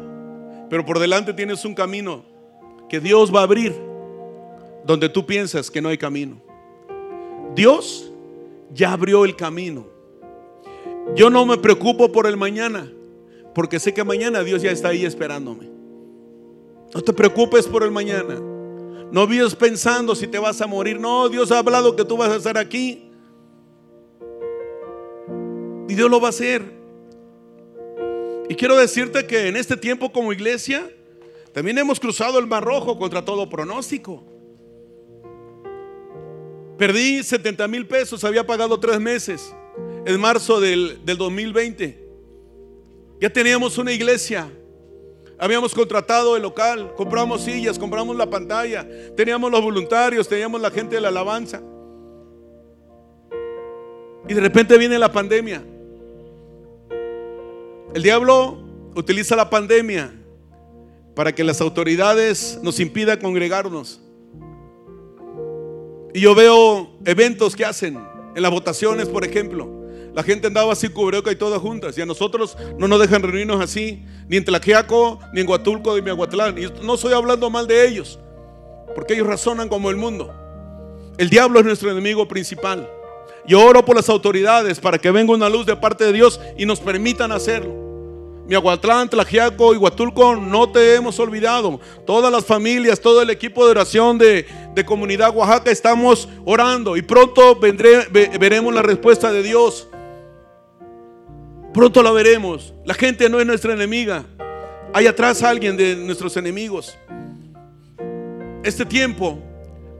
Pero 0.68 0.84
por 0.84 0.98
delante 0.98 1.32
tienes 1.32 1.64
un 1.64 1.74
camino 1.74 2.22
que 2.86 3.00
Dios 3.00 3.34
va 3.34 3.40
a 3.40 3.42
abrir 3.44 3.74
donde 4.84 5.08
tú 5.08 5.24
piensas 5.24 5.70
que 5.70 5.80
no 5.80 5.88
hay 5.88 5.96
camino. 5.96 6.36
Dios 7.54 8.12
ya 8.74 8.92
abrió 8.92 9.24
el 9.24 9.36
camino. 9.36 9.86
Yo 11.14 11.30
no 11.30 11.46
me 11.46 11.56
preocupo 11.56 12.12
por 12.12 12.26
el 12.26 12.36
mañana, 12.36 12.92
porque 13.54 13.80
sé 13.80 13.94
que 13.94 14.04
mañana 14.04 14.42
Dios 14.42 14.60
ya 14.60 14.70
está 14.70 14.88
ahí 14.88 15.06
esperándome. 15.06 15.70
No 16.94 17.00
te 17.00 17.14
preocupes 17.14 17.66
por 17.66 17.82
el 17.82 17.90
mañana. 17.90 18.38
No 19.12 19.26
vives 19.26 19.54
pensando 19.54 20.14
si 20.14 20.26
te 20.26 20.38
vas 20.38 20.60
a 20.60 20.66
morir. 20.66 20.98
No, 20.98 21.28
Dios 21.28 21.52
ha 21.52 21.58
hablado 21.58 21.94
que 21.94 22.04
tú 22.04 22.16
vas 22.16 22.30
a 22.30 22.36
estar 22.36 22.58
aquí. 22.58 23.10
Y 25.88 25.94
Dios 25.94 26.10
lo 26.10 26.20
va 26.20 26.28
a 26.28 26.30
hacer. 26.30 26.62
Y 28.48 28.54
quiero 28.54 28.76
decirte 28.76 29.26
que 29.26 29.48
en 29.48 29.56
este 29.56 29.76
tiempo 29.76 30.12
como 30.12 30.32
iglesia 30.32 30.90
también 31.52 31.78
hemos 31.78 31.98
cruzado 31.98 32.38
el 32.38 32.46
mar 32.46 32.62
rojo 32.64 32.98
contra 32.98 33.24
todo 33.24 33.48
pronóstico. 33.48 34.24
Perdí 36.76 37.22
70 37.22 37.66
mil 37.68 37.86
pesos, 37.86 38.22
había 38.24 38.46
pagado 38.46 38.78
tres 38.78 39.00
meses 39.00 39.54
en 40.04 40.20
marzo 40.20 40.60
del, 40.60 41.04
del 41.04 41.16
2020. 41.16 42.06
Ya 43.20 43.30
teníamos 43.30 43.78
una 43.78 43.92
iglesia 43.92 44.50
Habíamos 45.38 45.74
contratado 45.74 46.36
el 46.36 46.42
local, 46.42 46.94
compramos 46.96 47.42
sillas, 47.42 47.78
compramos 47.78 48.16
la 48.16 48.28
pantalla, 48.28 48.86
teníamos 49.14 49.50
los 49.50 49.60
voluntarios, 49.60 50.28
teníamos 50.28 50.60
la 50.60 50.70
gente 50.70 50.94
de 50.94 51.00
la 51.02 51.08
alabanza. 51.08 51.60
Y 54.28 54.34
de 54.34 54.40
repente 54.40 54.78
viene 54.78 54.98
la 54.98 55.12
pandemia. 55.12 55.62
El 57.94 58.02
diablo 58.02 58.58
utiliza 58.94 59.36
la 59.36 59.48
pandemia 59.48 60.12
para 61.14 61.34
que 61.34 61.44
las 61.44 61.60
autoridades 61.60 62.58
nos 62.62 62.80
impidan 62.80 63.18
congregarnos. 63.20 64.00
Y 66.14 66.20
yo 66.20 66.34
veo 66.34 66.90
eventos 67.04 67.54
que 67.54 67.64
hacen 67.64 67.98
en 68.34 68.42
las 68.42 68.50
votaciones, 68.50 69.06
por 69.08 69.24
ejemplo. 69.24 69.85
La 70.16 70.22
gente 70.22 70.46
andaba 70.46 70.72
así 70.72 70.88
cubreoca 70.88 71.30
y 71.30 71.36
todas 71.36 71.60
juntas. 71.60 71.98
Y 71.98 72.00
a 72.00 72.06
nosotros 72.06 72.56
no 72.78 72.88
nos 72.88 72.98
dejan 72.98 73.20
reunirnos 73.20 73.60
así, 73.60 74.02
ni 74.28 74.38
en 74.38 74.46
Tlaquiaco, 74.46 75.20
ni 75.34 75.42
en 75.42 75.48
Huatulco, 75.48 75.92
ni 75.92 75.98
en 75.98 76.04
Miahuatlán. 76.04 76.56
Y 76.56 76.68
no 76.82 76.94
estoy 76.94 77.12
hablando 77.12 77.50
mal 77.50 77.66
de 77.66 77.86
ellos, 77.86 78.18
porque 78.94 79.12
ellos 79.12 79.26
razonan 79.26 79.68
como 79.68 79.90
el 79.90 79.96
mundo. 79.96 80.32
El 81.18 81.28
diablo 81.28 81.58
es 81.58 81.66
nuestro 81.66 81.90
enemigo 81.90 82.26
principal. 82.26 82.88
Yo 83.46 83.62
oro 83.62 83.84
por 83.84 83.94
las 83.94 84.08
autoridades 84.08 84.80
para 84.80 84.96
que 84.96 85.10
venga 85.10 85.34
una 85.34 85.50
luz 85.50 85.66
de 85.66 85.76
parte 85.76 86.04
de 86.04 86.14
Dios 86.14 86.40
y 86.56 86.64
nos 86.64 86.80
permitan 86.80 87.30
hacerlo. 87.30 87.74
Miahuatlán, 88.46 89.10
Tlajiaco 89.10 89.74
y 89.74 89.76
Huatulco, 89.76 90.34
no 90.34 90.70
te 90.70 90.94
hemos 90.94 91.20
olvidado. 91.20 91.78
Todas 92.06 92.32
las 92.32 92.46
familias, 92.46 93.00
todo 93.00 93.20
el 93.20 93.28
equipo 93.28 93.66
de 93.66 93.72
oración 93.72 94.16
de, 94.16 94.46
de 94.74 94.86
Comunidad 94.86 95.36
Oaxaca 95.36 95.70
estamos 95.70 96.26
orando 96.46 96.96
y 96.96 97.02
pronto 97.02 97.54
vendré, 97.56 98.06
veremos 98.40 98.72
la 98.72 98.80
respuesta 98.80 99.30
de 99.30 99.42
Dios. 99.42 99.88
Pronto 101.76 102.02
la 102.02 102.10
veremos. 102.10 102.72
La 102.86 102.94
gente 102.94 103.28
no 103.28 103.38
es 103.38 103.44
nuestra 103.44 103.74
enemiga. 103.74 104.24
Hay 104.94 105.06
atrás 105.06 105.42
alguien 105.42 105.76
de 105.76 105.94
nuestros 105.94 106.34
enemigos. 106.38 106.96
Este 108.64 108.86
tiempo, 108.86 109.38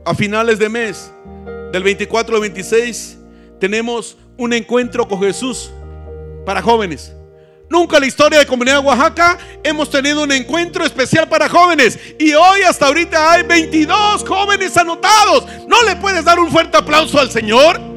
a 0.03 0.15
finales 0.15 0.57
de 0.57 0.69
mes, 0.69 1.11
del 1.71 1.83
24 1.83 2.33
al 2.33 2.41
26, 2.41 3.19
tenemos 3.59 4.17
un 4.37 4.53
encuentro 4.53 5.07
con 5.07 5.21
Jesús 5.21 5.69
para 6.47 6.63
jóvenes. 6.63 7.13
Nunca 7.69 7.97
en 7.97 8.01
la 8.01 8.07
historia 8.07 8.39
de 8.39 8.47
Comunidad 8.47 8.83
Oaxaca 8.83 9.37
hemos 9.63 9.91
tenido 9.91 10.23
un 10.23 10.31
encuentro 10.31 10.83
especial 10.83 11.29
para 11.29 11.47
jóvenes. 11.47 11.99
Y 12.17 12.33
hoy 12.33 12.63
hasta 12.67 12.87
ahorita 12.87 13.33
hay 13.33 13.43
22 13.43 14.25
jóvenes 14.27 14.75
anotados. 14.77 15.45
¿No 15.67 15.83
le 15.83 15.95
puedes 15.97 16.25
dar 16.25 16.39
un 16.39 16.49
fuerte 16.49 16.75
aplauso 16.75 17.19
al 17.19 17.29
Señor? 17.29 17.96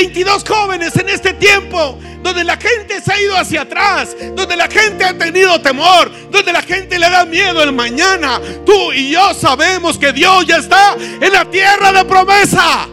22 0.00 0.44
jóvenes 0.48 0.96
en 0.96 1.10
este 1.10 1.34
tiempo 1.34 1.98
donde 2.22 2.42
la 2.42 2.56
gente 2.56 3.02
se 3.02 3.12
ha 3.12 3.20
ido 3.20 3.36
hacia 3.36 3.62
atrás, 3.62 4.16
donde 4.34 4.56
la 4.56 4.66
gente 4.66 5.04
ha 5.04 5.16
tenido 5.16 5.60
temor, 5.60 6.10
donde 6.30 6.54
la 6.54 6.62
gente 6.62 6.98
le 6.98 7.10
da 7.10 7.26
miedo 7.26 7.62
el 7.62 7.72
mañana. 7.72 8.40
Tú 8.64 8.94
y 8.94 9.10
yo 9.10 9.34
sabemos 9.34 9.98
que 9.98 10.10
Dios 10.12 10.46
ya 10.46 10.56
está 10.56 10.96
en 10.96 11.30
la 11.30 11.44
tierra 11.44 11.92
de 11.92 12.02
promesa. 12.06 12.88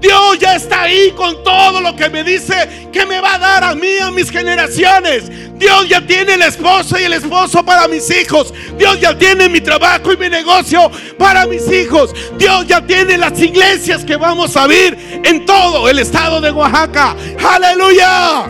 Dios 0.00 0.38
ya 0.38 0.56
está 0.56 0.82
ahí 0.82 1.10
con 1.16 1.42
todo 1.42 1.80
lo 1.80 1.96
que 1.96 2.10
me 2.10 2.22
dice 2.22 2.88
que 2.92 3.06
me 3.06 3.20
va 3.20 3.34
a 3.34 3.38
dar 3.38 3.64
a 3.64 3.74
mí, 3.74 3.98
a 4.02 4.10
mis 4.10 4.30
generaciones. 4.30 5.30
Dios 5.58 5.88
ya 5.88 6.06
tiene 6.06 6.34
el 6.34 6.42
esposo 6.42 6.98
y 6.98 7.04
el 7.04 7.14
esposo 7.14 7.64
para 7.64 7.88
mis 7.88 8.10
hijos. 8.10 8.52
Dios 8.76 9.00
ya 9.00 9.16
tiene 9.16 9.48
mi 9.48 9.60
trabajo 9.60 10.12
y 10.12 10.16
mi 10.18 10.28
negocio 10.28 10.90
para 11.18 11.46
mis 11.46 11.70
hijos. 11.72 12.14
Dios 12.36 12.66
ya 12.66 12.86
tiene 12.86 13.16
las 13.16 13.40
iglesias 13.40 14.04
que 14.04 14.16
vamos 14.16 14.54
a 14.56 14.64
abrir 14.64 15.20
en 15.24 15.46
todo 15.46 15.88
el 15.88 15.98
estado 15.98 16.42
de 16.42 16.50
Oaxaca. 16.50 17.16
Aleluya. 17.42 18.44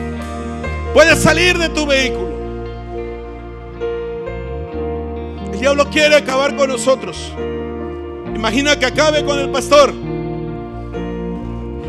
Puedes 0.93 1.23
salir 1.23 1.57
de 1.59 1.69
tu 1.69 1.87
vehículo. 1.87 2.27
El 5.53 5.61
diablo 5.61 5.89
quiere 5.91 6.17
acabar 6.17 6.57
con 6.57 6.69
nosotros. 6.69 7.33
Imagina 8.35 8.77
que 8.77 8.87
acabe 8.87 9.25
con 9.25 9.39
el 9.39 9.49
pastor 9.51 10.06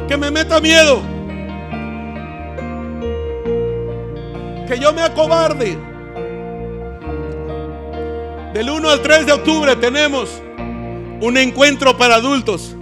que 0.08 0.16
me 0.16 0.32
meta 0.32 0.62
miedo, 0.62 1.02
que 4.68 4.80
yo 4.80 4.94
me 4.94 5.02
acobarde. 5.02 5.78
Del 8.54 8.70
1 8.70 8.90
al 8.90 9.02
3 9.02 9.26
de 9.26 9.32
octubre 9.34 9.76
tenemos 9.76 10.30
un 11.22 11.38
encuentro 11.38 11.98
para 11.98 12.16
adultos 12.16 12.76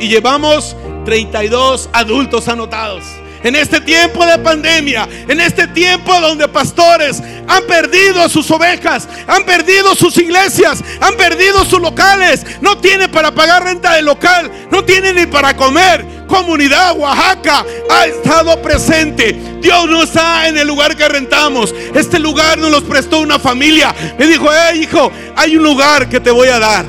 y 0.00 0.08
llevamos 0.08 0.76
32 1.04 1.90
adultos 1.92 2.48
anotados. 2.48 3.04
En 3.42 3.54
este 3.54 3.80
tiempo 3.80 4.24
de 4.26 4.38
pandemia, 4.38 5.08
en 5.28 5.40
este 5.40 5.68
tiempo 5.68 6.20
donde 6.20 6.48
pastores 6.48 7.22
han 7.46 7.64
perdido 7.64 8.28
sus 8.28 8.50
ovejas, 8.50 9.08
han 9.26 9.44
perdido 9.44 9.94
sus 9.94 10.16
iglesias, 10.18 10.82
han 11.00 11.14
perdido 11.16 11.64
sus 11.64 11.80
locales, 11.80 12.44
no 12.60 12.78
tienen 12.78 13.10
para 13.10 13.32
pagar 13.32 13.64
renta 13.64 13.94
de 13.94 14.02
local, 14.02 14.50
no 14.70 14.84
tienen 14.84 15.16
ni 15.16 15.26
para 15.26 15.56
comer. 15.56 16.17
Comunidad 16.28 16.96
Oaxaca 16.96 17.64
ha 17.90 18.06
estado 18.06 18.60
presente. 18.62 19.32
Dios 19.60 19.88
no 19.88 20.02
está 20.02 20.46
en 20.46 20.58
el 20.58 20.68
lugar 20.68 20.96
que 20.96 21.08
rentamos. 21.08 21.74
Este 21.94 22.18
lugar 22.18 22.58
nos 22.58 22.70
los 22.70 22.82
prestó 22.82 23.18
una 23.20 23.38
familia. 23.38 23.94
Me 24.18 24.26
dijo, 24.26 24.46
hey 24.52 24.82
hijo, 24.82 25.10
hay 25.34 25.56
un 25.56 25.64
lugar 25.64 26.08
que 26.08 26.20
te 26.20 26.30
voy 26.30 26.48
a 26.48 26.58
dar. 26.58 26.84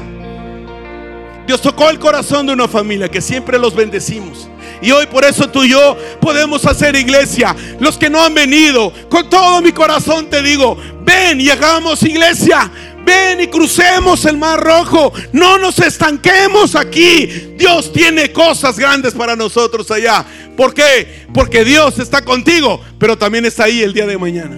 Dios 1.48 1.62
tocó 1.62 1.90
el 1.90 1.98
corazón 1.98 2.46
de 2.46 2.54
una 2.54 2.68
familia 2.68 3.10
que 3.10 3.22
siempre 3.22 3.58
los 3.58 3.74
bendecimos. 3.74 4.48
Y 4.82 4.92
hoy 4.92 5.08
por 5.08 5.26
eso 5.26 5.50
tú 5.50 5.64
y 5.64 5.70
yo 5.70 5.98
podemos 6.22 6.66
hacer 6.66 6.96
iglesia. 6.96 7.56
Los 7.80 7.98
que 7.98 8.10
no 8.10 8.22
han 8.24 8.34
venido, 8.34 8.94
con 9.10 9.30
todo 9.30 9.62
mi 9.62 9.72
corazón 9.72 10.30
te 10.30 10.42
digo, 10.42 10.78
ven 11.02 11.42
y 11.42 11.50
hagamos 11.50 12.04
iglesia. 12.04 12.70
Ven 13.10 13.42
y 13.42 13.48
crucemos 13.48 14.24
el 14.26 14.38
mar 14.38 14.60
rojo. 14.60 15.12
No 15.34 15.58
nos 15.58 15.80
estanquemos 15.80 16.76
aquí. 16.76 17.56
Dios 17.58 17.92
tiene 17.92 18.32
cosas 18.32 18.78
grandes 18.78 19.16
para 19.16 19.36
nosotros 19.36 19.90
allá. 19.90 20.24
¿Por 20.56 20.76
qué? 20.76 21.26
Porque 21.34 21.66
Dios 21.66 21.98
está 21.98 22.24
contigo, 22.24 22.80
pero 23.00 23.18
también 23.18 23.46
está 23.46 23.64
ahí 23.64 23.82
el 23.82 23.94
día 23.94 24.06
de 24.06 24.18
mañana. 24.18 24.58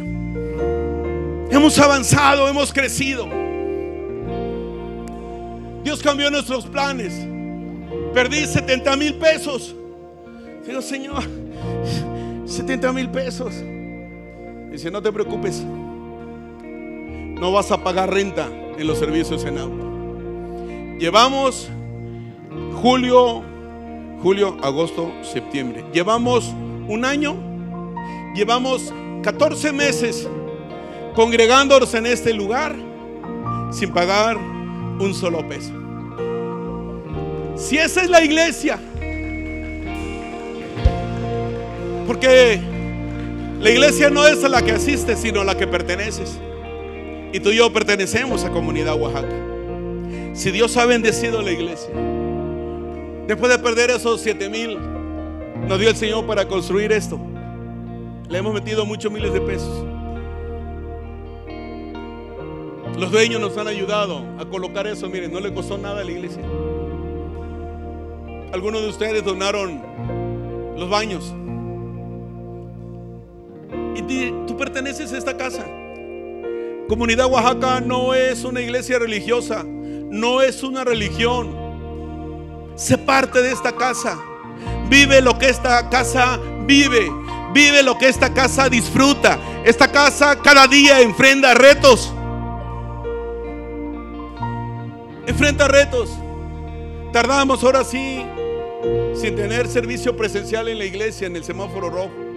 Hemos 1.49 1.80
avanzado, 1.80 2.49
hemos 2.49 2.74
crecido. 2.74 3.30
Dios 5.84 6.02
cambió 6.04 6.30
nuestros 6.30 6.66
planes. 6.66 7.14
Perdí 8.14 8.45
70 8.45 8.95
mil 8.97 9.14
pesos. 9.14 9.76
Digo, 10.68 10.82
Señor, 10.82 11.24
70 12.45 12.91
mil 12.91 13.10
pesos. 13.10 13.54
Dice, 14.72 14.91
no 14.91 15.02
te 15.02 15.12
preocupes. 15.12 15.64
No 17.42 17.52
vas 17.52 17.72
a 17.72 17.84
pagar 17.84 18.14
renta 18.14 18.48
en 18.78 18.86
los 18.86 19.00
servicios 19.00 19.44
en 19.46 19.58
auto. 19.58 20.98
Llevamos 21.00 21.72
julio, 22.84 23.42
julio, 24.22 24.58
agosto, 24.62 25.12
septiembre. 25.24 25.84
Llevamos 25.92 26.54
un 26.88 27.04
año. 27.04 27.36
Llevamos 28.36 28.94
14 29.24 29.74
meses 29.74 30.30
congregándonos 31.16 31.92
en 31.96 32.06
este 32.06 32.32
lugar 32.32 32.76
sin 33.72 33.92
pagar 33.92 34.38
un 34.38 35.12
solo 35.16 35.44
peso. 35.48 35.72
Si 37.56 37.80
esa 37.80 38.04
es 38.04 38.10
la 38.12 38.24
iglesia, 38.24 38.80
porque 42.06 42.62
la 43.60 43.70
iglesia 43.72 44.12
no 44.12 44.28
es 44.28 44.44
a 44.44 44.50
la 44.50 44.62
que 44.62 44.74
asistes, 44.74 45.18
sino 45.18 45.42
a 45.42 45.44
la 45.44 45.58
que 45.58 45.66
perteneces. 45.66 46.38
Y 47.34 47.40
tú 47.40 47.50
y 47.50 47.58
yo 47.58 47.72
pertenecemos 47.72 48.44
a 48.44 48.50
Comunidad 48.50 49.00
Oaxaca. 49.00 49.36
Si 50.34 50.52
Dios 50.52 50.76
ha 50.78 50.86
bendecido 50.86 51.40
a 51.40 51.44
la 51.44 51.52
iglesia, 51.52 51.90
después 53.28 53.52
de 53.52 53.60
perder 53.60 53.90
esos 53.90 54.20
siete 54.22 54.50
mil, 54.50 54.78
nos 55.68 55.80
dio 55.80 55.90
el 55.90 55.96
Señor 55.96 56.26
para 56.26 56.48
construir 56.48 56.92
esto. 56.92 57.20
Le 58.30 58.38
hemos 58.38 58.54
metido 58.54 58.86
muchos 58.86 59.12
miles 59.12 59.34
de 59.34 59.42
pesos. 59.42 59.86
Los 62.98 63.12
dueños 63.12 63.40
nos 63.42 63.58
han 63.58 63.68
ayudado 63.68 64.24
a 64.38 64.46
colocar 64.46 64.86
eso. 64.88 65.10
Miren, 65.10 65.32
no 65.32 65.40
le 65.40 65.54
costó 65.54 65.78
nada 65.78 66.02
a 66.02 66.04
la 66.04 66.12
iglesia. 66.12 66.42
Algunos 68.54 68.82
de 68.82 68.90
ustedes 68.90 69.24
donaron 69.24 69.82
los 70.78 70.90
baños. 70.90 71.34
Y 73.96 74.02
tú 74.46 74.58
perteneces 74.58 75.14
a 75.14 75.18
esta 75.18 75.38
casa. 75.38 75.66
Comunidad 76.88 77.28
Oaxaca 77.28 77.80
no 77.80 78.14
es 78.14 78.44
una 78.44 78.62
iglesia 78.62 79.00
religiosa, 79.00 79.64
no 79.64 80.42
es 80.42 80.64
una 80.64 80.84
religión. 80.84 81.56
Se 82.76 82.98
parte 82.98 83.42
de 83.42 83.52
esta 83.52 83.72
casa. 83.74 84.20
Vive 84.90 85.22
lo 85.22 85.38
que 85.40 85.50
esta 85.50 85.90
casa 85.90 86.40
vive. 86.66 87.10
Vive 87.54 87.84
lo 87.84 87.98
que 87.98 88.08
esta 88.08 88.34
casa 88.34 88.70
disfruta. 88.70 89.40
Esta 89.64 89.92
casa 89.92 90.38
cada 90.42 90.68
día 90.68 91.02
enfrenta 91.02 91.54
retos. 91.54 92.14
Enfrenta 95.28 95.68
retos. 95.68 96.10
Tardamos 97.14 97.64
ahora 97.64 97.84
sí 97.84 98.26
sin 99.16 99.36
tener 99.36 99.68
servicio 99.68 100.16
presencial 100.16 100.68
en 100.68 100.80
la 100.80 100.86
iglesia, 100.86 101.28
en 101.28 101.36
el 101.36 101.44
semáforo 101.44 101.90
rojo. 101.90 102.31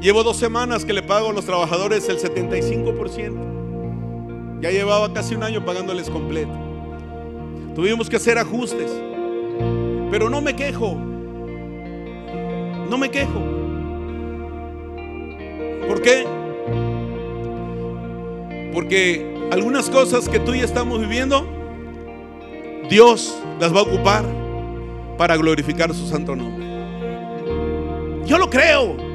Llevo 0.00 0.22
dos 0.22 0.36
semanas 0.36 0.84
que 0.84 0.92
le 0.92 1.02
pago 1.02 1.30
a 1.30 1.32
los 1.32 1.46
trabajadores 1.46 2.08
el 2.08 2.18
75%. 2.18 4.60
Ya 4.60 4.70
llevaba 4.70 5.12
casi 5.12 5.34
un 5.34 5.42
año 5.42 5.64
pagándoles 5.64 6.08
completo. 6.10 6.52
Tuvimos 7.74 8.08
que 8.08 8.16
hacer 8.16 8.38
ajustes. 8.38 8.90
Pero 10.10 10.30
no 10.30 10.40
me 10.40 10.54
quejo. 10.54 10.94
No 12.88 12.98
me 12.98 13.10
quejo. 13.10 13.40
¿Por 15.88 16.02
qué? 16.02 16.24
Porque 18.72 19.48
algunas 19.50 19.88
cosas 19.88 20.28
que 20.28 20.38
tú 20.38 20.54
y 20.54 20.60
estamos 20.60 21.00
viviendo, 21.00 21.46
Dios 22.90 23.36
las 23.58 23.74
va 23.74 23.80
a 23.80 23.82
ocupar 23.82 24.24
para 25.16 25.36
glorificar 25.36 25.92
su 25.94 26.06
santo 26.06 26.36
nombre. 26.36 26.66
Yo 28.26 28.38
lo 28.38 28.50
creo. 28.50 29.05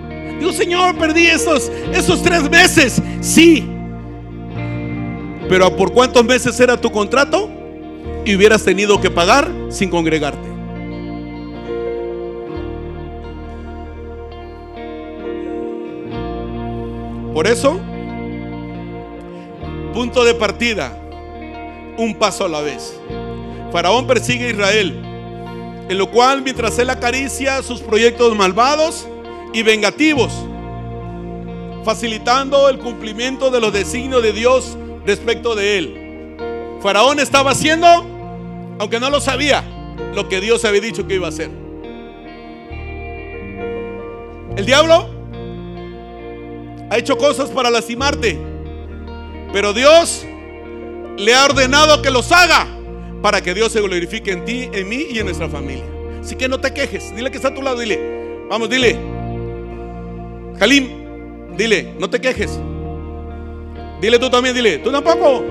Digo, 0.42 0.54
Señor, 0.54 0.98
perdí 0.98 1.28
esos, 1.28 1.72
esos 1.94 2.24
tres 2.24 2.50
meses. 2.50 3.00
Sí. 3.22 3.64
Pero 5.48 5.76
¿por 5.76 5.92
cuántos 5.94 6.26
meses 6.26 6.60
era 6.60 6.82
tu 6.82 6.92
contrato? 6.92 7.48
Y 8.26 8.36
hubieras 8.36 8.64
tenido 8.64 9.00
que 9.00 9.12
pagar 9.12 9.48
sin 9.70 9.92
congregarte. 9.92 10.50
Por 17.36 17.46
eso, 17.46 17.80
punto 19.94 20.24
de 20.24 20.34
partida, 20.34 20.98
un 22.00 22.16
paso 22.18 22.46
a 22.46 22.50
la 22.50 22.62
vez. 22.62 23.00
Faraón 23.72 24.08
persigue 24.08 24.48
a 24.48 24.50
Israel, 24.50 25.00
en 25.88 25.98
lo 26.00 26.10
cual 26.10 26.42
mientras 26.42 26.80
él 26.80 26.90
acaricia 26.90 27.62
sus 27.62 27.80
proyectos 27.82 28.36
malvados, 28.36 29.08
y 29.54 29.64
vengativos, 29.64 30.32
facilitando 31.84 32.70
el 32.70 32.80
cumplimiento 32.80 33.50
de 33.50 33.60
los 33.60 33.74
designios 33.74 34.24
de 34.24 34.34
Dios 34.34 34.78
respecto 35.06 35.56
de 35.56 35.78
él. 35.78 36.38
Faraón 36.82 37.20
estaba 37.20 37.52
haciendo, 37.52 37.88
aunque 38.80 39.00
no 39.00 39.10
lo 39.10 39.20
sabía, 39.20 39.64
lo 40.16 40.28
que 40.30 40.42
Dios 40.42 40.66
había 40.66 40.82
dicho 40.82 41.08
que 41.08 41.16
iba 41.16 41.28
a 41.28 41.30
hacer. 41.30 41.50
El 44.58 44.66
diablo 44.66 45.10
ha 46.90 46.98
hecho 46.98 47.18
cosas 47.18 47.50
para 47.50 47.70
lastimarte. 47.70 48.38
Pero 49.54 49.74
Dios 49.74 50.26
le 51.18 51.34
ha 51.34 51.46
ordenado 51.46 52.02
que 52.02 52.12
los 52.12 52.32
haga 52.32 52.68
para 53.22 53.42
que 53.42 53.54
Dios 53.54 53.72
se 53.72 53.82
glorifique 53.82 54.32
en 54.32 54.46
ti, 54.46 54.70
en 54.74 54.90
mí 54.90 55.08
y 55.10 55.20
en 55.20 55.26
nuestra 55.26 55.48
familia. 55.48 55.86
Así 56.22 56.36
que 56.36 56.50
no 56.50 56.60
te 56.60 56.74
quejes. 56.74 57.16
Dile 57.16 57.32
que 57.32 57.38
está 57.38 57.50
a 57.50 57.56
tu 57.56 57.62
lado. 57.62 57.80
Dile, 57.80 58.46
vamos, 58.50 58.70
dile. 58.70 59.11
Jalim, 60.62 61.58
dile, 61.58 61.96
no 61.98 62.08
te 62.08 62.22
quejes. 62.22 62.60
Dile 64.00 64.20
tú 64.20 64.30
también, 64.30 64.54
dile, 64.54 64.78
tú 64.78 64.92
tampoco. 64.92 65.44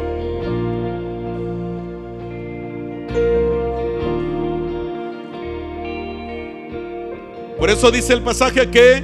Por 7.58 7.68
eso 7.68 7.90
dice 7.90 8.12
el 8.12 8.22
pasaje 8.22 8.70
que 8.70 9.02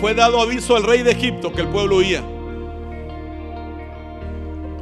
fue 0.00 0.12
dado 0.12 0.40
aviso 0.40 0.74
al 0.74 0.82
rey 0.82 1.04
de 1.04 1.12
Egipto 1.12 1.52
que 1.52 1.60
el 1.60 1.68
pueblo 1.68 1.98
huía. 1.98 2.24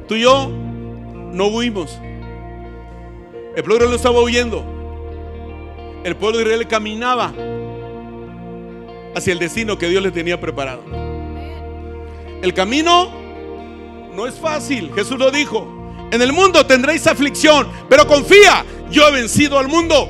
Tú 0.09 0.15
y 0.15 0.23
yo 0.23 0.49
no 1.33 1.49
huimos. 1.49 2.01
El 3.55 3.63
pueblo 3.63 3.91
no 3.91 3.95
estaba 3.95 4.23
huyendo. 4.23 4.65
El 6.03 6.17
pueblo 6.17 6.39
de 6.39 6.45
Israel 6.45 6.67
caminaba 6.67 7.31
hacia 9.15 9.33
el 9.33 9.39
destino 9.39 9.79
que 9.79 9.89
Dios 9.89 10.03
le 10.03 10.11
tenía 10.11 10.41
preparado. 10.41 10.83
El 12.43 12.55
camino 12.55 13.13
no 14.15 14.27
es 14.27 14.35
fácil. 14.35 14.93
Jesús 14.95 15.19
lo 15.19 15.31
dijo. 15.31 15.67
En 16.11 16.21
el 16.21 16.33
mundo 16.33 16.67
tendréis 16.67 17.07
aflicción, 17.07 17.69
pero 17.89 18.07
confía, 18.07 18.65
yo 18.91 19.09
he 19.09 19.13
vencido 19.13 19.59
al 19.59 19.69
mundo. 19.69 20.09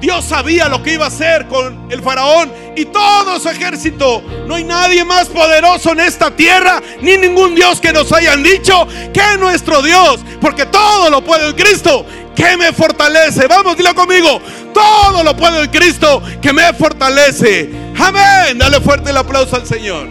Dios 0.00 0.24
sabía 0.24 0.68
lo 0.68 0.80
que 0.80 0.94
iba 0.94 1.06
a 1.06 1.08
hacer 1.08 1.48
con 1.48 1.90
el 1.90 2.00
faraón 2.02 2.52
y 2.76 2.84
todo 2.84 3.40
su 3.40 3.48
ejército. 3.48 4.22
No 4.46 4.54
hay 4.54 4.62
nadie 4.62 5.04
más 5.04 5.26
poderoso 5.26 5.90
en 5.90 6.00
esta 6.00 6.30
tierra, 6.30 6.80
ni 7.00 7.16
ningún 7.16 7.56
Dios 7.56 7.80
que 7.80 7.92
nos 7.92 8.12
hayan 8.12 8.42
dicho 8.44 8.86
que 9.12 9.36
nuestro 9.40 9.82
Dios, 9.82 10.20
porque 10.40 10.66
todo 10.66 11.10
lo 11.10 11.24
puede 11.24 11.48
en 11.48 11.56
Cristo, 11.56 12.06
que 12.36 12.56
me 12.56 12.72
fortalece. 12.72 13.48
Vamos, 13.48 13.76
dilo 13.76 13.92
conmigo. 13.96 14.40
Todo 14.72 15.24
lo 15.24 15.36
puedo 15.36 15.64
en 15.64 15.70
Cristo, 15.70 16.22
que 16.40 16.52
me 16.52 16.72
fortalece. 16.74 17.87
Amén. 17.98 18.58
Dale 18.58 18.80
fuerte 18.80 19.10
el 19.10 19.16
aplauso 19.16 19.56
al 19.56 19.66
Señor. 19.66 20.08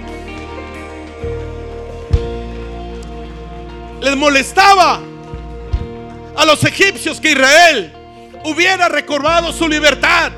Les 4.02 4.16
molestaba 4.16 5.02
a 6.36 6.46
los 6.46 6.64
egipcios 6.64 7.20
que 7.20 7.32
Israel 7.32 7.92
hubiera 8.46 8.90
recobrado 8.90 9.52
su 9.52 9.68
libertad. 9.68 10.32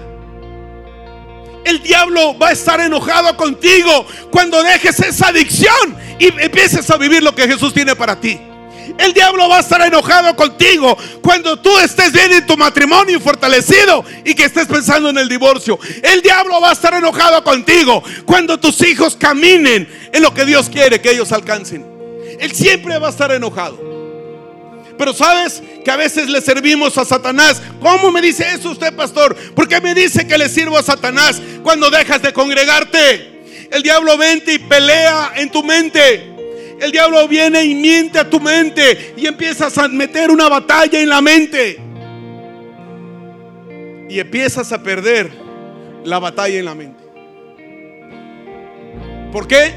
El 1.66 1.82
diablo 1.84 2.38
va 2.38 2.50
a 2.50 2.52
estar 2.52 2.80
enojado 2.80 3.36
contigo 3.36 4.06
cuando 4.32 4.64
dejes 4.64 5.00
esa 5.00 5.28
adicción 5.28 5.98
y 6.18 6.28
empieces 6.42 6.90
a 6.90 6.98
vivir 6.98 7.22
lo 7.22 7.36
que 7.36 7.48
Jesús 7.48 7.74
tiene 7.74 7.96
para 7.96 8.20
ti. 8.20 8.40
El 9.00 9.14
diablo 9.14 9.48
va 9.48 9.58
a 9.58 9.62
estar 9.62 9.82
enojado 9.82 10.36
contigo 10.36 10.98
cuando 11.22 11.58
tú 11.58 11.80
estés 11.80 12.12
bien 12.12 12.34
en 12.34 12.46
tu 12.46 12.58
matrimonio 12.58 13.18
fortalecido 13.22 14.04
y 14.26 14.36
que 14.36 14.44
estés 14.44 14.68
pensando 14.68 15.10
en 15.10 15.18
el 15.18 15.30
divorcio. 15.30 15.80
El 16.04 16.22
diablo 16.22 16.60
va 16.60 16.72
a 16.72 16.74
estar 16.74 16.94
enojado 16.94 17.42
contigo 17.42 18.04
cuando 18.26 18.60
tus 18.60 18.86
hijos 18.86 19.16
caminen 19.16 19.88
en 20.12 20.22
lo 20.22 20.34
que 20.34 20.44
Dios 20.44 20.70
quiere 20.70 21.00
que 21.00 21.12
ellos 21.12 21.32
alcancen. 21.32 21.86
Él 22.42 22.52
siempre 22.52 23.00
va 23.00 23.08
a 23.08 23.12
estar 23.12 23.32
enojado. 23.32 23.80
Pero 24.98 25.14
sabes 25.14 25.64
que 25.86 25.92
a 25.92 25.96
veces 25.96 26.28
le 26.28 26.42
servimos 26.42 26.98
a 26.98 27.06
Satanás. 27.06 27.62
¿Cómo 27.80 28.12
me 28.12 28.22
dice 28.22 28.46
eso 28.54 28.70
usted, 28.70 28.94
pastor? 28.94 29.34
¿Por 29.56 29.70
qué 29.70 29.80
me 29.80 29.96
dice 29.96 30.28
que 30.28 30.38
le 30.38 30.50
sirvo 30.50 30.78
a 30.78 30.84
Satanás 30.84 31.42
cuando 31.64 31.90
dejas 31.90 32.22
de 32.22 32.34
congregarte? 32.34 33.70
El 33.72 33.82
diablo 33.82 34.18
vente 34.18 34.56
y 34.56 34.60
pelea 34.60 35.32
en 35.38 35.50
tu 35.50 35.64
mente. 35.64 36.39
El 36.80 36.92
diablo 36.92 37.28
viene 37.28 37.64
y 37.64 37.76
miente 37.76 38.20
a 38.20 38.30
tu 38.30 38.40
mente 38.40 39.14
y 39.18 39.28
empiezas 39.28 39.78
a 39.78 39.88
meter 39.88 40.32
una 40.32 40.48
batalla 40.48 41.02
en 41.02 41.10
la 41.10 41.22
mente. 41.22 41.80
Y 44.10 44.20
empiezas 44.20 44.72
a 44.72 44.82
perder 44.82 45.30
la 46.04 46.20
batalla 46.20 46.58
en 46.58 46.66
la 46.66 46.76
mente. 46.76 47.04
¿Por 49.32 49.48
qué? 49.48 49.74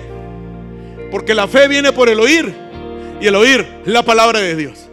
Porque 1.11 1.35
la 1.35 1.47
fe 1.47 1.69
viene 1.69 1.93
por 1.93 2.09
el 2.09 2.21
oír 2.21 2.55
y 3.21 3.27
el 3.27 3.35
oír 3.35 3.67
la 3.85 4.03
palabra 4.03 4.41
de 4.41 4.57
Dios. 4.57 4.89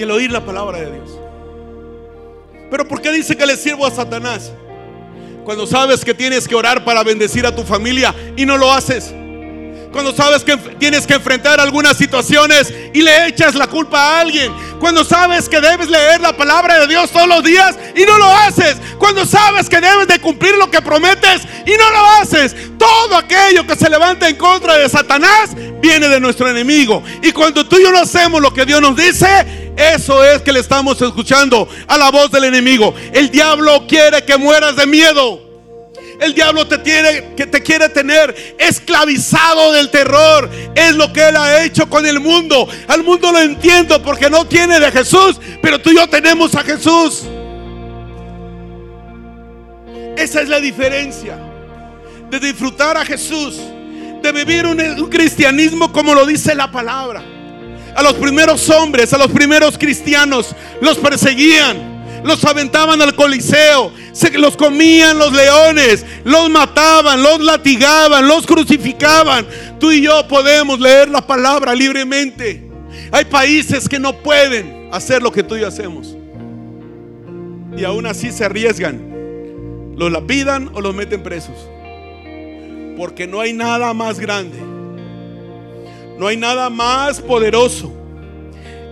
y 0.00 0.02
el 0.02 0.10
oír 0.10 0.32
la 0.32 0.42
palabra 0.42 0.78
de 0.78 0.92
Dios. 0.92 1.20
Pero 2.70 2.88
¿por 2.88 3.02
qué 3.02 3.12
dice 3.12 3.36
que 3.36 3.44
le 3.44 3.54
sirvo 3.54 3.84
a 3.84 3.90
Satanás? 3.90 4.50
Cuando 5.50 5.66
sabes 5.66 6.04
que 6.04 6.14
tienes 6.14 6.46
que 6.46 6.54
orar 6.54 6.84
para 6.84 7.02
bendecir 7.02 7.44
a 7.44 7.52
tu 7.52 7.64
familia 7.64 8.14
y 8.36 8.46
no 8.46 8.56
lo 8.56 8.72
haces. 8.72 9.12
Cuando 9.92 10.14
sabes 10.14 10.44
que 10.44 10.56
tienes 10.78 11.06
que 11.06 11.14
enfrentar 11.14 11.58
algunas 11.58 11.96
situaciones 11.96 12.72
y 12.94 13.02
le 13.02 13.26
echas 13.26 13.54
la 13.54 13.66
culpa 13.66 13.98
a 13.98 14.20
alguien. 14.20 14.52
Cuando 14.78 15.04
sabes 15.04 15.48
que 15.48 15.60
debes 15.60 15.90
leer 15.90 16.20
la 16.20 16.36
palabra 16.36 16.78
de 16.78 16.86
Dios 16.86 17.10
todos 17.10 17.26
los 17.26 17.42
días 17.42 17.76
y 17.96 18.04
no 18.04 18.16
lo 18.16 18.30
haces. 18.30 18.76
Cuando 18.98 19.26
sabes 19.26 19.68
que 19.68 19.80
debes 19.80 20.06
de 20.06 20.20
cumplir 20.20 20.54
lo 20.54 20.70
que 20.70 20.80
prometes 20.80 21.42
y 21.66 21.72
no 21.72 21.90
lo 21.90 22.06
haces. 22.20 22.54
Todo 22.78 23.16
aquello 23.16 23.66
que 23.66 23.74
se 23.74 23.90
levanta 23.90 24.28
en 24.28 24.36
contra 24.36 24.76
de 24.78 24.88
Satanás 24.88 25.50
viene 25.80 26.08
de 26.08 26.20
nuestro 26.20 26.48
enemigo. 26.48 27.02
Y 27.20 27.32
cuando 27.32 27.66
tú 27.66 27.76
y 27.78 27.82
yo 27.82 27.90
no 27.90 27.98
hacemos 27.98 28.40
lo 28.40 28.54
que 28.54 28.64
Dios 28.64 28.80
nos 28.80 28.94
dice, 28.96 29.72
eso 29.76 30.24
es 30.24 30.42
que 30.42 30.52
le 30.52 30.60
estamos 30.60 31.02
escuchando 31.02 31.68
a 31.88 31.98
la 31.98 32.10
voz 32.10 32.30
del 32.30 32.44
enemigo. 32.44 32.94
El 33.12 33.30
diablo 33.30 33.86
quiere 33.88 34.24
que 34.24 34.36
mueras 34.36 34.76
de 34.76 34.86
miedo. 34.86 35.49
El 36.20 36.34
diablo 36.34 36.66
te 36.66 36.76
tiene 36.76 37.34
que 37.34 37.46
te 37.46 37.62
quiere 37.62 37.88
tener 37.88 38.54
esclavizado 38.58 39.72
del 39.72 39.90
terror. 39.90 40.50
Es 40.74 40.94
lo 40.94 41.10
que 41.14 41.26
él 41.26 41.36
ha 41.36 41.64
hecho 41.64 41.88
con 41.88 42.04
el 42.04 42.20
mundo. 42.20 42.68
Al 42.88 43.02
mundo 43.02 43.32
lo 43.32 43.40
entiendo 43.40 44.02
porque 44.02 44.28
no 44.28 44.44
tiene 44.44 44.78
de 44.78 44.92
Jesús, 44.92 45.40
pero 45.62 45.80
tú 45.80 45.90
y 45.90 45.96
yo 45.96 46.06
tenemos 46.08 46.54
a 46.54 46.62
Jesús. 46.62 47.24
Esa 50.14 50.42
es 50.42 50.48
la 50.50 50.60
diferencia 50.60 51.38
de 52.28 52.38
disfrutar 52.38 52.98
a 52.98 53.04
Jesús, 53.06 53.58
de 54.22 54.32
vivir 54.32 54.66
un, 54.66 54.78
un 54.78 55.08
cristianismo 55.08 55.90
como 55.90 56.14
lo 56.14 56.26
dice 56.26 56.54
la 56.54 56.70
palabra. 56.70 57.22
A 57.96 58.02
los 58.02 58.12
primeros 58.14 58.68
hombres, 58.68 59.10
a 59.14 59.18
los 59.18 59.28
primeros 59.28 59.78
cristianos, 59.78 60.54
los 60.82 60.98
perseguían 60.98 61.89
los 62.24 62.44
aventaban 62.44 63.00
al 63.02 63.14
coliseo, 63.14 63.92
se 64.12 64.30
los 64.38 64.56
comían 64.56 65.18
los 65.18 65.32
leones, 65.32 66.04
los 66.24 66.50
mataban, 66.50 67.22
los 67.22 67.40
latigaban, 67.40 68.26
los 68.26 68.46
crucificaban. 68.46 69.46
Tú 69.78 69.92
y 69.92 70.02
yo 70.02 70.26
podemos 70.28 70.78
leer 70.80 71.08
la 71.08 71.26
palabra 71.26 71.74
libremente. 71.74 72.68
Hay 73.12 73.24
países 73.24 73.88
que 73.88 73.98
no 73.98 74.14
pueden 74.16 74.88
hacer 74.92 75.22
lo 75.22 75.32
que 75.32 75.42
tú 75.42 75.56
y 75.56 75.60
yo 75.60 75.68
hacemos. 75.68 76.16
Y 77.76 77.84
aún 77.84 78.06
así 78.06 78.32
se 78.32 78.44
arriesgan. 78.44 79.94
Los 79.96 80.10
lapidan 80.10 80.70
o 80.74 80.80
los 80.80 80.94
meten 80.94 81.22
presos. 81.22 81.56
Porque 82.96 83.26
no 83.26 83.40
hay 83.40 83.52
nada 83.52 83.94
más 83.94 84.18
grande. 84.18 84.58
No 86.18 86.26
hay 86.26 86.36
nada 86.36 86.68
más 86.68 87.20
poderoso 87.20 87.92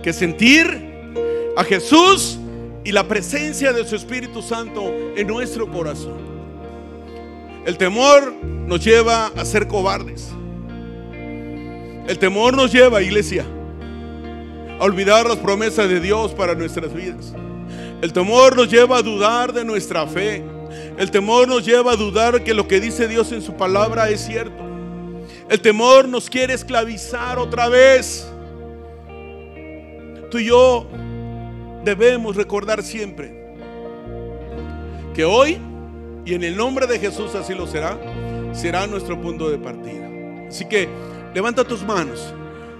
que 0.01 0.13
sentir 0.13 0.89
a 1.55 1.63
Jesús 1.63 2.38
y 2.89 2.91
la 2.91 3.07
presencia 3.07 3.71
de 3.71 3.85
su 3.85 3.95
Espíritu 3.95 4.41
Santo 4.41 4.91
en 5.15 5.27
nuestro 5.27 5.71
corazón. 5.71 6.17
El 7.63 7.77
temor 7.77 8.33
nos 8.33 8.83
lleva 8.83 9.27
a 9.27 9.45
ser 9.45 9.67
cobardes. 9.67 10.29
El 12.07 12.17
temor 12.17 12.55
nos 12.55 12.71
lleva, 12.71 13.03
iglesia, 13.03 13.45
a 14.79 14.83
olvidar 14.83 15.27
las 15.27 15.37
promesas 15.37 15.87
de 15.87 15.99
Dios 15.99 16.33
para 16.33 16.55
nuestras 16.55 16.91
vidas. 16.91 17.31
El 18.01 18.11
temor 18.11 18.55
nos 18.55 18.71
lleva 18.71 18.97
a 18.97 19.01
dudar 19.03 19.53
de 19.53 19.63
nuestra 19.63 20.07
fe. 20.07 20.43
El 20.97 21.11
temor 21.11 21.47
nos 21.47 21.63
lleva 21.63 21.91
a 21.91 21.95
dudar 21.95 22.43
que 22.43 22.55
lo 22.55 22.67
que 22.67 22.79
dice 22.79 23.07
Dios 23.07 23.31
en 23.31 23.43
su 23.43 23.53
palabra 23.53 24.09
es 24.09 24.21
cierto. 24.21 24.63
El 25.47 25.61
temor 25.61 26.07
nos 26.07 26.27
quiere 26.27 26.55
esclavizar 26.55 27.37
otra 27.37 27.69
vez. 27.69 28.27
Tú 30.31 30.39
y 30.39 30.45
yo 30.45 30.87
debemos 31.83 32.35
recordar 32.35 32.83
siempre 32.83 33.53
que 35.13 35.25
hoy, 35.25 35.59
y 36.25 36.33
en 36.33 36.43
el 36.43 36.55
nombre 36.55 36.87
de 36.87 36.99
Jesús 36.99 37.35
así 37.35 37.53
lo 37.53 37.67
será, 37.67 37.97
será 38.53 38.87
nuestro 38.87 39.19
punto 39.21 39.49
de 39.49 39.57
partida. 39.57 40.09
Así 40.47 40.65
que 40.65 40.87
levanta 41.33 41.63
tus 41.63 41.83
manos. 41.83 42.33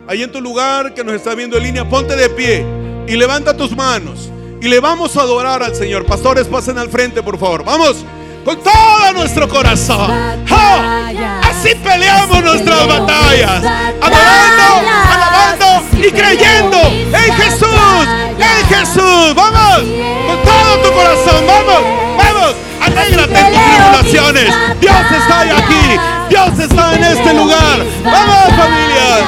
Ahí 0.08 0.24
en 0.24 0.32
tu 0.32 0.42
lugar 0.42 0.94
que 0.94 1.04
nos 1.04 1.14
está 1.14 1.36
viendo 1.36 1.58
en 1.58 1.64
línea, 1.64 1.88
ponte 1.88 2.16
de 2.16 2.30
pie 2.30 2.66
y 3.08 3.16
levanta 3.16 3.56
tus 3.56 3.76
manos. 3.76 4.32
Y 4.62 4.68
le 4.68 4.80
vamos 4.80 5.16
a 5.18 5.22
adorar 5.22 5.64
al 5.64 5.76
Señor. 5.76 6.06
Pastores, 6.06 6.48
pasen 6.48 6.78
al 6.78 6.90
frente, 6.90 7.24
por 7.24 7.38
favor. 7.38 7.64
Vamos 7.64 8.06
con 8.46 8.58
todo 8.64 9.14
nuestro 9.14 9.48
corazón. 9.48 10.12
Así 11.50 11.76
peleamos 11.76 12.44
nuestras 12.44 12.88
batallas. 12.88 13.64
Adorando, 14.02 14.90
alabando 15.12 15.84
y 15.98 16.12
creyendo 16.12 16.78
en 16.78 17.34
Jesús. 17.34 18.08
En 18.40 18.68
Jesús. 18.68 19.36
Vamos. 19.36 19.80
Con 20.28 20.44
todo 20.44 20.78
tu 20.84 20.92
corazón. 20.94 21.46
Vamos. 21.46 21.82
Vamos. 22.18 22.56
Alégrate 22.82 23.40
en 23.40 23.54
tu 23.54 23.60
tribulación. 23.60 24.34
bendiciones. 24.34 24.80
Dios 24.80 25.12
está 25.12 25.42
aquí. 25.42 26.00
Dios 26.30 26.60
está 26.60 26.96
en 26.96 27.04
este 27.04 27.34
lugar. 27.34 27.86
Vamos 28.04 28.48
familias. 28.56 29.24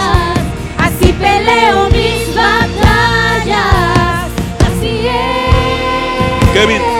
Así 0.77 1.11
peleo 1.13 1.89
mis 1.89 2.33
batallas. 2.35 3.55
Así 4.65 5.07
es. 5.07 6.49
Kevin. 6.53 6.90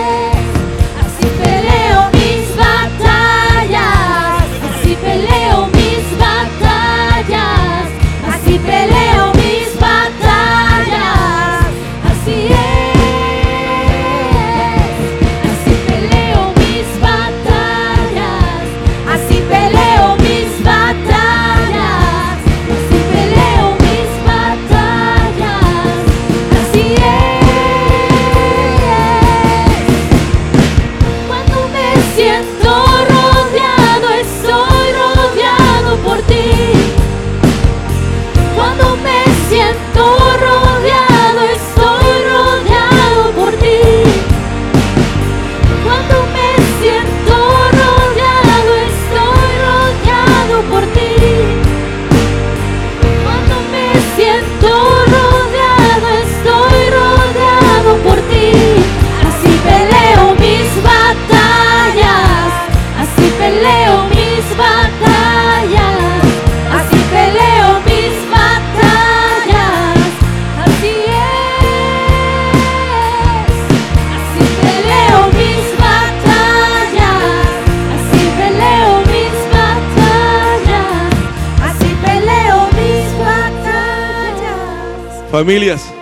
Familias. 85.42 85.92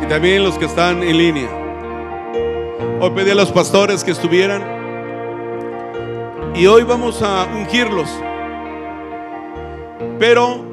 Y 0.00 0.06
también 0.06 0.44
los 0.44 0.56
que 0.56 0.66
están 0.66 1.02
en 1.02 1.18
línea. 1.18 1.50
Hoy 3.00 3.10
pedí 3.10 3.32
a 3.32 3.34
los 3.34 3.50
pastores 3.50 4.04
que 4.04 4.12
estuvieran. 4.12 4.62
Y 6.54 6.68
hoy 6.68 6.84
vamos 6.84 7.20
a 7.20 7.48
ungirlos. 7.52 8.08
Pero 10.20 10.64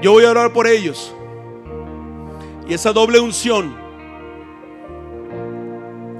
yo 0.00 0.12
voy 0.12 0.24
a 0.24 0.30
orar 0.30 0.54
por 0.54 0.66
ellos. 0.66 1.14
Y 2.66 2.72
esa 2.72 2.94
doble 2.94 3.20
unción 3.20 3.76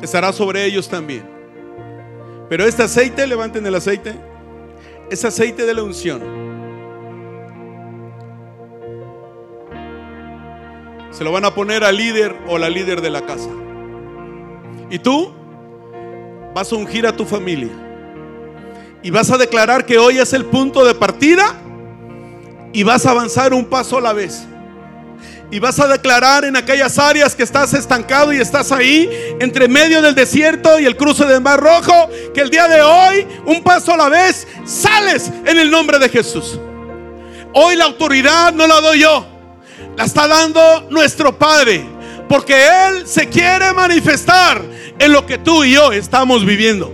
estará 0.03 0.31
sobre 0.35 0.67
ellos 0.67 0.91
también. 0.91 1.27
Pero 2.51 2.67
este 2.67 2.83
aceite, 2.83 3.27
levanten 3.27 3.65
el 3.65 3.75
aceite. 3.75 4.15
Es 5.11 5.25
aceite 5.25 5.65
de 5.65 5.73
la 5.73 5.83
unción. 5.83 6.46
Se 11.17 11.25
lo 11.25 11.33
van 11.33 11.47
a 11.47 11.55
poner 11.55 11.83
al 11.83 11.97
líder 11.97 12.37
o 12.47 12.59
la 12.59 12.69
líder 12.69 13.01
de 13.01 13.09
la 13.09 13.25
casa. 13.25 13.49
Y 14.91 14.99
tú 14.99 15.33
vas 16.55 16.71
a 16.71 16.77
ungir 16.77 17.07
a 17.07 17.17
tu 17.17 17.25
familia. 17.25 17.71
Y 19.03 19.11
vas 19.11 19.31
a 19.31 19.39
declarar 19.39 19.87
que 19.87 19.97
hoy 19.97 20.19
es 20.19 20.35
el 20.35 20.45
punto 20.45 20.85
de 20.85 20.95
partida. 20.95 21.55
Y 22.75 22.83
vas 22.83 23.07
a 23.07 23.13
avanzar 23.13 23.55
un 23.55 23.65
paso 23.65 23.97
a 23.97 24.03
la 24.03 24.13
vez. 24.13 24.47
Y 25.51 25.59
vas 25.59 25.81
a 25.81 25.89
declarar 25.89 26.45
en 26.45 26.55
aquellas 26.55 26.99
áreas 26.99 27.35
que 27.35 27.45
estás 27.45 27.73
estancado 27.73 28.31
y 28.35 28.37
estás 28.37 28.71
ahí, 28.71 29.09
entre 29.41 29.69
medio 29.69 30.03
del 30.03 30.15
desierto 30.15 30.79
y 30.79 30.85
el 30.85 30.99
cruce 30.99 31.25
del 31.25 31.41
Mar 31.41 31.61
Rojo, 31.61 32.11
que 32.35 32.43
el 32.43 32.51
día 32.51 32.69
de 32.69 32.83
hoy, 32.83 33.27
un 33.47 33.63
paso 33.63 33.95
a 33.95 33.97
la 33.97 34.11
vez, 34.11 34.47
sales 34.67 35.33
en 35.47 35.57
el 35.57 35.71
nombre 35.71 35.99
de 35.99 36.11
Jesús. 36.11 36.61
Hoy 37.55 37.77
la 37.77 37.85
autoridad 37.85 38.53
no 38.53 38.67
la 38.67 38.81
doy 38.83 39.01
yo, 39.01 39.36
la 39.97 40.05
está 40.05 40.29
dando 40.29 40.89
nuestro 40.91 41.37
Padre, 41.37 41.85
porque 42.29 42.55
Él 42.55 43.07
se 43.07 43.29
quiere 43.29 43.73
manifestar 43.73 44.63
en 44.99 45.13
lo 45.13 45.25
que 45.25 45.39
tú 45.39 45.65
y 45.65 45.73
yo 45.73 45.93
estamos 45.93 46.45
viviendo. 46.45 46.93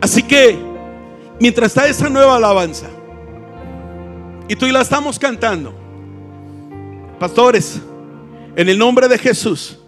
Así 0.00 0.22
que, 0.22 0.58
mientras 1.40 1.68
está 1.68 1.86
esa 1.88 2.08
nueva 2.08 2.36
alabanza, 2.36 2.88
y 4.48 4.56
tú 4.56 4.66
y 4.66 4.72
la 4.72 4.82
estamos 4.82 5.18
cantando, 5.18 5.74
pastores, 7.18 7.80
en 8.56 8.68
el 8.68 8.78
nombre 8.78 9.08
de 9.08 9.18
Jesús, 9.18 9.78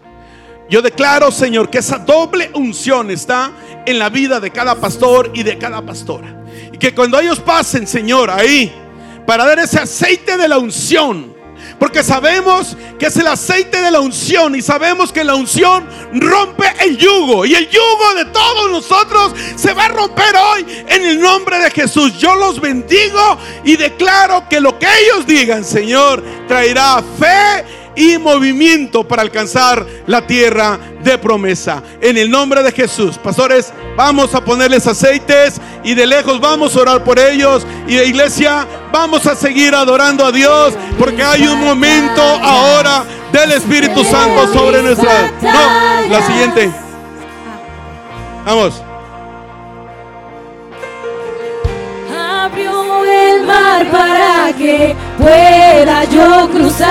yo 0.68 0.82
declaro, 0.82 1.30
Señor, 1.30 1.70
que 1.70 1.78
esa 1.78 1.98
doble 1.98 2.50
unción 2.54 3.10
está 3.10 3.52
en 3.84 3.98
la 3.98 4.08
vida 4.08 4.40
de 4.40 4.50
cada 4.50 4.74
pastor 4.76 5.30
y 5.34 5.44
de 5.44 5.58
cada 5.58 5.84
pastora. 5.84 6.44
Y 6.72 6.78
que 6.78 6.92
cuando 6.92 7.20
ellos 7.20 7.38
pasen, 7.38 7.86
Señor, 7.86 8.30
ahí, 8.30 8.72
para 9.26 9.44
dar 9.44 9.60
ese 9.60 9.78
aceite 9.78 10.36
de 10.36 10.48
la 10.48 10.58
unción, 10.58 11.35
porque 11.78 12.02
sabemos 12.02 12.76
que 12.98 13.06
es 13.06 13.16
el 13.16 13.26
aceite 13.26 13.80
de 13.80 13.90
la 13.90 14.00
unción 14.00 14.54
y 14.54 14.62
sabemos 14.62 15.12
que 15.12 15.24
la 15.24 15.34
unción 15.34 15.86
rompe 16.14 16.66
el 16.80 16.96
yugo. 16.96 17.44
Y 17.44 17.54
el 17.54 17.68
yugo 17.68 18.14
de 18.16 18.24
todos 18.26 18.70
nosotros 18.70 19.34
se 19.56 19.72
va 19.74 19.84
a 19.86 19.88
romper 19.88 20.34
hoy 20.36 20.66
en 20.88 21.04
el 21.04 21.20
nombre 21.20 21.58
de 21.58 21.70
Jesús. 21.70 22.18
Yo 22.18 22.34
los 22.34 22.60
bendigo 22.60 23.38
y 23.64 23.76
declaro 23.76 24.48
que 24.48 24.60
lo 24.60 24.78
que 24.78 24.86
ellos 24.86 25.26
digan, 25.26 25.64
Señor, 25.64 26.22
traerá 26.48 27.02
fe 27.18 27.85
y 27.96 28.18
movimiento 28.18 29.02
para 29.08 29.22
alcanzar 29.22 29.84
la 30.06 30.26
tierra 30.26 30.78
de 31.02 31.18
promesa. 31.18 31.82
En 32.00 32.16
el 32.16 32.30
nombre 32.30 32.62
de 32.62 32.70
Jesús, 32.70 33.18
pastores, 33.18 33.72
vamos 33.96 34.34
a 34.34 34.44
ponerles 34.44 34.86
aceites 34.86 35.60
y 35.82 35.94
de 35.94 36.06
lejos 36.06 36.38
vamos 36.40 36.76
a 36.76 36.80
orar 36.80 37.02
por 37.02 37.18
ellos. 37.18 37.66
Y 37.88 37.96
de 37.96 38.06
iglesia, 38.06 38.66
vamos 38.92 39.26
a 39.26 39.34
seguir 39.34 39.74
adorando 39.74 40.24
a 40.24 40.30
Dios 40.30 40.74
porque 40.98 41.22
hay 41.22 41.46
un 41.46 41.60
momento 41.60 42.22
ahora 42.22 43.04
del 43.32 43.52
Espíritu 43.52 44.04
Santo 44.04 44.52
sobre 44.52 44.82
nuestra. 44.82 45.32
No, 45.42 46.08
la 46.10 46.26
siguiente. 46.26 46.70
Vamos. 48.44 48.85
El 53.32 53.46
mar 53.46 53.86
para 53.90 54.52
que 54.56 54.94
pueda 55.18 56.04
yo 56.04 56.48
cruzar. 56.50 56.88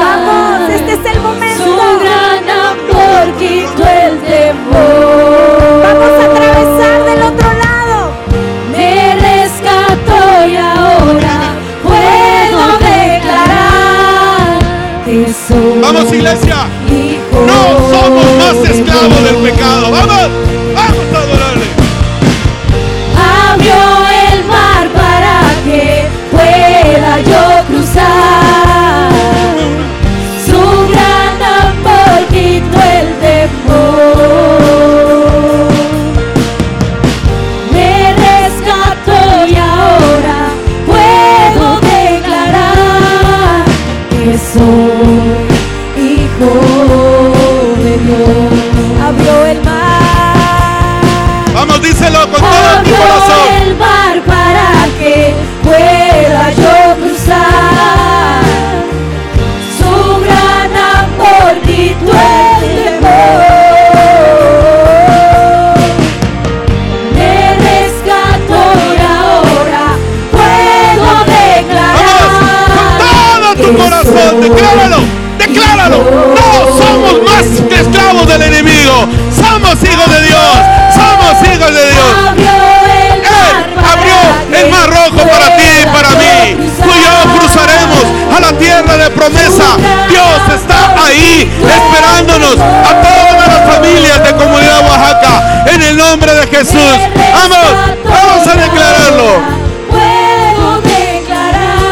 Vamos, 0.00 0.70
este 0.70 0.92
es 0.94 1.14
el 1.14 1.20
momento. 1.22 1.64
Su 1.64 1.72
gran 2.02 2.44
amor 2.68 3.24
quitó 3.38 3.84
el 3.88 4.18
temor. 4.20 5.82
Vamos 5.84 6.12
a 6.20 6.24
atravesar 6.30 6.98
del 7.08 7.22
otro 7.30 7.48
lado. 7.64 7.98
Me 8.72 9.14
rescató 9.14 10.20
y 10.46 10.56
ahora 10.56 11.36
puedo 11.82 12.62
declarar 12.78 14.58
que 15.04 15.34
soy 15.46 15.80
Vamos, 15.82 16.12
iglesia. 16.12 16.56
hijo 16.88 17.46
No 17.46 17.60
somos 17.92 18.26
más 18.38 18.70
esclavos 18.70 19.20
del 19.24 19.36
pecado. 19.36 19.90
Vamos 19.90 20.17
a 88.38 88.40
la 88.40 88.58
tierra 88.58 88.96
de 88.96 89.10
promesa. 89.10 89.76
Dios 90.08 90.40
está 90.54 90.94
ahí 91.04 91.50
esperándonos 91.60 92.56
a 92.58 93.02
todas 93.02 93.48
las 93.48 93.74
familias 93.74 94.22
de 94.22 94.30
comunidad 94.36 94.80
Oaxaca. 94.88 95.64
En 95.66 95.82
el 95.82 95.96
nombre 95.96 96.32
de 96.34 96.46
Jesús. 96.46 96.98
Vamos, 97.34 97.66
vamos 98.04 98.46
a 98.46 98.54
declararlo. 98.54 99.30
Puedo 99.90 100.80
declarar 100.82 101.88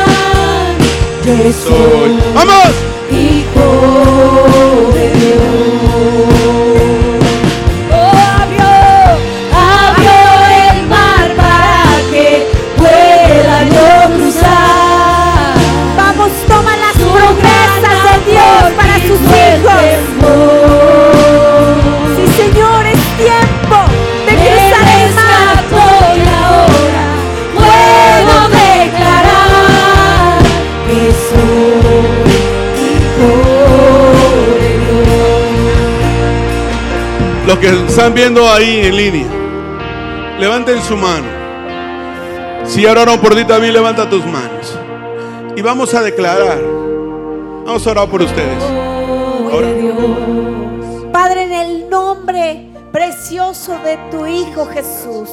que 1.24 1.52
soy 1.52 2.18
Vamos. 2.34 2.72
hijo 3.10 4.92
de 4.94 5.10
Dios. 5.10 5.45
Los 37.46 37.58
que 37.60 37.68
están 37.68 38.12
viendo 38.12 38.50
ahí 38.50 38.80
en 38.86 38.96
línea, 38.96 39.26
levanten 40.40 40.82
su 40.82 40.96
mano. 40.96 41.26
Si 42.64 42.84
oraron 42.84 43.20
por 43.20 43.36
ti, 43.36 43.44
también 43.44 43.72
levanta 43.72 44.10
tus 44.10 44.26
manos. 44.26 44.76
Y 45.54 45.62
vamos 45.62 45.94
a 45.94 46.02
declarar. 46.02 46.58
Vamos 47.64 47.86
a 47.86 47.90
orar 47.92 48.08
por 48.08 48.22
ustedes. 48.22 48.64
Padre, 51.12 51.44
en 51.44 51.52
el 51.52 51.88
nombre 51.88 52.66
precioso 52.90 53.78
de 53.78 53.96
tu 54.10 54.26
Hijo 54.26 54.66
Jesús, 54.66 55.30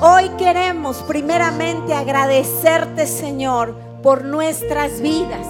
hoy 0.00 0.28
queremos 0.38 1.04
primeramente 1.06 1.94
agradecerte, 1.94 3.06
Señor, 3.06 3.76
por 4.02 4.24
nuestras 4.24 5.00
vidas. 5.00 5.46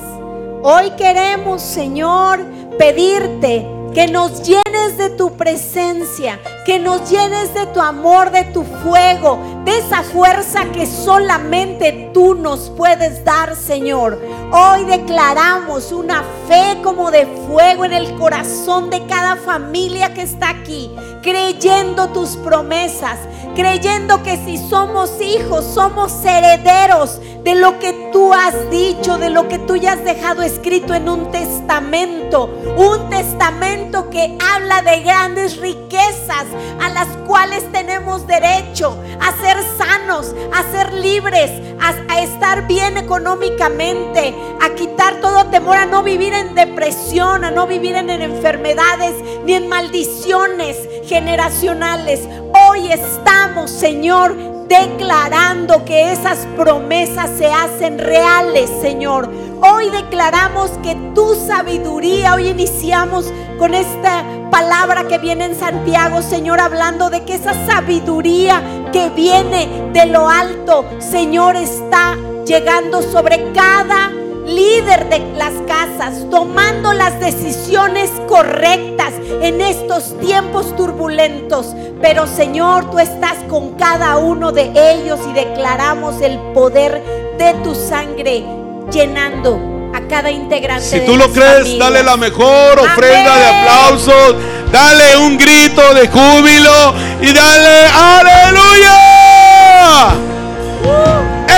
Hoy 0.63 0.91
queremos, 0.99 1.63
Señor, 1.63 2.41
pedirte 2.79 3.67
que 3.95 4.07
nos 4.07 4.43
llenes 4.43 4.68
de 4.79 5.11
tu 5.11 5.37
presencia, 5.37 6.41
que 6.65 6.79
nos 6.79 7.11
llenes 7.11 7.53
de 7.53 7.67
tu 7.67 7.81
amor, 7.81 8.31
de 8.31 8.45
tu 8.45 8.65
fuego, 8.65 9.39
de 9.65 9.79
esa 9.79 10.03
fuerza 10.03 10.65
que 10.73 10.87
solamente 10.87 12.11
tú 12.15 12.35
nos 12.35 12.71
puedes 12.71 13.25
dar, 13.25 13.55
Señor. 13.57 14.21
Hoy 14.53 14.85
declaramos 14.85 15.93
una 15.93 16.23
fe 16.47 16.79
como 16.83 17.11
de 17.11 17.27
fuego 17.47 17.85
en 17.85 17.93
el 17.93 18.15
corazón 18.15 18.89
de 18.89 19.05
cada 19.07 19.37
familia 19.37 20.15
que 20.15 20.23
está 20.23 20.51
aquí, 20.51 20.91
creyendo 21.23 22.09
tus 22.09 22.37
promesas, 22.37 23.19
creyendo 23.55 24.23
que 24.23 24.37
si 24.45 24.57
somos 24.57 25.21
hijos, 25.21 25.65
somos 25.65 26.25
herederos 26.25 27.21
de 27.43 27.55
lo 27.55 27.79
que 27.79 28.11
tú 28.13 28.33
has 28.33 28.71
dicho, 28.71 29.19
de 29.19 29.31
lo 29.31 29.49
que 29.49 29.59
tú 29.59 29.77
ya 29.77 29.93
has 29.93 30.05
dejado 30.05 30.43
escrito 30.43 30.95
en 30.95 31.09
un 31.09 31.31
testamento, 31.31 32.51
un 32.77 33.09
testamento 33.11 34.11
que 34.11 34.37
habla 34.41 34.68
de 34.69 35.01
grandes 35.01 35.57
riquezas 35.57 36.45
a 36.81 36.91
las 36.91 37.09
cuales 37.27 37.65
tenemos 37.73 38.27
derecho 38.27 38.97
a 39.19 39.33
ser 39.43 39.57
sanos, 39.79 40.35
a 40.55 40.63
ser 40.71 40.93
libres, 40.93 41.51
a, 41.81 42.21
estar 42.21 42.67
bien 42.67 42.99
económicamente, 42.99 44.35
a 44.61 44.75
quitar 44.75 45.21
todo 45.21 45.47
temor, 45.47 45.79
a 45.79 45.87
no 45.87 46.03
vivir 46.03 46.35
en 46.35 46.55
depresión, 46.55 47.45
a 47.45 47.51
no 47.51 47.67
vivir 47.67 47.97
en 47.97 48.11
enfermedades 48.11 49.15
ni 49.45 49.55
en 49.55 49.69
maldiciones 49.69 50.77
generacionales. 51.07 52.29
Hoy 52.69 52.93
estamos, 52.93 53.71
Señor, 53.71 54.37
declarando 54.69 55.85
que 55.85 56.13
esas 56.13 56.47
promesas 56.57 57.31
se 57.39 57.47
hacen 57.47 57.99
reales, 57.99 58.71
Señor. 58.81 59.31
Hoy 59.61 59.89
declaramos 59.91 60.71
que 60.83 60.95
tu 61.15 61.35
sabiduría, 61.35 62.35
hoy 62.35 62.49
iniciamos 62.49 63.33
con 63.59 63.75
esta 63.75 64.25
palabra 64.51 65.09
que 65.09 65.19
viene 65.19 65.47
en 65.47 65.59
Santiago, 65.59 66.23
Señor, 66.23 66.61
hablando 66.61 67.11
de 67.11 67.25
que 67.25 67.35
esa 67.35 67.55
sabiduría 67.67 68.63
que 68.93 69.09
viene 69.11 69.91
de 69.93 70.07
lo 70.07 70.29
alto, 70.29 70.85
Señor, 70.99 71.57
está 71.57 72.17
llegando 72.47 73.03
sobre 73.03 73.53
cada 73.53 74.13
líder 74.49 75.09
de 75.09 75.21
las 75.37 75.53
casas, 75.67 76.25
tomando 76.31 76.93
las 76.93 77.21
decisiones 77.21 78.11
correctas 78.27 79.13
en 79.43 79.61
estos 79.61 80.19
tiempos 80.19 80.75
turbulentos. 80.77 81.75
Pero 82.01 82.27
Señor, 82.27 82.91
tú 82.91 82.99
estás 82.99 83.37
con 83.49 83.75
cada 83.75 84.17
uno 84.17 84.51
de 84.51 84.73
ellos 84.75 85.21
y 85.29 85.33
declaramos 85.35 86.21
el 86.23 86.39
poder 86.55 87.03
de 87.39 87.55
tu 87.63 87.75
sangre 87.75 88.45
llenando 88.91 89.91
a 89.95 90.01
cada 90.09 90.31
integrante. 90.31 90.85
Si 90.85 90.99
de 91.01 91.07
tú 91.07 91.17
lo 91.17 91.31
crees, 91.31 91.59
familias. 91.59 91.79
dale 91.79 92.03
la 92.03 92.17
mejor 92.17 92.79
ofrenda 92.79 93.37
de 93.37 93.47
aplausos. 93.47 94.35
Dale 94.73 95.17
un 95.17 95.39
grito 95.39 95.95
de 95.95 96.09
júbilo 96.09 96.95
y 97.23 97.33
dale 97.33 97.87
aleluya. 97.87 98.99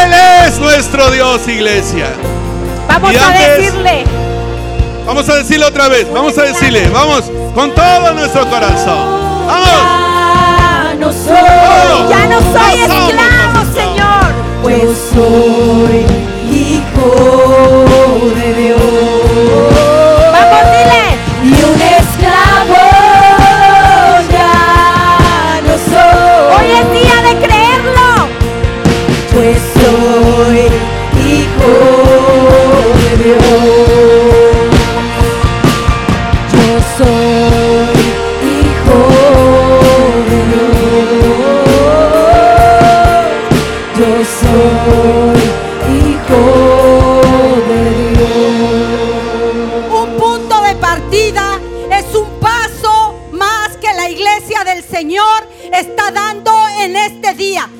Él 0.05 0.12
es 0.47 0.59
nuestro 0.59 1.11
Dios, 1.11 1.47
iglesia. 1.49 2.07
Vamos 2.91 3.14
a 3.16 3.30
decirle. 3.30 4.05
Vamos 5.07 5.28
a 5.28 5.34
decirle 5.36 5.64
otra 5.64 5.88
vez, 5.88 6.07
vamos 6.12 6.36
a 6.38 6.43
decirle, 6.43 6.88
vamos 6.91 7.24
con 7.55 7.74
todo 7.74 8.12
nuestro 8.14 8.49
corazón. 8.49 9.47
Vamos. 9.47 9.68
Ya 9.68 10.95
no 10.99 11.12
soy, 11.12 11.26
Todo. 11.28 12.11
Ya 12.11 12.26
no 12.26 12.41
soy 12.41 12.80
No 12.80 12.86
somos 12.86 13.09
esclavo. 13.09 13.74
Señor. 13.74 14.34
pues 14.62 14.99
soy 15.12 16.07
hijo 16.53 17.84
de 18.36 18.55
Dios. 18.55 19.80